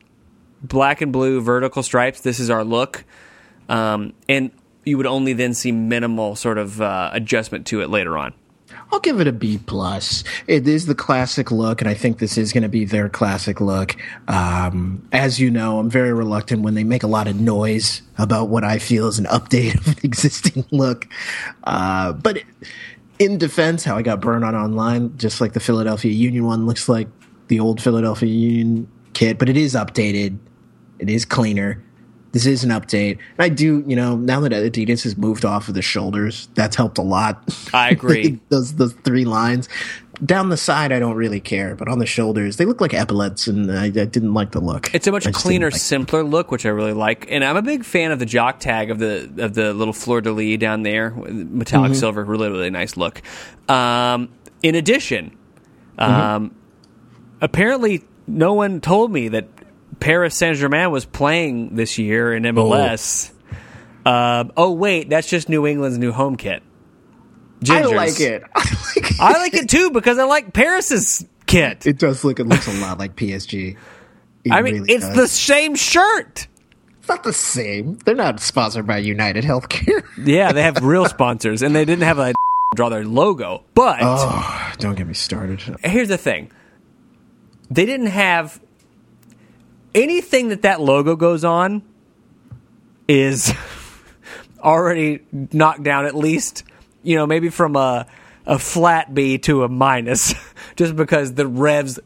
Black 0.63 1.01
and 1.01 1.11
blue 1.11 1.41
vertical 1.41 1.83
stripes. 1.83 2.21
This 2.21 2.39
is 2.39 2.51
our 2.51 2.65
look. 2.65 3.07
Um, 3.71 4.13
and 4.29 4.51
you 4.85 4.99
would 4.99 5.07
only 5.07 5.33
then 5.33 5.55
see 5.55 5.73
minimal 5.73 6.37
sort 6.37 6.59
of 6.59 6.83
uh, 6.83 7.09
adjustment 7.15 7.67
to 7.69 7.81
it 7.81 7.89
later 7.89 8.19
on. 8.19 8.35
I'll 8.93 9.01
give 9.01 9.21
it 9.21 9.27
a 9.27 9.33
B 9.33 9.59
plus. 9.59 10.25
It 10.47 10.67
is 10.67 10.87
the 10.87 10.95
classic 10.95 11.51
look, 11.51 11.81
and 11.81 11.89
I 11.89 11.95
think 11.95 12.19
this 12.19 12.39
is 12.39 12.53
going 12.53 12.63
to 12.63 12.69
be 12.69 12.85
their 12.85 13.09
classic 13.09 13.61
look. 13.61 13.97
Um, 14.29 15.07
as 15.13 15.39
you 15.39 15.51
know, 15.51 15.79
I'm 15.79 15.91
very 15.91 16.13
reluctant 16.13 16.63
when 16.63 16.75
they 16.75 16.85
make 16.85 17.03
a 17.03 17.07
lot 17.07 17.29
of 17.29 17.41
noise 17.41 18.03
about 18.17 18.49
what 18.49 18.65
I 18.65 18.79
feel 18.79 19.09
is 19.09 19.19
an 19.19 19.27
update 19.27 19.75
of 19.79 19.89
an 19.89 19.97
existing 20.03 20.65
look. 20.71 21.07
Uh, 21.65 22.13
but 22.13 22.43
in 23.19 23.39
defense, 23.39 23.85
how 23.85 23.97
I 23.97 24.03
got 24.03 24.21
burned 24.21 24.45
on 24.45 24.55
online, 24.55 25.17
just 25.19 25.41
like 25.41 25.53
the 25.53 25.61
Philadelphia 25.61 26.13
Union 26.13 26.45
one, 26.45 26.67
looks 26.67 26.89
like 26.89 27.09
the 27.49 27.61
old 27.61 27.83
Philadelphia 27.83 28.29
Union 28.29 28.89
kit, 29.13 29.39
but 29.39 29.49
it 29.49 29.57
is 29.57 29.75
updated. 29.75 30.39
It 30.99 31.09
is 31.09 31.25
cleaner 31.25 31.83
this 32.33 32.45
is 32.47 32.63
an 32.65 32.71
update. 32.71 33.13
And 33.13 33.41
I 33.41 33.49
do, 33.49 33.83
you 33.87 33.97
know, 33.97 34.17
now 34.17 34.41
that 34.41 34.53
Adidas 34.53 35.03
has 35.05 35.17
moved 35.17 35.45
off 35.45 35.69
of 35.69 35.75
the 35.75 35.83
shoulders, 35.83 36.49
that's 36.55 36.77
helped 36.77 36.99
a 36.99 37.03
lot. 37.03 37.43
I 37.73 37.91
agree. 37.91 38.39
those 38.51 38.75
those 38.75 38.93
three 38.93 39.25
lines, 39.25 39.69
down 40.25 40.49
the 40.49 40.57
side, 40.57 40.91
I 40.93 40.99
don't 40.99 41.15
really 41.17 41.41
care, 41.41 41.75
but 41.77 41.89
on 41.89 42.01
the 42.01 42.07
shoulders, 42.07 42.57
they 42.57 42.65
look 42.65 42.81
like 42.81 42.93
epaulets, 42.93 43.47
and 43.47 43.71
I, 43.73 43.85
I 43.87 43.89
didn't 43.89 44.35
like 44.35 44.51
the 44.51 44.61
look. 44.61 44.93
It's 44.95 45.07
a 45.07 45.13
much 45.13 45.33
cleaner, 45.33 45.71
like- 45.71 45.81
simpler 45.81 46.23
look, 46.25 46.51
which 46.51 46.67
I 46.67 46.71
really 46.71 46.93
like. 46.93 47.27
And 47.31 47.45
I'm 47.45 47.57
a 47.57 47.63
big 47.63 47.85
fan 47.85 48.11
of 48.11 48.19
the 48.19 48.27
jock 48.27 48.59
tag 48.61 48.91
of 48.91 48.99
the 48.99 49.31
of 49.39 49.55
the 49.55 49.73
little 49.73 49.95
fleur 49.95 50.21
de 50.21 50.33
lis 50.33 50.59
down 50.59 50.83
there, 50.83 51.11
metallic 51.13 51.93
Mm-hmm. 51.93 51.99
silver, 52.01 52.25
really 52.25 52.51
really 52.51 52.71
nice 52.71 52.97
look. 52.97 53.23
Um, 53.71 54.29
in 54.63 54.75
addition, 54.75 55.37
Mm-hmm. 55.99 56.13
um, 56.13 56.55
apparently 57.41 58.05
no 58.27 58.53
one 58.55 58.81
told 58.81 59.11
me 59.13 59.29
that 59.29 59.49
Paris 60.01 60.37
Saint 60.37 60.57
Germain 60.57 60.91
was 60.91 61.05
playing 61.05 61.75
this 61.77 61.99
year 61.99 62.35
in 62.35 62.43
MLS. 62.45 63.31
Um, 64.07 64.53
oh 64.57 64.73
wait, 64.73 65.11
that's 65.11 65.29
just 65.29 65.49
New 65.49 65.67
England's 65.67 65.99
new 65.99 66.13
home 66.13 66.37
kit. 66.37 66.63
I 67.69 67.83
like 67.83 68.21
it. 68.21 68.43
I 68.55 68.61
like 68.95 69.11
it. 69.11 69.21
I 69.21 69.33
like 69.39 69.55
it 69.55 69.69
too 69.69 69.91
because 69.91 70.19
I 70.19 70.25
like 70.25 70.53
Paris's 70.53 71.27
kit. 71.47 71.87
It 71.87 71.99
does 71.99 72.23
look. 72.25 72.39
It 72.41 72.45
looks 72.45 72.69
a 72.69 72.81
lot 72.81 72.99
like 72.99 73.17
PSG. 73.17 73.77
It 74.45 74.53
I 74.53 74.63
mean, 74.63 74.75
really 74.83 74.93
it's 74.93 75.07
does. 75.07 75.17
the 75.17 75.27
same 75.29 75.75
shirt. 75.75 76.47
It's 77.01 77.09
not 77.09 77.25
the 77.25 77.33
same. 77.33 77.97
They're 78.05 78.15
not 78.15 78.39
sponsored 78.41 78.87
by 78.87 78.99
United 78.99 79.45
Healthcare. 79.45 80.05
Yeah, 80.25 80.53
they 80.53 80.63
have 80.63 80.83
real 80.85 81.07
sponsors, 81.07 81.63
and 81.63 81.75
they 81.75 81.85
didn't 81.85 82.05
have 82.05 82.19
a 82.19 82.35
draw 82.77 82.89
their 82.91 83.05
logo. 83.05 83.65
But 83.75 83.99
Oh, 84.03 84.73
don't 84.79 84.95
get 84.95 85.07
me 85.07 85.15
started. 85.15 85.61
here's 85.83 86.09
the 86.09 86.19
thing: 86.19 86.51
they 87.71 87.85
didn't 87.87 88.07
have 88.07 88.61
anything 89.99 90.49
that 90.49 90.63
that 90.63 90.81
logo 90.81 91.17
goes 91.17 91.45
on 91.45 91.83
is 93.07 93.53
already 94.61 95.21
knocked 95.33 95.83
down. 95.83 96.07
At 96.07 96.15
least 96.15 96.65
you 97.03 97.17
know 97.17 97.27
maybe 97.27 97.49
from 97.49 97.77
a 97.77 98.07
a 98.47 98.59
flat 98.59 99.13
B 99.13 99.39
to 99.39 99.63
a 99.65 99.69
minus, 99.69 100.35
just 100.77 100.97
because 100.97 101.35
the 101.35 101.47
Revs 101.47 102.01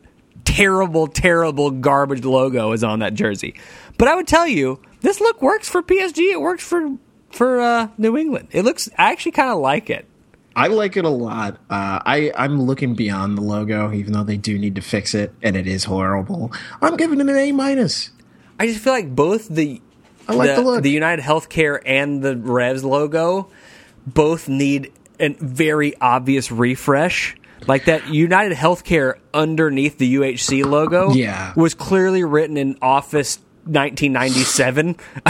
terrible, 0.44 1.06
terrible 1.06 1.70
garbage 1.70 2.24
logo 2.24 2.72
is 2.72 2.82
on 2.82 2.98
that 2.98 3.14
jersey. 3.14 3.54
But 3.98 4.08
I 4.08 4.16
would 4.16 4.26
tell 4.26 4.46
you, 4.46 4.80
this 5.00 5.20
look 5.20 5.40
works 5.40 5.68
for 5.68 5.82
PSG. 5.82 6.32
It 6.32 6.40
works 6.40 6.64
for 6.64 6.96
for 7.30 7.60
uh, 7.60 7.88
New 7.98 8.16
England. 8.16 8.48
It 8.50 8.64
looks. 8.64 8.88
I 8.98 9.12
actually 9.12 9.32
kind 9.32 9.50
of 9.50 9.58
like 9.58 9.90
it. 9.90 10.06
I 10.54 10.66
like 10.68 10.96
it 10.96 11.04
a 11.04 11.08
lot. 11.10 11.54
Uh, 11.70 12.00
I 12.04 12.32
I'm 12.36 12.60
looking 12.62 12.94
beyond 12.94 13.36
the 13.38 13.42
logo, 13.42 13.92
even 13.92 14.12
though 14.12 14.24
they 14.24 14.36
do 14.36 14.58
need 14.58 14.74
to 14.76 14.82
fix 14.82 15.14
it, 15.14 15.32
and 15.42 15.56
it 15.56 15.66
is 15.66 15.84
horrible. 15.84 16.52
I'm 16.80 16.96
giving 16.96 17.20
it 17.20 17.28
an 17.28 17.36
A 17.36 17.52
minus. 17.52 18.10
I 18.60 18.66
just 18.66 18.80
feel 18.80 18.92
like 18.92 19.14
both 19.14 19.48
the 19.48 19.80
I 20.28 20.34
like 20.34 20.54
the 20.54 20.62
look. 20.62 20.84
United 20.84 21.22
Healthcare 21.24 21.80
and 21.84 22.22
the 22.22 22.36
Revs 22.36 22.84
logo 22.84 23.48
both 24.06 24.48
need 24.48 24.92
a 25.18 25.28
very 25.30 25.96
obvious 26.00 26.52
refresh. 26.52 27.36
Like 27.66 27.84
that 27.84 28.08
United 28.08 28.56
Healthcare 28.56 29.18
underneath 29.32 29.96
the 29.98 30.14
UHC 30.16 30.64
logo 30.64 31.12
Yeah. 31.12 31.52
was 31.56 31.74
clearly 31.74 32.24
written 32.24 32.56
in 32.56 32.76
Office 32.82 33.38
1997. 33.66 34.96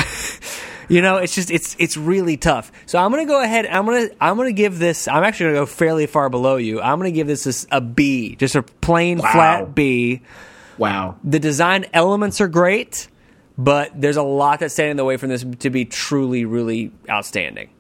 you 0.93 1.01
know, 1.01 1.17
it's 1.17 1.35
just 1.35 1.51
it's 1.51 1.75
it's 1.79 1.97
really 1.97 2.37
tough. 2.37 2.71
So 2.87 2.99
I'm 2.99 3.11
gonna 3.11 3.25
go 3.25 3.43
ahead. 3.43 3.67
I'm 3.67 3.87
gonna 3.87 4.09
I'm 4.21 4.37
gonna 4.37 4.53
give 4.53 4.79
this. 4.79 5.09
I'm 5.09 5.25
actually 5.25 5.47
gonna 5.47 5.61
go 5.61 5.67
fairly 5.67 6.07
far 6.07 6.29
below 6.29 6.57
you. 6.57 6.81
I'm 6.83 6.99
gonna 6.99 7.11
give 7.11 7.27
this 7.27 7.65
a, 7.71 7.79
a 7.79 7.81
B, 7.81 8.37
just 8.37 8.55
a 8.55 8.63
plain 8.63 9.19
Wow. 9.19 9.33
flat 9.33 9.75
B. 9.75 10.21
Wow. 10.77 11.17
The 11.25 11.39
design 11.39 11.87
elements 11.95 12.41
are 12.43 12.49
great, 12.49 13.09
but 13.57 13.99
there's 13.99 14.17
a 14.19 14.23
lot 14.23 14.61
that's 14.61 14.75
standing 14.75 14.93
in 14.93 14.97
the 14.99 15.05
way 15.05 15.17
from 15.17 15.31
this 15.31 15.45
to 15.61 15.71
be 15.71 15.85
truly, 15.87 16.45
really 16.45 16.93
outstanding. 17.09 17.71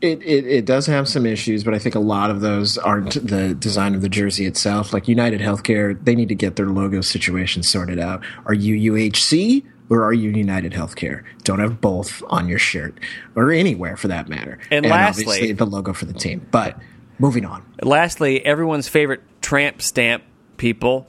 It, 0.00 0.20
it 0.22 0.44
it 0.46 0.64
does 0.64 0.86
have 0.86 1.08
some 1.08 1.26
issues, 1.26 1.62
but 1.62 1.74
I 1.74 1.78
think 1.78 1.94
a 1.94 2.00
lot 2.00 2.30
of 2.30 2.40
those 2.40 2.76
aren't 2.76 3.14
the 3.24 3.54
design 3.54 3.94
of 3.94 4.02
the 4.02 4.08
jersey 4.08 4.46
itself. 4.46 4.92
Like 4.92 5.06
United 5.06 5.40
Healthcare, 5.40 5.96
they 6.04 6.16
need 6.16 6.28
to 6.30 6.34
get 6.34 6.56
their 6.56 6.66
logo 6.66 7.00
situation 7.02 7.62
sorted 7.62 8.00
out. 8.00 8.24
Are 8.46 8.54
you 8.54 8.92
UHC 8.92 9.64
or 9.90 10.04
are 10.04 10.12
you 10.12 10.30
United 10.30 10.72
Healthcare? 10.72 11.24
Don't 11.44 11.60
have 11.60 11.80
both 11.80 12.22
on 12.28 12.48
your 12.48 12.58
shirt 12.58 12.98
or 13.34 13.50
anywhere 13.52 13.96
for 13.96 14.08
that 14.08 14.28
matter. 14.28 14.58
And 14.70 14.86
lastly- 14.86 15.24
obviously 15.24 15.52
the 15.52 15.66
logo 15.66 15.92
for 15.92 16.04
the 16.04 16.12
team. 16.12 16.46
But 16.50 16.78
moving 17.18 17.44
on. 17.44 17.64
Lastly, 17.82 18.44
everyone's 18.44 18.88
favorite 18.88 19.22
tramp 19.40 19.82
stamp 19.82 20.24
people, 20.56 21.06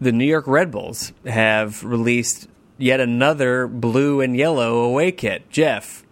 the 0.00 0.12
New 0.12 0.26
York 0.26 0.46
Red 0.46 0.70
Bulls, 0.70 1.12
have 1.26 1.82
released 1.84 2.48
yet 2.78 3.00
another 3.00 3.66
blue 3.66 4.20
and 4.20 4.36
yellow 4.36 4.80
away 4.82 5.12
kit. 5.12 5.48
Jeff, 5.50 6.04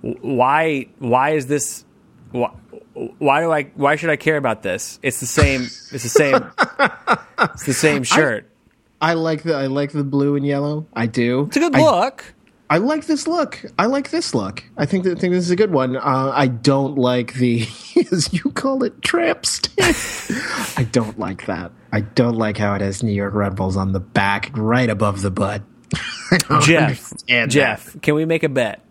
why 0.00 0.88
why 0.98 1.30
is 1.30 1.46
this? 1.46 1.84
Why, 2.30 2.50
why 3.18 3.40
do 3.40 3.50
I? 3.52 3.64
Why 3.74 3.96
should 3.96 4.10
I 4.10 4.16
care 4.16 4.36
about 4.36 4.62
this? 4.62 4.98
It's 5.02 5.20
the 5.20 5.26
same. 5.26 5.62
It's 5.62 5.90
the 5.90 5.98
same. 5.98 6.34
it's 7.54 7.64
the 7.64 7.74
same 7.74 8.02
shirt. 8.02 8.44
I 8.44 8.57
like 9.14 9.42
the 9.42 9.54
I 9.54 9.66
like 9.66 9.92
the 9.92 10.04
blue 10.04 10.36
and 10.36 10.46
yellow. 10.46 10.86
I 10.94 11.06
do. 11.06 11.44
it's 11.46 11.56
a 11.56 11.60
good 11.60 11.76
I- 11.76 11.80
look. 11.82 12.34
I 12.70 12.76
like 12.76 13.06
this 13.06 13.26
look. 13.26 13.64
I 13.78 13.86
like 13.86 14.10
this 14.10 14.34
look. 14.34 14.62
I 14.76 14.84
think 14.84 15.04
that 15.04 15.18
think 15.18 15.32
this 15.32 15.42
is 15.44 15.50
a 15.50 15.56
good 15.56 15.72
one. 15.72 15.96
Uh, 15.96 16.32
I 16.34 16.48
don't 16.48 16.96
like 16.96 17.32
the, 17.32 17.66
as 18.12 18.30
you 18.30 18.50
call 18.50 18.82
it, 18.84 19.00
tramp 19.00 19.46
stamp. 19.46 19.96
I 20.78 20.86
don't 20.92 21.18
like 21.18 21.46
that. 21.46 21.72
I 21.92 22.02
don't 22.02 22.36
like 22.36 22.58
how 22.58 22.74
it 22.74 22.82
has 22.82 23.02
New 23.02 23.12
York 23.14 23.32
Red 23.32 23.56
Bulls 23.56 23.78
on 23.78 23.92
the 23.92 24.00
back, 24.00 24.50
right 24.54 24.90
above 24.90 25.22
the 25.22 25.30
butt. 25.30 25.62
I 26.50 26.60
Jeff, 26.60 27.14
Jeff, 27.48 27.98
can 28.02 28.14
we 28.14 28.26
make 28.26 28.42
a 28.42 28.50
bet? 28.50 28.84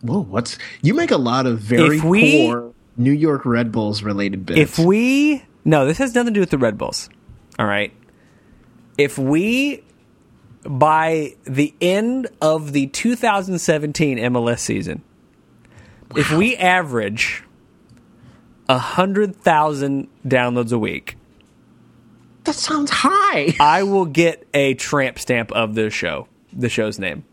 Whoa, 0.00 0.20
what's 0.22 0.56
you 0.80 0.94
make 0.94 1.10
a 1.10 1.18
lot 1.18 1.44
of 1.44 1.58
very 1.58 2.00
we- 2.00 2.46
poor 2.46 2.72
New 2.96 3.12
York 3.12 3.44
Red 3.44 3.70
Bulls 3.70 4.02
related 4.02 4.46
bits. 4.46 4.58
If 4.58 4.78
we 4.78 5.44
no, 5.66 5.84
this 5.86 5.98
has 5.98 6.14
nothing 6.14 6.32
to 6.32 6.38
do 6.38 6.40
with 6.40 6.50
the 6.50 6.56
Red 6.58 6.78
Bulls. 6.78 7.10
All 7.58 7.66
right. 7.66 7.92
If 9.00 9.16
we 9.16 9.82
by 10.62 11.34
the 11.44 11.72
end 11.80 12.28
of 12.42 12.72
the 12.72 12.86
2017 12.88 14.18
MLS 14.18 14.58
season, 14.58 15.02
if 16.14 16.30
we 16.30 16.54
average 16.54 17.42
a 18.68 18.76
hundred 18.76 19.36
thousand 19.36 20.08
downloads 20.26 20.70
a 20.70 20.78
week, 20.78 21.16
that 22.44 22.54
sounds 22.54 22.90
high. 22.92 23.56
I 23.58 23.84
will 23.84 24.04
get 24.04 24.46
a 24.52 24.74
tramp 24.74 25.18
stamp 25.18 25.50
of 25.52 25.74
the 25.74 25.88
show. 25.88 26.28
The 26.52 26.68
show's 26.68 26.98
name. 26.98 27.24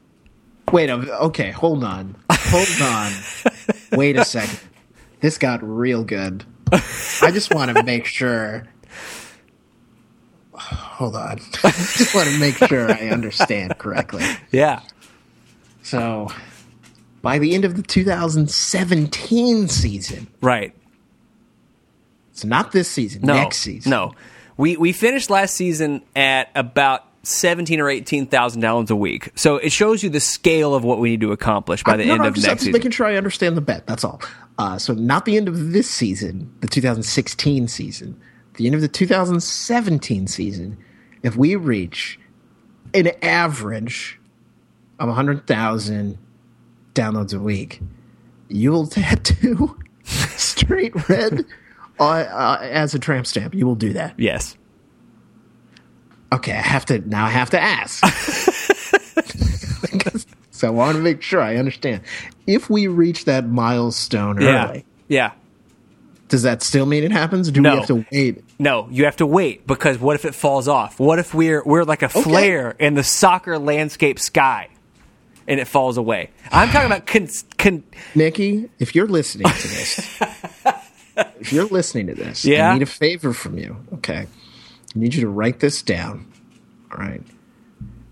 Wait, 0.71 0.89
um, 0.89 1.09
okay, 1.09 1.51
hold 1.51 1.83
on. 1.83 2.15
Hold 2.31 2.81
on. 2.81 3.11
Wait 3.91 4.15
a 4.15 4.23
second. 4.23 4.57
This 5.19 5.37
got 5.37 5.61
real 5.61 6.05
good. 6.05 6.45
I 6.71 7.31
just 7.31 7.53
want 7.53 7.75
to 7.75 7.83
make 7.83 8.05
sure. 8.05 8.63
Hold 10.97 11.15
on. 11.15 11.39
I 11.63 11.69
just 11.71 12.13
want 12.15 12.27
to 12.27 12.39
make 12.39 12.55
sure 12.57 12.91
I 12.91 13.09
understand 13.09 13.77
correctly. 13.77 14.23
Yeah. 14.51 14.81
So, 15.83 16.29
by 17.21 17.37
the 17.39 17.53
end 17.53 17.65
of 17.65 17.75
the 17.77 17.83
2017 17.83 19.67
season, 19.67 20.27
Right. 20.41 20.73
it's 22.31 22.43
not 22.43 22.71
this 22.71 22.89
season, 22.89 23.21
No. 23.23 23.33
next 23.35 23.57
season. 23.57 23.89
No. 23.91 24.13
We 24.57 24.75
we 24.75 24.91
finished 24.91 25.29
last 25.29 25.55
season 25.55 26.01
at 26.15 26.49
about 26.55 27.03
seventeen 27.21 27.79
or 27.79 27.89
eighteen 27.91 28.25
thousand 28.25 28.61
dollars 28.61 28.89
a 28.89 28.95
week. 28.95 29.29
So 29.35 29.57
it 29.57 29.71
shows 29.71 30.01
you 30.01 30.09
the 30.09 30.19
scale 30.19 30.73
of 30.73 30.83
what 30.83 30.97
we 30.99 31.11
need 31.11 31.21
to 31.21 31.31
accomplish 31.31 31.83
by 31.83 31.95
the 31.97 32.05
No, 32.05 32.13
end 32.15 32.23
no, 32.23 32.29
of 32.29 32.33
just, 32.33 32.47
I'm 32.47 32.51
next 32.51 32.61
just 32.61 32.65
season. 32.65 32.73
making 32.79 32.91
sure 32.91 33.05
I 33.05 33.17
understand 33.17 33.55
the 33.55 33.61
bet. 33.61 33.85
That's 33.85 34.03
all. 34.03 34.19
Uh, 34.57 34.79
so, 34.79 34.93
not 34.95 35.25
the 35.25 35.37
end 35.37 35.47
of 35.47 35.73
this 35.73 35.87
season, 35.87 36.51
the 36.61 36.67
2016 36.67 37.67
season, 37.67 38.19
the 38.55 38.65
end 38.65 38.73
of 38.73 38.81
the 38.81 38.87
2017 38.87 40.25
season. 40.25 40.77
If 41.23 41.35
we 41.35 41.55
reach 41.55 42.19
an 42.93 43.11
average 43.21 44.19
of 44.99 45.07
100,000 45.07 46.17
downloads 46.93 47.33
a 47.35 47.39
week, 47.39 47.81
you 48.49 48.71
will 48.71 48.87
tattoo 48.87 49.77
straight 50.03 51.09
red 51.09 51.45
uh, 51.99 52.03
uh, 52.03 52.59
as 52.61 52.93
a 52.95 52.99
tramp 52.99 53.27
stamp. 53.27 53.53
You 53.53 53.65
will 53.65 53.75
do 53.75 53.93
that. 53.93 54.19
yes. 54.19 54.55
Okay, 56.31 56.51
I 56.51 56.55
have 56.61 56.85
to 56.87 56.99
now. 57.07 57.25
I 57.25 57.29
have 57.29 57.51
to 57.51 57.59
ask. 57.61 58.05
so 60.51 60.67
I 60.67 60.71
want 60.71 60.97
to 60.97 61.01
make 61.01 61.21
sure 61.21 61.41
I 61.41 61.55
understand. 61.55 62.01
If 62.45 62.69
we 62.69 62.87
reach 62.87 63.23
that 63.25 63.47
milestone 63.47 64.41
Yeah. 64.41 64.67
early, 64.69 64.85
Yeah. 65.07 65.31
does 66.27 66.43
that 66.43 66.61
still 66.63 66.85
mean 66.85 67.05
it 67.05 67.13
happens? 67.13 67.47
Or 67.47 67.51
do 67.51 67.61
No. 67.61 67.71
we 67.71 67.77
have 67.77 67.87
to 67.87 68.05
wait? 68.11 68.43
No, 68.59 68.87
you 68.89 69.05
have 69.05 69.17
to 69.17 69.25
wait 69.25 69.67
because 69.67 69.99
what 69.99 70.15
if 70.15 70.25
it 70.25 70.33
falls 70.33 70.67
off? 70.67 70.99
What 70.99 71.19
if 71.19 71.33
we're 71.33 71.61
we're 71.63 71.83
like 71.83 72.01
a 72.01 72.09
flare 72.09 72.71
in 72.79 72.95
the 72.95 73.03
soccer 73.03 73.59
landscape 73.59 74.19
sky 74.19 74.69
and 75.47 75.59
it 75.59 75.65
falls 75.65 75.97
away? 75.97 76.31
I'm 76.51 76.69
talking 76.69 76.87
about 76.87 77.05
con, 77.05 77.27
con, 77.57 77.83
Nikki, 78.15 78.69
if 78.79 78.95
you're 78.95 79.07
listening 79.07 79.47
to 79.47 79.67
this, 79.67 80.21
if 81.39 81.53
you're 81.53 81.65
listening 81.67 82.07
to 82.07 82.15
this, 82.15 82.45
Yeah? 82.45 82.71
I 82.71 82.73
need 82.73 82.81
a 82.81 82.87
favor 82.87 83.31
from 83.31 83.57
you. 83.59 83.77
Okay, 83.95 84.25
I 84.25 84.99
need 84.99 85.13
you 85.13 85.21
to 85.21 85.29
write 85.29 85.59
this 85.59 85.83
down. 85.83 86.31
All 86.91 86.97
right, 86.97 87.21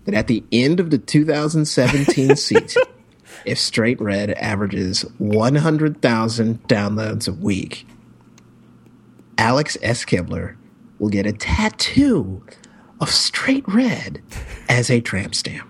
that 0.04 0.14
at 0.14 0.28
the 0.28 0.44
end 0.52 0.78
of 0.78 0.90
the 0.90 0.98
2017 0.98 2.36
season, 2.36 2.82
if 3.44 3.58
Straight 3.58 4.00
Red 4.00 4.30
averages 4.30 5.02
100,000 5.18 6.62
downloads 6.68 7.28
a 7.28 7.32
week, 7.32 7.86
Alex 9.38 9.76
S. 9.82 10.04
Kibler 10.04 10.56
will 10.98 11.08
get 11.10 11.26
a 11.26 11.32
tattoo 11.32 12.42
of 13.00 13.10
straight 13.10 13.64
red 13.68 14.22
as 14.68 14.90
a 14.90 15.00
tramp 15.00 15.34
stamp. 15.34 15.68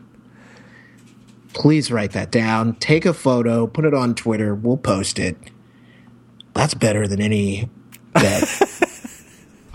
Please 1.52 1.90
write 1.90 2.12
that 2.12 2.30
down. 2.30 2.74
Take 2.76 3.06
a 3.06 3.14
photo, 3.14 3.66
put 3.66 3.84
it 3.84 3.94
on 3.94 4.14
Twitter. 4.14 4.54
We'll 4.54 4.76
post 4.76 5.18
it. 5.18 5.36
That's 6.52 6.74
better 6.74 7.08
than 7.08 7.20
any 7.20 7.68
bet. 8.12 8.44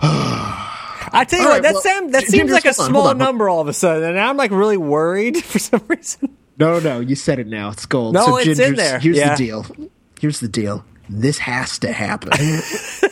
I 0.00 1.24
tell 1.28 1.38
you 1.40 1.44
All 1.44 1.50
what, 1.50 1.54
right, 1.56 1.62
that, 1.62 1.72
well, 1.74 1.82
Sam, 1.82 2.10
that 2.12 2.24
seems 2.24 2.50
like 2.50 2.64
a 2.64 2.72
small 2.72 3.08
on. 3.08 3.18
number 3.18 3.48
all 3.48 3.60
of 3.60 3.68
a 3.68 3.72
sudden, 3.72 4.04
and 4.04 4.18
I'm 4.18 4.36
like 4.36 4.50
really 4.50 4.76
worried 4.78 5.36
for 5.44 5.58
some 5.58 5.82
reason. 5.88 6.36
no, 6.58 6.78
no, 6.80 7.00
you 7.00 7.14
said 7.14 7.38
it 7.38 7.46
now. 7.46 7.70
It's 7.70 7.84
gold. 7.86 8.14
No, 8.14 8.24
so 8.26 8.36
it's 8.38 8.58
in 8.58 8.74
there. 8.76 8.98
Here's 8.98 9.16
Yeah. 9.18 9.34
the 9.36 9.44
deal. 9.44 9.66
Here's 10.20 10.40
the 10.40 10.48
deal. 10.48 10.84
This 11.10 11.38
has 11.38 11.78
to 11.80 11.92
happen. 11.92 12.30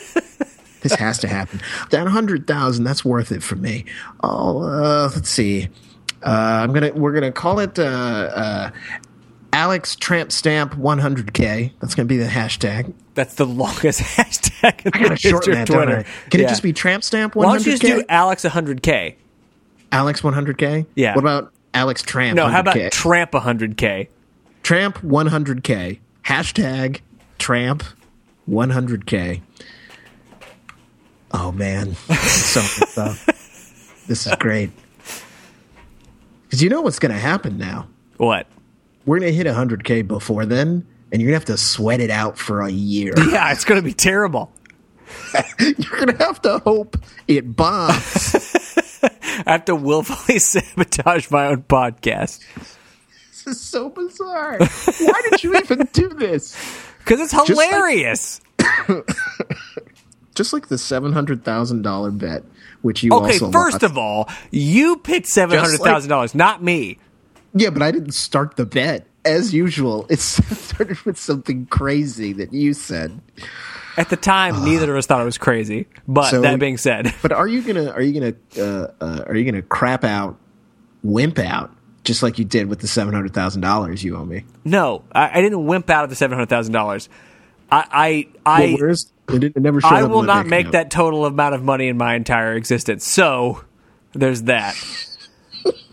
this 0.81 0.93
has 0.95 1.17
to 1.19 1.27
happen. 1.27 1.61
That 1.91 2.07
hundred 2.07 2.47
thousand, 2.47 2.83
that's 2.83 3.03
worth 3.05 3.31
it 3.31 3.41
for 3.43 3.55
me. 3.55 3.85
Oh, 4.23 4.61
uh, 4.63 5.09
let's 5.15 5.29
see. 5.29 5.69
Uh, 6.23 6.29
I'm 6.63 6.73
gonna 6.73 6.91
we're 6.93 7.13
gonna 7.13 7.31
call 7.31 7.59
it 7.59 7.79
uh, 7.79 7.83
uh, 7.83 8.71
Alex 9.53 9.95
Tramp 9.95 10.31
Stamp 10.31 10.73
100K. 10.75 11.71
That's 11.79 11.95
gonna 11.95 12.05
be 12.07 12.17
the 12.17 12.25
hashtag. 12.27 12.93
That's 13.15 13.35
the 13.35 13.45
longest 13.45 13.99
hashtag 14.17 14.85
in 14.85 14.91
I 14.93 14.99
gotta 15.03 15.15
shorten 15.17 15.53
that, 15.53 15.67
don't 15.67 15.77
Twitter. 15.85 15.99
I? 15.99 16.29
Can 16.29 16.39
Yeah. 16.41 16.45
it 16.45 16.49
just 16.49 16.63
be 16.63 16.73
Tramp 16.73 17.03
Stamp 17.03 17.33
100K? 17.33 17.37
Why 17.37 17.53
don't 17.53 17.65
you 17.65 17.71
just 17.71 17.81
do 17.81 18.03
Alex 18.07 18.43
100K? 18.45 19.15
Alex 19.91 20.21
100K? 20.21 20.85
Yeah. 20.95 21.15
What 21.15 21.21
about 21.21 21.51
Alex 21.73 22.01
Tramp? 22.01 22.35
No, 22.37 22.47
how 22.47 22.61
about 22.61 22.75
Tramp 22.91 23.31
100K? 23.31 24.07
Tramp 24.63 24.97
100K. 24.99 25.99
Hashtag 26.23 27.01
Tramp 27.39 27.83
100K. 28.49 29.41
Oh, 31.33 31.51
man. 31.51 31.95
This 32.07 32.55
is 32.57 32.89
so. 32.89 33.01
This 34.07 34.27
is 34.27 34.35
great. 34.35 34.71
Because 36.43 36.61
you 36.61 36.69
know 36.69 36.81
what's 36.81 36.99
going 36.99 37.13
to 37.13 37.19
happen 37.19 37.57
now? 37.57 37.87
What? 38.17 38.47
We're 39.05 39.19
going 39.19 39.31
to 39.31 39.37
hit 39.37 39.47
100K 39.47 40.07
before 40.07 40.45
then, 40.45 40.85
and 41.11 41.21
you're 41.21 41.31
going 41.31 41.39
to 41.41 41.51
have 41.51 41.57
to 41.57 41.57
sweat 41.57 42.01
it 42.01 42.09
out 42.09 42.37
for 42.37 42.61
a 42.61 42.69
year. 42.69 43.13
Yeah, 43.29 43.51
it's 43.51 43.65
going 43.65 43.79
to 43.79 43.85
be 43.85 43.93
terrible. 43.93 44.51
you're 45.59 45.99
going 45.99 46.15
to 46.15 46.23
have 46.23 46.41
to 46.43 46.59
hope 46.59 46.97
it 47.27 47.55
bombs. 47.55 48.35
I 49.45 49.51
have 49.53 49.65
to 49.65 49.75
willfully 49.75 50.39
sabotage 50.39 51.31
my 51.31 51.47
own 51.47 51.63
podcast 51.63 52.45
this 53.45 53.57
is 53.57 53.61
so 53.61 53.89
bizarre. 53.89 54.57
Why 54.59 55.21
did 55.29 55.43
you 55.43 55.55
even 55.57 55.87
do 55.93 56.09
this? 56.09 56.55
because 56.99 57.19
it's 57.19 57.31
hilarious. 57.33 58.41
Just 60.35 60.53
like 60.53 60.67
the 60.69 60.75
$700,000 60.77 62.17
bet, 62.17 62.43
which 62.81 63.03
you 63.03 63.11
okay, 63.13 63.37
first 63.39 63.53
lost. 63.53 63.83
of 63.83 63.97
all, 63.97 64.29
you 64.49 64.97
picked 64.97 65.27
seven 65.27 65.59
hundred 65.59 65.79
thousand 65.79 66.09
dollars, 66.09 66.33
not 66.33 66.63
me. 66.63 66.97
Yeah, 67.53 67.69
but 67.69 67.81
I 67.81 67.91
didn't 67.91 68.13
start 68.13 68.55
the 68.55 68.65
bet. 68.65 69.05
As 69.25 69.53
usual, 69.53 70.07
it 70.09 70.19
started 70.19 70.97
with 71.01 71.19
something 71.19 71.65
crazy 71.67 72.33
that 72.33 72.53
you 72.53 72.73
said. 72.73 73.19
At 73.97 74.09
the 74.09 74.15
time, 74.15 74.63
neither 74.65 74.89
of 74.91 74.97
us 74.97 75.05
thought 75.05 75.21
it 75.21 75.25
was 75.25 75.37
crazy. 75.37 75.87
But 76.07 76.31
So- 76.31 76.41
that 76.41 76.59
being 76.59 76.77
said, 76.77 77.13
But 77.21 77.31
are 77.33 77.47
you 77.47 77.61
gonna 77.61 77.91
are 77.91 78.01
you 78.01 78.19
gonna 78.19 78.33
uh, 78.57 78.87
uh, 79.01 79.23
are 79.27 79.35
you 79.35 79.43
gonna 79.45 79.61
crap 79.61 80.03
out, 80.03 80.37
wimp 81.03 81.37
out, 81.39 81.75
just 82.03 82.23
like 82.23 82.39
you 82.39 82.45
did 82.45 82.67
with 82.67 82.79
the 82.79 82.87
seven 82.87 83.13
hundred 83.13 83.33
thousand 83.33 83.61
dollars 83.61 84.03
you 84.03 84.15
owe 84.15 84.25
me? 84.25 84.45
no, 84.63 85.03
I, 85.11 85.39
I 85.39 85.41
didn't 85.41 85.65
wimp 85.65 85.89
out 85.89 86.03
of 86.05 86.09
the 86.09 86.15
seven 86.15 86.37
hundred 86.37 86.49
thousand 86.49 86.73
dollars. 86.73 87.09
I, 87.73 88.27
I, 88.45 88.51
I, 88.57 88.65
Well, 88.65 88.77
where 88.79 88.89
is 88.89 89.11
it? 89.35 89.43
It 89.43 89.61
never 89.61 89.81
showed 89.81 89.91
I 89.91 90.03
will 90.03 90.23
not 90.23 90.45
make 90.45 90.67
account. 90.67 90.73
that 90.73 90.91
total 90.91 91.25
amount 91.25 91.55
of 91.55 91.63
money 91.63 91.87
in 91.87 91.97
my 91.97 92.15
entire 92.15 92.53
existence. 92.53 93.05
So 93.05 93.63
there's 94.13 94.43
that. 94.43 94.75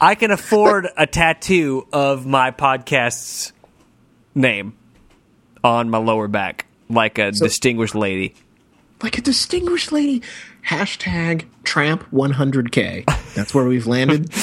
I 0.01 0.15
can 0.15 0.31
afford 0.31 0.89
a 0.97 1.07
tattoo 1.07 1.87
of 1.93 2.27
my 2.27 2.51
podcast's 2.51 3.53
name 4.35 4.75
on 5.63 5.91
my 5.91 5.99
lower 5.99 6.29
back, 6.29 6.67
like 6.89 7.19
a 7.19 7.33
distinguished 7.33 7.95
lady. 7.95 8.35
like 9.03 9.19
a 9.19 9.21
distinguished 9.23 9.93
lady. 9.93 10.23
Hashtag 10.67 11.47
Tramp 11.65 12.03
one 12.13 12.31
hundred 12.31 12.73
k. 12.73 13.05
That's 13.35 13.55
where 13.55 13.65
we've 13.67 13.87
landed. 13.87 14.33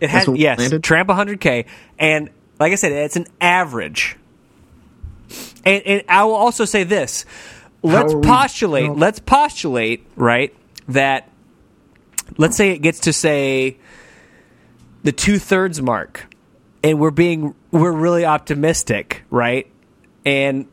It 0.00 0.10
has 0.10 0.28
yes, 0.28 0.60
landed? 0.60 0.84
tramp 0.84 1.08
100k, 1.08 1.66
and 1.98 2.30
like 2.60 2.70
I 2.70 2.76
said, 2.76 2.92
it's 2.92 3.16
an 3.16 3.26
average. 3.40 4.14
And, 5.64 5.82
and 5.84 6.04
I 6.08 6.22
will 6.22 6.36
also 6.36 6.64
say 6.64 6.84
this: 6.84 7.24
let's 7.82 8.14
postulate. 8.14 8.90
Let's 8.92 9.20
postulate, 9.20 10.06
right? 10.16 10.54
That 10.88 11.30
let's 12.36 12.56
say 12.56 12.70
it 12.70 12.78
gets 12.78 13.00
to 13.00 13.12
say 13.12 13.78
the 15.02 15.12
two 15.12 15.38
thirds 15.38 15.80
mark, 15.80 16.34
and 16.82 16.98
we're 16.98 17.10
being 17.10 17.54
we're 17.70 17.92
really 17.92 18.24
optimistic, 18.24 19.22
right? 19.30 19.70
And 20.24 20.66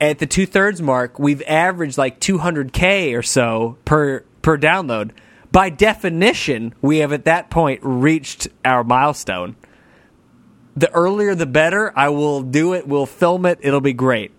at 0.00 0.18
the 0.18 0.26
two 0.26 0.46
thirds 0.46 0.80
mark, 0.80 1.18
we've 1.18 1.42
averaged 1.42 1.98
like 1.98 2.20
200k 2.20 3.16
or 3.16 3.22
so 3.22 3.76
per 3.84 4.24
per 4.42 4.58
download. 4.58 5.10
By 5.50 5.70
definition, 5.70 6.74
we 6.82 6.98
have 6.98 7.12
at 7.12 7.24
that 7.24 7.50
point 7.50 7.80
reached 7.82 8.48
our 8.64 8.84
milestone. 8.84 9.56
The 10.76 10.90
earlier, 10.92 11.34
the 11.34 11.46
better. 11.46 11.92
I 11.98 12.10
will 12.10 12.42
do 12.42 12.74
it. 12.74 12.86
We'll 12.86 13.06
film 13.06 13.46
it. 13.46 13.58
It'll 13.62 13.80
be 13.80 13.94
great. 13.94 14.32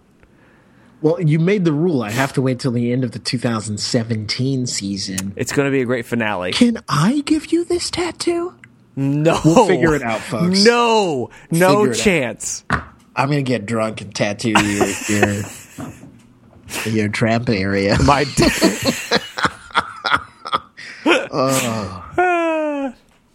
Well, 1.01 1.21
you 1.21 1.39
made 1.39 1.63
the 1.65 1.71
rule. 1.71 2.01
I 2.03 2.09
have 2.11 2.33
to 2.33 2.41
wait 2.41 2.59
till 2.59 2.71
the 2.71 2.91
end 2.91 3.03
of 3.05 3.11
the 3.11 3.19
2017 3.19 4.67
season. 4.67 5.33
It's 5.37 5.53
going 5.53 5.65
to 5.67 5.71
be 5.71 5.81
a 5.81 5.85
great 5.85 6.05
finale. 6.05 6.51
Can 6.51 6.79
I 6.89 7.21
give 7.25 7.53
you 7.53 7.63
this 7.63 7.89
tattoo? 7.89 8.53
No, 8.95 9.39
We'll 9.45 9.65
figure 9.67 9.95
it 9.95 10.01
out, 10.01 10.19
folks. 10.19 10.65
No, 10.65 11.29
no 11.51 11.87
out. 11.87 11.95
chance. 11.95 12.65
I'm 12.69 13.29
gonna 13.29 13.43
get 13.43 13.65
drunk 13.65 14.01
and 14.01 14.13
tattoo 14.13 14.49
your 14.61 14.87
your, 15.07 15.43
your 16.85 17.07
tramp 17.09 17.47
area. 17.49 17.97
My. 18.03 18.25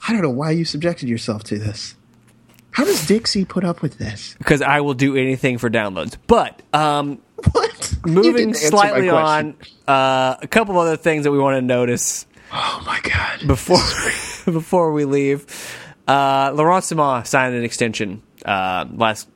I 0.07 0.13
don't 0.13 0.23
know 0.23 0.31
why 0.31 0.51
you 0.51 0.65
subjected 0.65 1.09
yourself 1.09 1.45
to 1.45 1.59
this. 1.59 1.95
How 2.73 2.85
does 2.85 3.07
Dixie 3.07 3.45
put 3.45 3.65
up 3.65 3.83
with 3.83 3.99
this? 3.99 4.35
because 4.39 4.61
I 4.61 4.81
will 4.81 4.95
do 4.95 5.17
anything 5.17 5.59
for 5.59 5.71
downloads. 5.71 6.17
But 6.27 6.61
um, 6.75 7.21
What? 7.53 7.95
Moving 8.07 8.33
didn't 8.33 8.49
answer 8.57 8.65
my 8.65 8.69
slightly 8.71 9.09
on, 9.09 9.57
uh, 9.89 10.37
a 10.43 10.47
couple 10.49 10.79
other 10.79 10.97
things 10.97 11.25
that 11.25 11.33
we 11.33 11.39
want 11.39 11.57
to 11.57 11.63
notice 11.63 12.27
Oh 12.53 12.83
my 12.87 13.01
god! 13.03 13.47
before 13.47 13.79
before 14.45 14.93
we 14.93 15.05
leave. 15.05 15.47
Uh, 16.07 16.53
Laurent 16.55 16.85
Ciman 16.85 17.27
signed 17.27 17.55
an 17.55 17.65
extension 17.65 18.23
uh, 18.45 18.85
last 18.95 19.29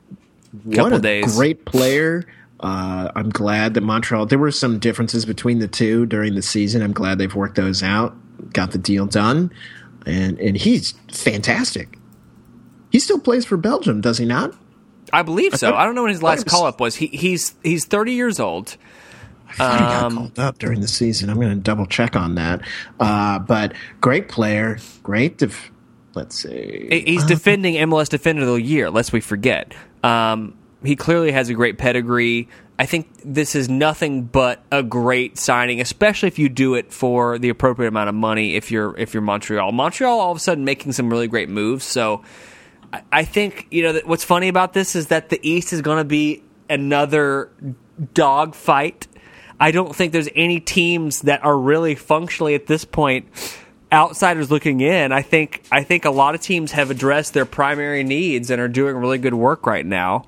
couple 0.71 0.83
what 0.83 0.93
a 0.93 0.99
days. 0.99 1.35
great 1.35 1.65
player. 1.65 2.25
Uh, 2.59 3.11
I'm 3.15 3.29
glad 3.29 3.73
that 3.73 3.81
Montreal. 3.81 4.25
There 4.27 4.37
were 4.39 4.51
some 4.51 4.79
differences 4.79 5.25
between 5.25 5.59
the 5.59 5.67
two 5.67 6.05
during 6.05 6.35
the 6.35 6.41
season. 6.41 6.81
I'm 6.81 6.93
glad 6.93 7.17
they've 7.17 7.33
worked 7.33 7.55
those 7.55 7.81
out, 7.81 8.15
got 8.53 8.71
the 8.71 8.77
deal 8.77 9.05
done, 9.05 9.51
and 10.05 10.37
and 10.39 10.55
he's 10.57 10.93
fantastic. 11.11 11.97
He 12.91 12.99
still 12.99 13.19
plays 13.19 13.45
for 13.45 13.57
Belgium, 13.57 14.01
does 14.01 14.17
he 14.17 14.25
not? 14.25 14.55
I 15.13 15.23
believe 15.23 15.55
so. 15.55 15.73
I 15.75 15.85
don't 15.85 15.95
know 15.95 16.03
when 16.03 16.11
his 16.11 16.23
last 16.23 16.45
call 16.45 16.65
up 16.65 16.79
was. 16.79 16.95
He, 16.95 17.07
he's 17.07 17.53
he's 17.63 17.85
30 17.85 18.13
years 18.13 18.39
old. 18.39 18.77
I 19.49 19.53
thought 19.53 19.73
he 19.73 19.79
got 19.85 20.03
Um, 20.03 20.15
called 20.17 20.39
up 20.39 20.59
during 20.59 20.81
the 20.81 20.87
season. 20.87 21.29
I'm 21.29 21.37
going 21.37 21.49
to 21.49 21.55
double 21.55 21.85
check 21.87 22.15
on 22.15 22.35
that. 22.35 22.61
Uh, 22.99 23.39
but 23.39 23.73
great 23.99 24.29
player, 24.29 24.77
great. 25.01 25.37
Def- 25.39 25.71
let's 26.13 26.35
see. 26.35 26.87
He- 26.89 27.01
He's 27.13 27.23
defending 27.25 27.75
MLS 27.75 28.09
Defender 28.09 28.43
of 28.43 28.47
the 28.49 28.61
Year, 28.61 28.89
lest 28.91 29.11
we 29.11 29.21
forget. 29.21 29.73
Um, 30.03 30.53
he 30.83 30.95
clearly 30.95 31.31
has 31.31 31.49
a 31.49 31.53
great 31.55 31.77
pedigree. 31.79 32.47
I 32.77 32.85
think 32.85 33.09
this 33.25 33.55
is 33.55 33.67
nothing 33.67 34.23
but 34.23 34.63
a 34.71 34.81
great 34.83 35.37
signing, 35.37 35.81
especially 35.81 36.27
if 36.27 36.39
you 36.39 36.47
do 36.47 36.75
it 36.75 36.93
for 36.93 37.37
the 37.37 37.49
appropriate 37.49 37.89
amount 37.89 38.07
of 38.07 38.15
money. 38.15 38.55
If 38.55 38.71
you're 38.71 38.95
if 38.97 39.13
you're 39.13 39.21
Montreal, 39.21 39.73
Montreal 39.73 40.17
all 40.19 40.31
of 40.31 40.37
a 40.37 40.39
sudden 40.39 40.63
making 40.63 40.93
some 40.93 41.09
really 41.09 41.27
great 41.27 41.49
moves. 41.49 41.83
So 41.83 42.23
I, 43.11 43.23
think 43.23 43.67
you 43.71 43.83
know 43.83 44.01
what's 44.05 44.23
funny 44.23 44.47
about 44.47 44.73
this 44.73 44.95
is 44.95 45.07
that 45.07 45.29
the 45.29 45.39
East 45.47 45.73
is 45.73 45.81
going 45.81 45.99
to 45.99 46.03
be 46.03 46.43
another 46.69 47.51
dog 48.13 48.55
fight. 48.55 49.07
I 49.59 49.71
don't 49.71 49.95
think 49.95 50.13
there's 50.13 50.29
any 50.35 50.59
teams 50.59 51.21
that 51.21 51.43
are 51.43 51.57
really 51.57 51.95
functionally 51.95 52.55
at 52.55 52.67
this 52.67 52.85
point 52.85 53.27
outsiders 53.91 54.51
looking 54.51 54.81
in. 54.81 55.11
I 55.11 55.21
think 55.21 55.63
I 55.71 55.83
think 55.83 56.05
a 56.05 56.11
lot 56.11 56.35
of 56.35 56.41
teams 56.41 56.71
have 56.71 56.91
addressed 56.91 57.33
their 57.33 57.45
primary 57.45 58.03
needs 58.03 58.49
and 58.49 58.61
are 58.61 58.67
doing 58.67 58.95
really 58.95 59.17
good 59.17 59.33
work 59.33 59.65
right 59.65 59.85
now. 59.85 60.25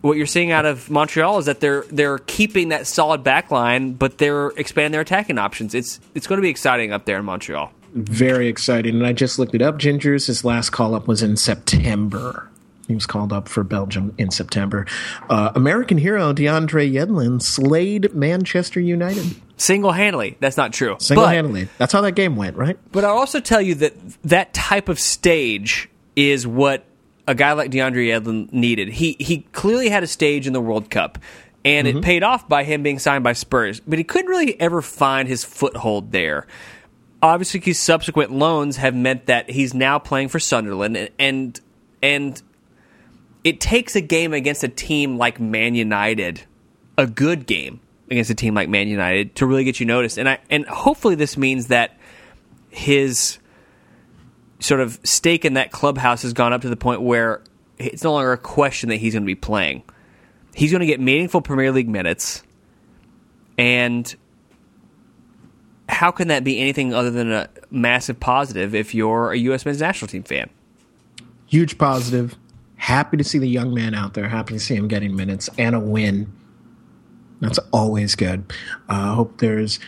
What 0.00 0.16
you're 0.16 0.26
seeing 0.26 0.50
out 0.50 0.66
of 0.66 0.90
Montreal 0.90 1.38
is 1.38 1.46
that 1.46 1.60
they're 1.60 1.84
they're 1.90 2.18
keeping 2.18 2.70
that 2.70 2.86
solid 2.86 3.22
back 3.22 3.50
line, 3.50 3.92
but 3.92 4.18
they're 4.18 4.48
expanding 4.48 4.92
their 4.92 5.00
attacking 5.02 5.38
options. 5.38 5.74
It's 5.74 6.00
it's 6.14 6.26
going 6.26 6.38
to 6.38 6.42
be 6.42 6.50
exciting 6.50 6.92
up 6.92 7.04
there 7.04 7.18
in 7.18 7.24
Montreal. 7.24 7.72
Very 7.96 8.46
exciting. 8.46 8.96
And 8.96 9.06
I 9.06 9.14
just 9.14 9.38
looked 9.38 9.54
it 9.54 9.62
up. 9.62 9.78
Gingers, 9.78 10.26
his 10.26 10.44
last 10.44 10.70
call 10.70 10.94
up 10.94 11.08
was 11.08 11.22
in 11.22 11.36
September. 11.36 12.50
He 12.88 12.94
was 12.94 13.06
called 13.06 13.32
up 13.32 13.48
for 13.48 13.64
Belgium 13.64 14.14
in 14.18 14.30
September. 14.30 14.86
Uh, 15.30 15.50
American 15.54 15.96
hero 15.98 16.32
DeAndre 16.32 16.92
Yedlin 16.92 17.42
slayed 17.42 18.14
Manchester 18.14 18.80
United. 18.80 19.34
single 19.56 19.92
handedly. 19.92 20.36
That's 20.40 20.58
not 20.58 20.72
true. 20.72 20.96
Single 21.00 21.26
handedly. 21.26 21.68
That's 21.78 21.92
how 21.92 22.02
that 22.02 22.12
game 22.12 22.36
went, 22.36 22.56
right? 22.56 22.78
But 22.92 23.04
I'll 23.04 23.16
also 23.16 23.40
tell 23.40 23.62
you 23.62 23.74
that 23.76 23.94
that 24.24 24.52
type 24.52 24.88
of 24.88 25.00
stage 25.00 25.88
is 26.14 26.46
what 26.46 26.84
a 27.26 27.34
guy 27.34 27.52
like 27.54 27.70
DeAndre 27.70 28.08
Yedlin 28.08 28.52
needed. 28.52 28.88
He 28.88 29.16
he 29.18 29.38
clearly 29.52 29.88
had 29.88 30.02
a 30.02 30.06
stage 30.06 30.46
in 30.46 30.52
the 30.52 30.60
World 30.60 30.90
Cup, 30.90 31.18
and 31.64 31.88
mm-hmm. 31.88 31.98
it 31.98 32.04
paid 32.04 32.22
off 32.22 32.48
by 32.48 32.62
him 32.62 32.82
being 32.82 32.98
signed 32.98 33.24
by 33.24 33.32
Spurs. 33.32 33.80
But 33.80 33.98
he 33.98 34.04
couldn't 34.04 34.30
really 34.30 34.60
ever 34.60 34.80
find 34.82 35.26
his 35.26 35.44
foothold 35.44 36.12
there. 36.12 36.46
Obviously, 37.22 37.60
his 37.60 37.78
subsequent 37.78 38.30
loans 38.30 38.76
have 38.76 38.94
meant 38.94 39.26
that 39.26 39.50
he's 39.50 39.74
now 39.74 39.98
playing 39.98 40.28
for 40.28 40.38
Sunderland, 40.38 41.10
and 41.18 41.60
and, 42.02 42.42
it 43.42 43.60
takes 43.60 43.94
a 43.94 44.00
game 44.00 44.32
against 44.32 44.64
a 44.64 44.68
team 44.68 45.18
like 45.18 45.38
Man 45.38 45.74
United, 45.74 46.42
a 46.98 47.06
good 47.06 47.46
game 47.46 47.80
against 48.10 48.28
a 48.28 48.34
team 48.34 48.54
like 48.54 48.68
Man 48.68 48.88
United, 48.88 49.36
to 49.36 49.46
really 49.46 49.64
get 49.64 49.78
you 49.78 49.86
noticed. 49.86 50.18
And 50.18 50.28
I 50.28 50.38
and 50.50 50.66
hopefully 50.66 51.14
this 51.14 51.36
means 51.36 51.68
that 51.68 51.96
his 52.70 53.38
sort 54.58 54.80
of 54.80 54.98
stake 55.04 55.44
in 55.44 55.54
that 55.54 55.70
clubhouse 55.70 56.22
has 56.22 56.32
gone 56.32 56.52
up 56.52 56.62
to 56.62 56.68
the 56.68 56.76
point 56.76 57.02
where 57.02 57.42
it's 57.78 58.02
no 58.02 58.12
longer 58.12 58.32
a 58.32 58.38
question 58.38 58.88
that 58.88 58.96
he's 58.96 59.12
going 59.14 59.22
to 59.22 59.26
be 59.26 59.34
playing. 59.34 59.82
He's 60.54 60.70
going 60.70 60.80
to 60.80 60.86
get 60.86 61.00
meaningful 61.00 61.40
Premier 61.40 61.70
League 61.70 61.88
minutes, 61.88 62.42
and 63.58 64.14
how 65.88 66.10
can 66.10 66.28
that 66.28 66.44
be 66.44 66.58
anything 66.58 66.92
other 66.92 67.10
than 67.10 67.30
a 67.32 67.48
massive 67.70 68.18
positive 68.18 68.74
if 68.74 68.94
you're 68.94 69.32
a 69.32 69.38
U.S. 69.38 69.64
men's 69.64 69.80
national 69.80 70.08
team 70.08 70.22
fan? 70.22 70.50
Huge 71.46 71.78
positive. 71.78 72.36
Happy 72.76 73.16
to 73.16 73.24
see 73.24 73.38
the 73.38 73.48
young 73.48 73.72
man 73.72 73.94
out 73.94 74.14
there. 74.14 74.28
Happy 74.28 74.54
to 74.54 74.60
see 74.60 74.74
him 74.74 74.88
getting 74.88 75.14
minutes 75.14 75.48
and 75.56 75.74
a 75.74 75.80
win. 75.80 76.32
That's 77.40 77.58
always 77.72 78.14
good. 78.14 78.52
I 78.88 79.10
uh, 79.10 79.14
hope 79.14 79.38
there's 79.38 79.78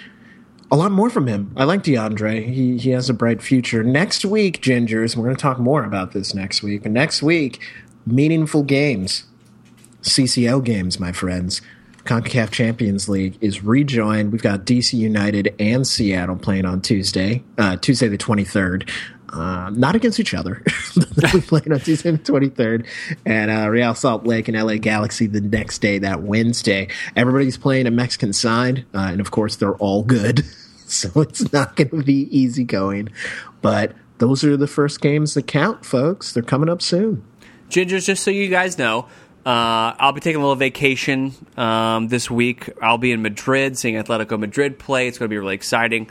a 0.70 0.76
lot 0.76 0.92
more 0.92 1.10
from 1.10 1.26
him. 1.26 1.52
I 1.56 1.64
like 1.64 1.82
DeAndre. 1.82 2.44
He 2.46 2.78
he 2.78 2.90
has 2.90 3.08
a 3.08 3.14
bright 3.14 3.42
future. 3.42 3.82
Next 3.82 4.24
week, 4.24 4.62
Gingers, 4.62 5.16
we're 5.16 5.24
going 5.24 5.36
to 5.36 5.42
talk 5.42 5.58
more 5.58 5.84
about 5.84 6.12
this 6.12 6.34
next 6.34 6.62
week. 6.62 6.82
But 6.82 6.92
next 6.92 7.22
week, 7.22 7.60
meaningful 8.06 8.62
games, 8.62 9.24
CCL 10.02 10.64
games, 10.64 11.00
my 11.00 11.12
friends. 11.12 11.62
CONCACAF 12.08 12.50
Champions 12.50 13.06
League 13.06 13.36
is 13.42 13.62
rejoined. 13.62 14.32
We've 14.32 14.42
got 14.42 14.64
DC 14.64 14.94
United 14.94 15.54
and 15.58 15.86
Seattle 15.86 16.36
playing 16.36 16.64
on 16.64 16.80
Tuesday, 16.80 17.44
uh, 17.58 17.76
Tuesday 17.76 18.08
the 18.08 18.16
23rd. 18.16 18.88
Uh, 19.30 19.68
not 19.74 19.94
against 19.94 20.18
each 20.18 20.32
other. 20.32 20.62
we 21.34 21.40
playing 21.42 21.70
on 21.70 21.80
Tuesday 21.80 22.10
the 22.10 22.18
23rd, 22.18 22.86
and 23.26 23.50
uh, 23.50 23.68
Real 23.68 23.94
Salt 23.94 24.24
Lake 24.24 24.48
and 24.48 24.56
LA 24.56 24.76
Galaxy 24.76 25.26
the 25.26 25.42
next 25.42 25.80
day, 25.80 25.98
that 25.98 26.22
Wednesday. 26.22 26.88
Everybody's 27.14 27.58
playing 27.58 27.86
a 27.86 27.90
Mexican 27.90 28.32
side, 28.32 28.86
uh, 28.94 29.08
and 29.12 29.20
of 29.20 29.30
course, 29.30 29.56
they're 29.56 29.76
all 29.76 30.02
good. 30.02 30.46
so 30.86 31.20
it's 31.20 31.52
not 31.52 31.76
going 31.76 31.90
to 31.90 32.02
be 32.02 32.26
easy 32.34 32.64
going. 32.64 33.10
But 33.60 33.92
those 34.16 34.44
are 34.44 34.56
the 34.56 34.66
first 34.66 35.02
games 35.02 35.34
that 35.34 35.46
count, 35.46 35.84
folks. 35.84 36.32
They're 36.32 36.42
coming 36.42 36.70
up 36.70 36.80
soon. 36.80 37.22
Gingers, 37.68 38.06
just 38.06 38.22
so 38.22 38.30
you 38.30 38.48
guys 38.48 38.78
know, 38.78 39.06
uh, 39.48 39.96
I'll 39.98 40.12
be 40.12 40.20
taking 40.20 40.42
a 40.42 40.44
little 40.44 40.56
vacation 40.56 41.32
um, 41.56 42.08
this 42.08 42.30
week. 42.30 42.68
I'll 42.82 42.98
be 42.98 43.12
in 43.12 43.22
Madrid 43.22 43.78
seeing 43.78 43.94
Atletico 43.94 44.38
Madrid 44.38 44.78
play. 44.78 45.08
It's 45.08 45.16
going 45.16 45.30
to 45.30 45.32
be 45.32 45.38
really 45.38 45.54
exciting. 45.54 46.10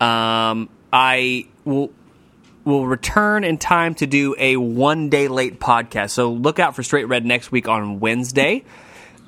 Um, 0.00 0.68
I 0.92 1.48
will 1.64 1.90
will 2.64 2.86
return 2.86 3.42
in 3.42 3.58
time 3.58 3.96
to 3.96 4.06
do 4.06 4.36
a 4.38 4.56
one 4.56 5.08
day 5.08 5.26
late 5.26 5.58
podcast. 5.58 6.10
So 6.10 6.30
look 6.30 6.60
out 6.60 6.76
for 6.76 6.84
Straight 6.84 7.06
Red 7.06 7.26
next 7.26 7.50
week 7.50 7.66
on 7.66 7.98
Wednesday. 7.98 8.62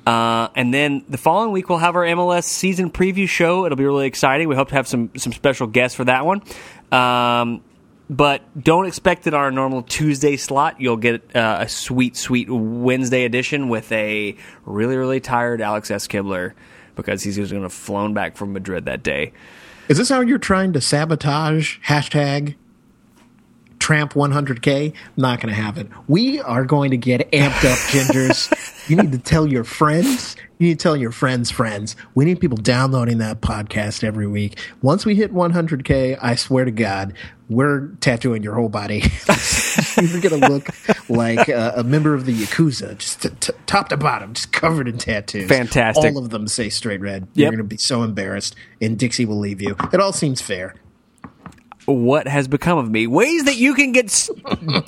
Uh, 0.07 0.47
and 0.55 0.73
then 0.73 1.03
the 1.09 1.17
following 1.17 1.51
week, 1.51 1.67
we'll 1.67 1.79
have 1.79 1.97
our 1.97 2.05
MLS 2.05 2.45
season 2.45 2.89
preview 2.89 3.27
show. 3.27 3.65
It'll 3.65 3.75
be 3.77 3.83
really 3.83 4.07
exciting. 4.07 4.47
We 4.47 4.55
hope 4.55 4.69
to 4.69 4.75
have 4.75 4.87
some 4.87 5.11
some 5.17 5.33
special 5.33 5.67
guests 5.67 5.97
for 5.97 6.05
that 6.05 6.25
one. 6.25 6.41
Um, 6.93 7.61
but 8.09 8.41
don't 8.61 8.87
expect 8.87 9.27
it 9.27 9.33
on 9.33 9.39
our 9.39 9.51
normal 9.51 9.83
Tuesday 9.83 10.35
slot. 10.35 10.81
You'll 10.81 10.97
get 10.97 11.35
uh, 11.35 11.59
a 11.61 11.69
sweet, 11.69 12.17
sweet 12.17 12.49
Wednesday 12.49 13.23
edition 13.23 13.69
with 13.69 13.91
a 13.91 14.35
really, 14.65 14.97
really 14.97 15.19
tired 15.19 15.61
Alex 15.61 15.91
S. 15.91 16.07
Kibler 16.07 16.53
because 16.95 17.23
he's 17.23 17.35
just 17.35 17.51
going 17.51 17.61
to 17.61 17.65
have 17.65 17.73
flown 17.73 18.13
back 18.13 18.35
from 18.35 18.51
Madrid 18.51 18.85
that 18.85 19.03
day. 19.03 19.31
Is 19.87 19.97
this 19.97 20.09
how 20.09 20.21
you're 20.21 20.37
trying 20.37 20.73
to 20.73 20.81
sabotage 20.81 21.79
hashtag 21.85 22.55
Tramp 23.79 24.13
100K? 24.13 24.93
Not 25.17 25.39
going 25.39 25.53
to 25.53 25.59
have 25.59 25.77
it. 25.77 25.87
We 26.07 26.39
are 26.41 26.65
going 26.65 26.91
to 26.91 26.97
get 26.97 27.31
amped 27.31 27.65
up, 27.65 27.77
Gingers. 27.89 28.53
you 28.89 28.95
need 28.95 29.11
to 29.11 29.17
tell 29.17 29.47
your 29.47 29.63
friends. 29.63 30.35
You 30.57 30.67
need 30.67 30.79
to 30.79 30.83
tell 30.83 30.97
your 30.97 31.11
friends' 31.11 31.49
friends. 31.49 31.95
We 32.15 32.25
need 32.25 32.39
people 32.39 32.57
downloading 32.57 33.19
that 33.19 33.41
podcast 33.41 34.03
every 34.03 34.27
week. 34.27 34.59
Once 34.81 35.05
we 35.05 35.15
hit 35.15 35.33
100K, 35.33 36.19
I 36.21 36.35
swear 36.35 36.65
to 36.65 36.71
God, 36.71 37.13
we're 37.47 37.87
tattooing 38.01 38.43
your 38.43 38.55
whole 38.55 38.69
body. 38.69 38.97
You're 40.01 40.21
going 40.21 40.41
to 40.41 40.49
look 40.49 40.67
like 41.09 41.47
a, 41.47 41.73
a, 41.77 41.83
member 41.83 42.13
of 42.13 42.25
the 42.25 42.33
Yakuza, 42.33 42.97
just 42.97 43.23
t- 43.23 43.29
t- 43.39 43.53
top 43.65 43.89
to 43.89 43.97
bottom, 43.97 44.33
just 44.33 44.51
covered 44.51 44.87
in 44.87 44.97
tattoos. 44.97 45.49
Fantastic. 45.49 46.13
All 46.13 46.17
of 46.17 46.29
them 46.29 46.47
say 46.47 46.69
straight 46.69 47.01
red. 47.01 47.27
You're 47.33 47.49
going 47.49 47.57
to 47.57 47.63
be 47.63 47.77
so 47.77 48.03
embarrassed, 48.03 48.55
and 48.81 48.99
Dixie 48.99 49.25
will 49.25 49.39
leave 49.39 49.61
you. 49.61 49.75
It 49.91 49.99
all 49.99 50.13
seems 50.13 50.41
fair 50.41 50.75
what 51.91 52.27
has 52.27 52.47
become 52.47 52.77
of 52.77 52.89
me. 52.89 53.07
Ways 53.07 53.45
that 53.45 53.57
you 53.57 53.73
can 53.73 53.91
get 53.91 54.29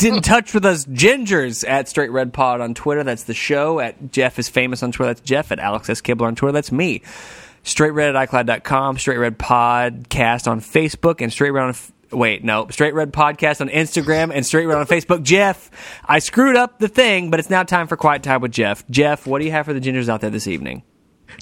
in 0.04 0.22
touch 0.22 0.54
with 0.54 0.66
us, 0.66 0.86
Gingers, 0.86 1.68
at 1.68 1.88
Straight 1.90 2.12
Red 2.12 2.34
Pod 2.34 2.62
on 2.62 2.74
Twitter. 2.74 3.04
That's 3.04 3.24
the 3.24 3.34
show. 3.34 3.80
At 3.80 4.12
Jeff 4.12 4.40
is 4.40 4.50
famous 4.50 4.84
on 4.84 4.92
Twitter. 4.92 5.14
That's 5.14 5.22
Jeff. 5.22 5.52
At 5.52 5.60
Alex 5.60 5.90
S. 5.90 6.02
Kibler 6.02 6.28
on 6.28 6.36
Twitter. 6.36 6.54
That's 6.54 6.72
me. 6.72 7.02
Straight 7.64 7.92
Red 7.92 8.16
at 8.16 8.30
iCloud.com. 8.30 8.98
Straight 8.98 9.18
Red 9.18 9.38
Podcast 9.38 10.48
on 10.50 10.62
Facebook. 10.62 11.22
And 11.22 11.32
Straight 11.32 11.52
Red 11.52 11.64
on. 11.64 11.76
Wait, 12.12 12.44
no. 12.44 12.68
Straight 12.70 12.94
Red 12.94 13.14
Podcast 13.14 13.62
on 13.62 13.70
Instagram 13.70 14.32
and 14.34 14.46
Straight 14.46 14.66
Red 14.66 14.78
on 14.78 14.86
Facebook. 14.86 15.24
Jeff, 15.24 15.72
I 16.06 16.20
screwed 16.20 16.56
up 16.56 16.80
the 16.80 16.88
thing, 16.90 17.32
but 17.32 17.40
it's 17.40 17.50
now 17.50 17.64
time 17.64 17.88
for 17.88 17.96
Quiet 17.96 18.24
Time 18.24 18.42
with 18.42 18.52
Jeff. 18.52 18.88
Jeff, 18.90 19.26
what 19.26 19.40
do 19.40 19.46
you 19.46 19.52
have 19.52 19.66
for 19.66 19.74
the 19.74 19.80
Gingers 19.80 20.10
out 20.10 20.22
there 20.22 20.30
this 20.30 20.48
evening? 20.48 20.84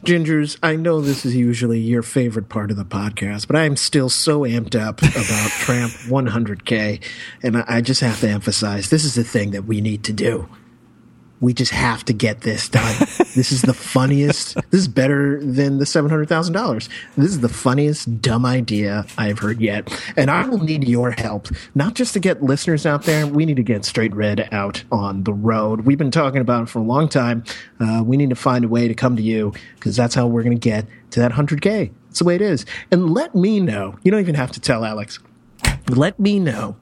Gingers, 0.03 0.57
I 0.63 0.75
know 0.75 1.01
this 1.01 1.25
is 1.25 1.35
usually 1.35 1.79
your 1.79 2.03
favorite 2.03 2.49
part 2.49 2.71
of 2.71 2.77
the 2.77 2.85
podcast, 2.85 3.47
but 3.47 3.55
I 3.55 3.65
am 3.65 3.75
still 3.75 4.09
so 4.09 4.41
amped 4.41 4.79
up 4.79 5.01
about 5.01 5.51
Tramp 5.51 5.91
100K. 5.91 7.03
And 7.43 7.57
I 7.57 7.81
just 7.81 8.01
have 8.01 8.19
to 8.21 8.29
emphasize 8.29 8.89
this 8.89 9.03
is 9.03 9.15
the 9.15 9.23
thing 9.23 9.51
that 9.51 9.65
we 9.65 9.81
need 9.81 10.03
to 10.05 10.13
do 10.13 10.47
we 11.41 11.53
just 11.53 11.71
have 11.71 12.03
to 12.05 12.13
get 12.13 12.41
this 12.41 12.67
done. 12.67 12.95
this 13.35 13.51
is 13.51 13.61
the 13.61 13.73
funniest. 13.73 14.55
This 14.71 14.81
is 14.81 14.87
better 14.87 15.39
than 15.43 15.77
the 15.77 15.85
seven 15.85 16.09
hundred 16.09 16.27
thousand 16.27 16.53
dollars. 16.53 16.89
This 17.17 17.31
is 17.31 17.39
the 17.39 17.49
funniest 17.49 18.21
dumb 18.21 18.45
idea 18.45 19.05
I've 19.17 19.39
heard 19.39 19.61
yet, 19.61 19.89
and 20.17 20.29
I 20.29 20.47
will 20.47 20.59
need 20.59 20.87
your 20.87 21.11
help. 21.11 21.47
Not 21.75 21.93
just 21.93 22.13
to 22.13 22.19
get 22.19 22.43
listeners 22.43 22.85
out 22.85 23.03
there. 23.03 23.25
We 23.25 23.45
need 23.45 23.57
to 23.57 23.63
get 23.63 23.85
Straight 23.85 24.13
Red 24.13 24.49
out 24.51 24.83
on 24.91 25.23
the 25.23 25.33
road. 25.33 25.81
We've 25.81 25.97
been 25.97 26.11
talking 26.11 26.41
about 26.41 26.63
it 26.63 26.69
for 26.69 26.79
a 26.79 26.83
long 26.83 27.07
time. 27.07 27.43
Uh, 27.79 28.03
we 28.05 28.17
need 28.17 28.29
to 28.29 28.35
find 28.35 28.65
a 28.65 28.67
way 28.67 28.87
to 28.87 28.93
come 28.93 29.15
to 29.15 29.21
you 29.21 29.53
because 29.75 29.95
that's 29.95 30.15
how 30.15 30.27
we're 30.27 30.43
going 30.43 30.57
to 30.57 30.69
get 30.69 30.85
to 31.11 31.19
that 31.21 31.31
hundred 31.31 31.61
k. 31.61 31.91
It's 32.09 32.19
the 32.19 32.25
way 32.25 32.35
it 32.35 32.41
is. 32.41 32.65
And 32.91 33.13
let 33.13 33.35
me 33.35 33.59
know. 33.59 33.97
You 34.03 34.11
don't 34.11 34.19
even 34.19 34.35
have 34.35 34.51
to 34.51 34.59
tell 34.59 34.83
Alex. 34.83 35.19
Let 35.87 36.19
me 36.19 36.39
know 36.39 36.75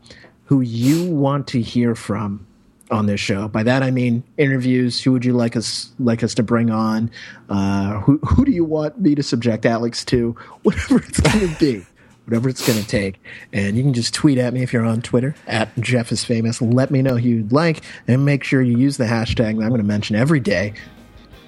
who 0.46 0.62
you 0.62 1.12
want 1.12 1.48
to 1.48 1.62
hear 1.62 1.94
from 1.94 2.47
on 2.90 3.06
this 3.06 3.20
show. 3.20 3.48
By 3.48 3.64
that 3.64 3.84
I 3.84 3.92
mean 3.92 4.24
interviews. 4.38 5.02
Who 5.02 5.12
would 5.12 5.26
you 5.26 5.34
like 5.34 5.56
us 5.56 5.92
like 6.00 6.24
us 6.24 6.34
to 6.36 6.44
bring 6.44 6.70
on? 6.70 7.12
Uh, 7.50 8.00
who 8.02 8.18
who 8.20 8.46
do 8.46 8.52
you 8.52 8.66
want 8.66 9.00
me 9.00 9.16
to 9.16 9.24
subject 9.24 9.66
Alex 9.66 10.06
to? 10.06 10.36
Whatever 10.64 10.98
it's 10.98 11.20
going 11.20 11.48
to 11.48 11.60
be, 11.60 11.86
whatever 12.26 12.50
it's 12.50 12.66
going 12.66 12.80
to 12.80 12.88
take. 12.88 13.22
And 13.54 13.78
you 13.78 13.84
can 13.84 13.94
just 13.94 14.14
tweet 14.14 14.38
at 14.38 14.54
me 14.54 14.64
if 14.64 14.74
you're 14.74 14.86
on 14.86 15.02
Twitter 15.02 15.36
at 15.48 15.70
Jeff 15.80 16.12
is 16.12 16.24
famous. 16.24 16.62
Let 16.62 16.92
me 16.92 17.02
know 17.02 17.16
who 17.16 17.30
you'd 17.30 17.52
like, 17.52 17.84
and 18.08 18.26
make 18.26 18.44
sure 18.44 18.62
you 18.62 18.78
use 18.78 18.98
the 18.98 19.06
hashtag 19.06 19.58
that 19.58 19.64
I'm 19.64 19.70
going 19.70 19.78
to 19.78 19.84
mention 19.84 20.16
every 20.16 20.40
day. 20.40 20.74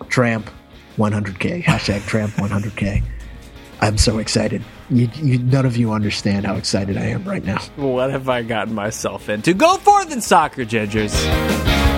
Tramp 0.07 0.49
100k 0.97 1.63
hashtag 1.63 2.05
Tramp 2.07 2.33
100k. 2.33 3.03
I'm 3.81 3.97
so 3.97 4.17
excited. 4.17 4.63
You, 4.91 5.07
you, 5.15 5.37
none 5.37 5.65
of 5.65 5.77
you 5.77 5.91
understand 5.91 6.45
how 6.45 6.55
excited 6.55 6.97
I 6.97 7.05
am 7.05 7.23
right 7.23 7.43
now. 7.43 7.59
What 7.75 8.09
have 8.09 8.27
I 8.27 8.41
gotten 8.41 8.73
myself 8.73 9.29
into? 9.29 9.53
Go 9.53 9.77
forth 9.77 10.11
in 10.11 10.21
soccer, 10.21 10.65
Gingers. 10.65 11.88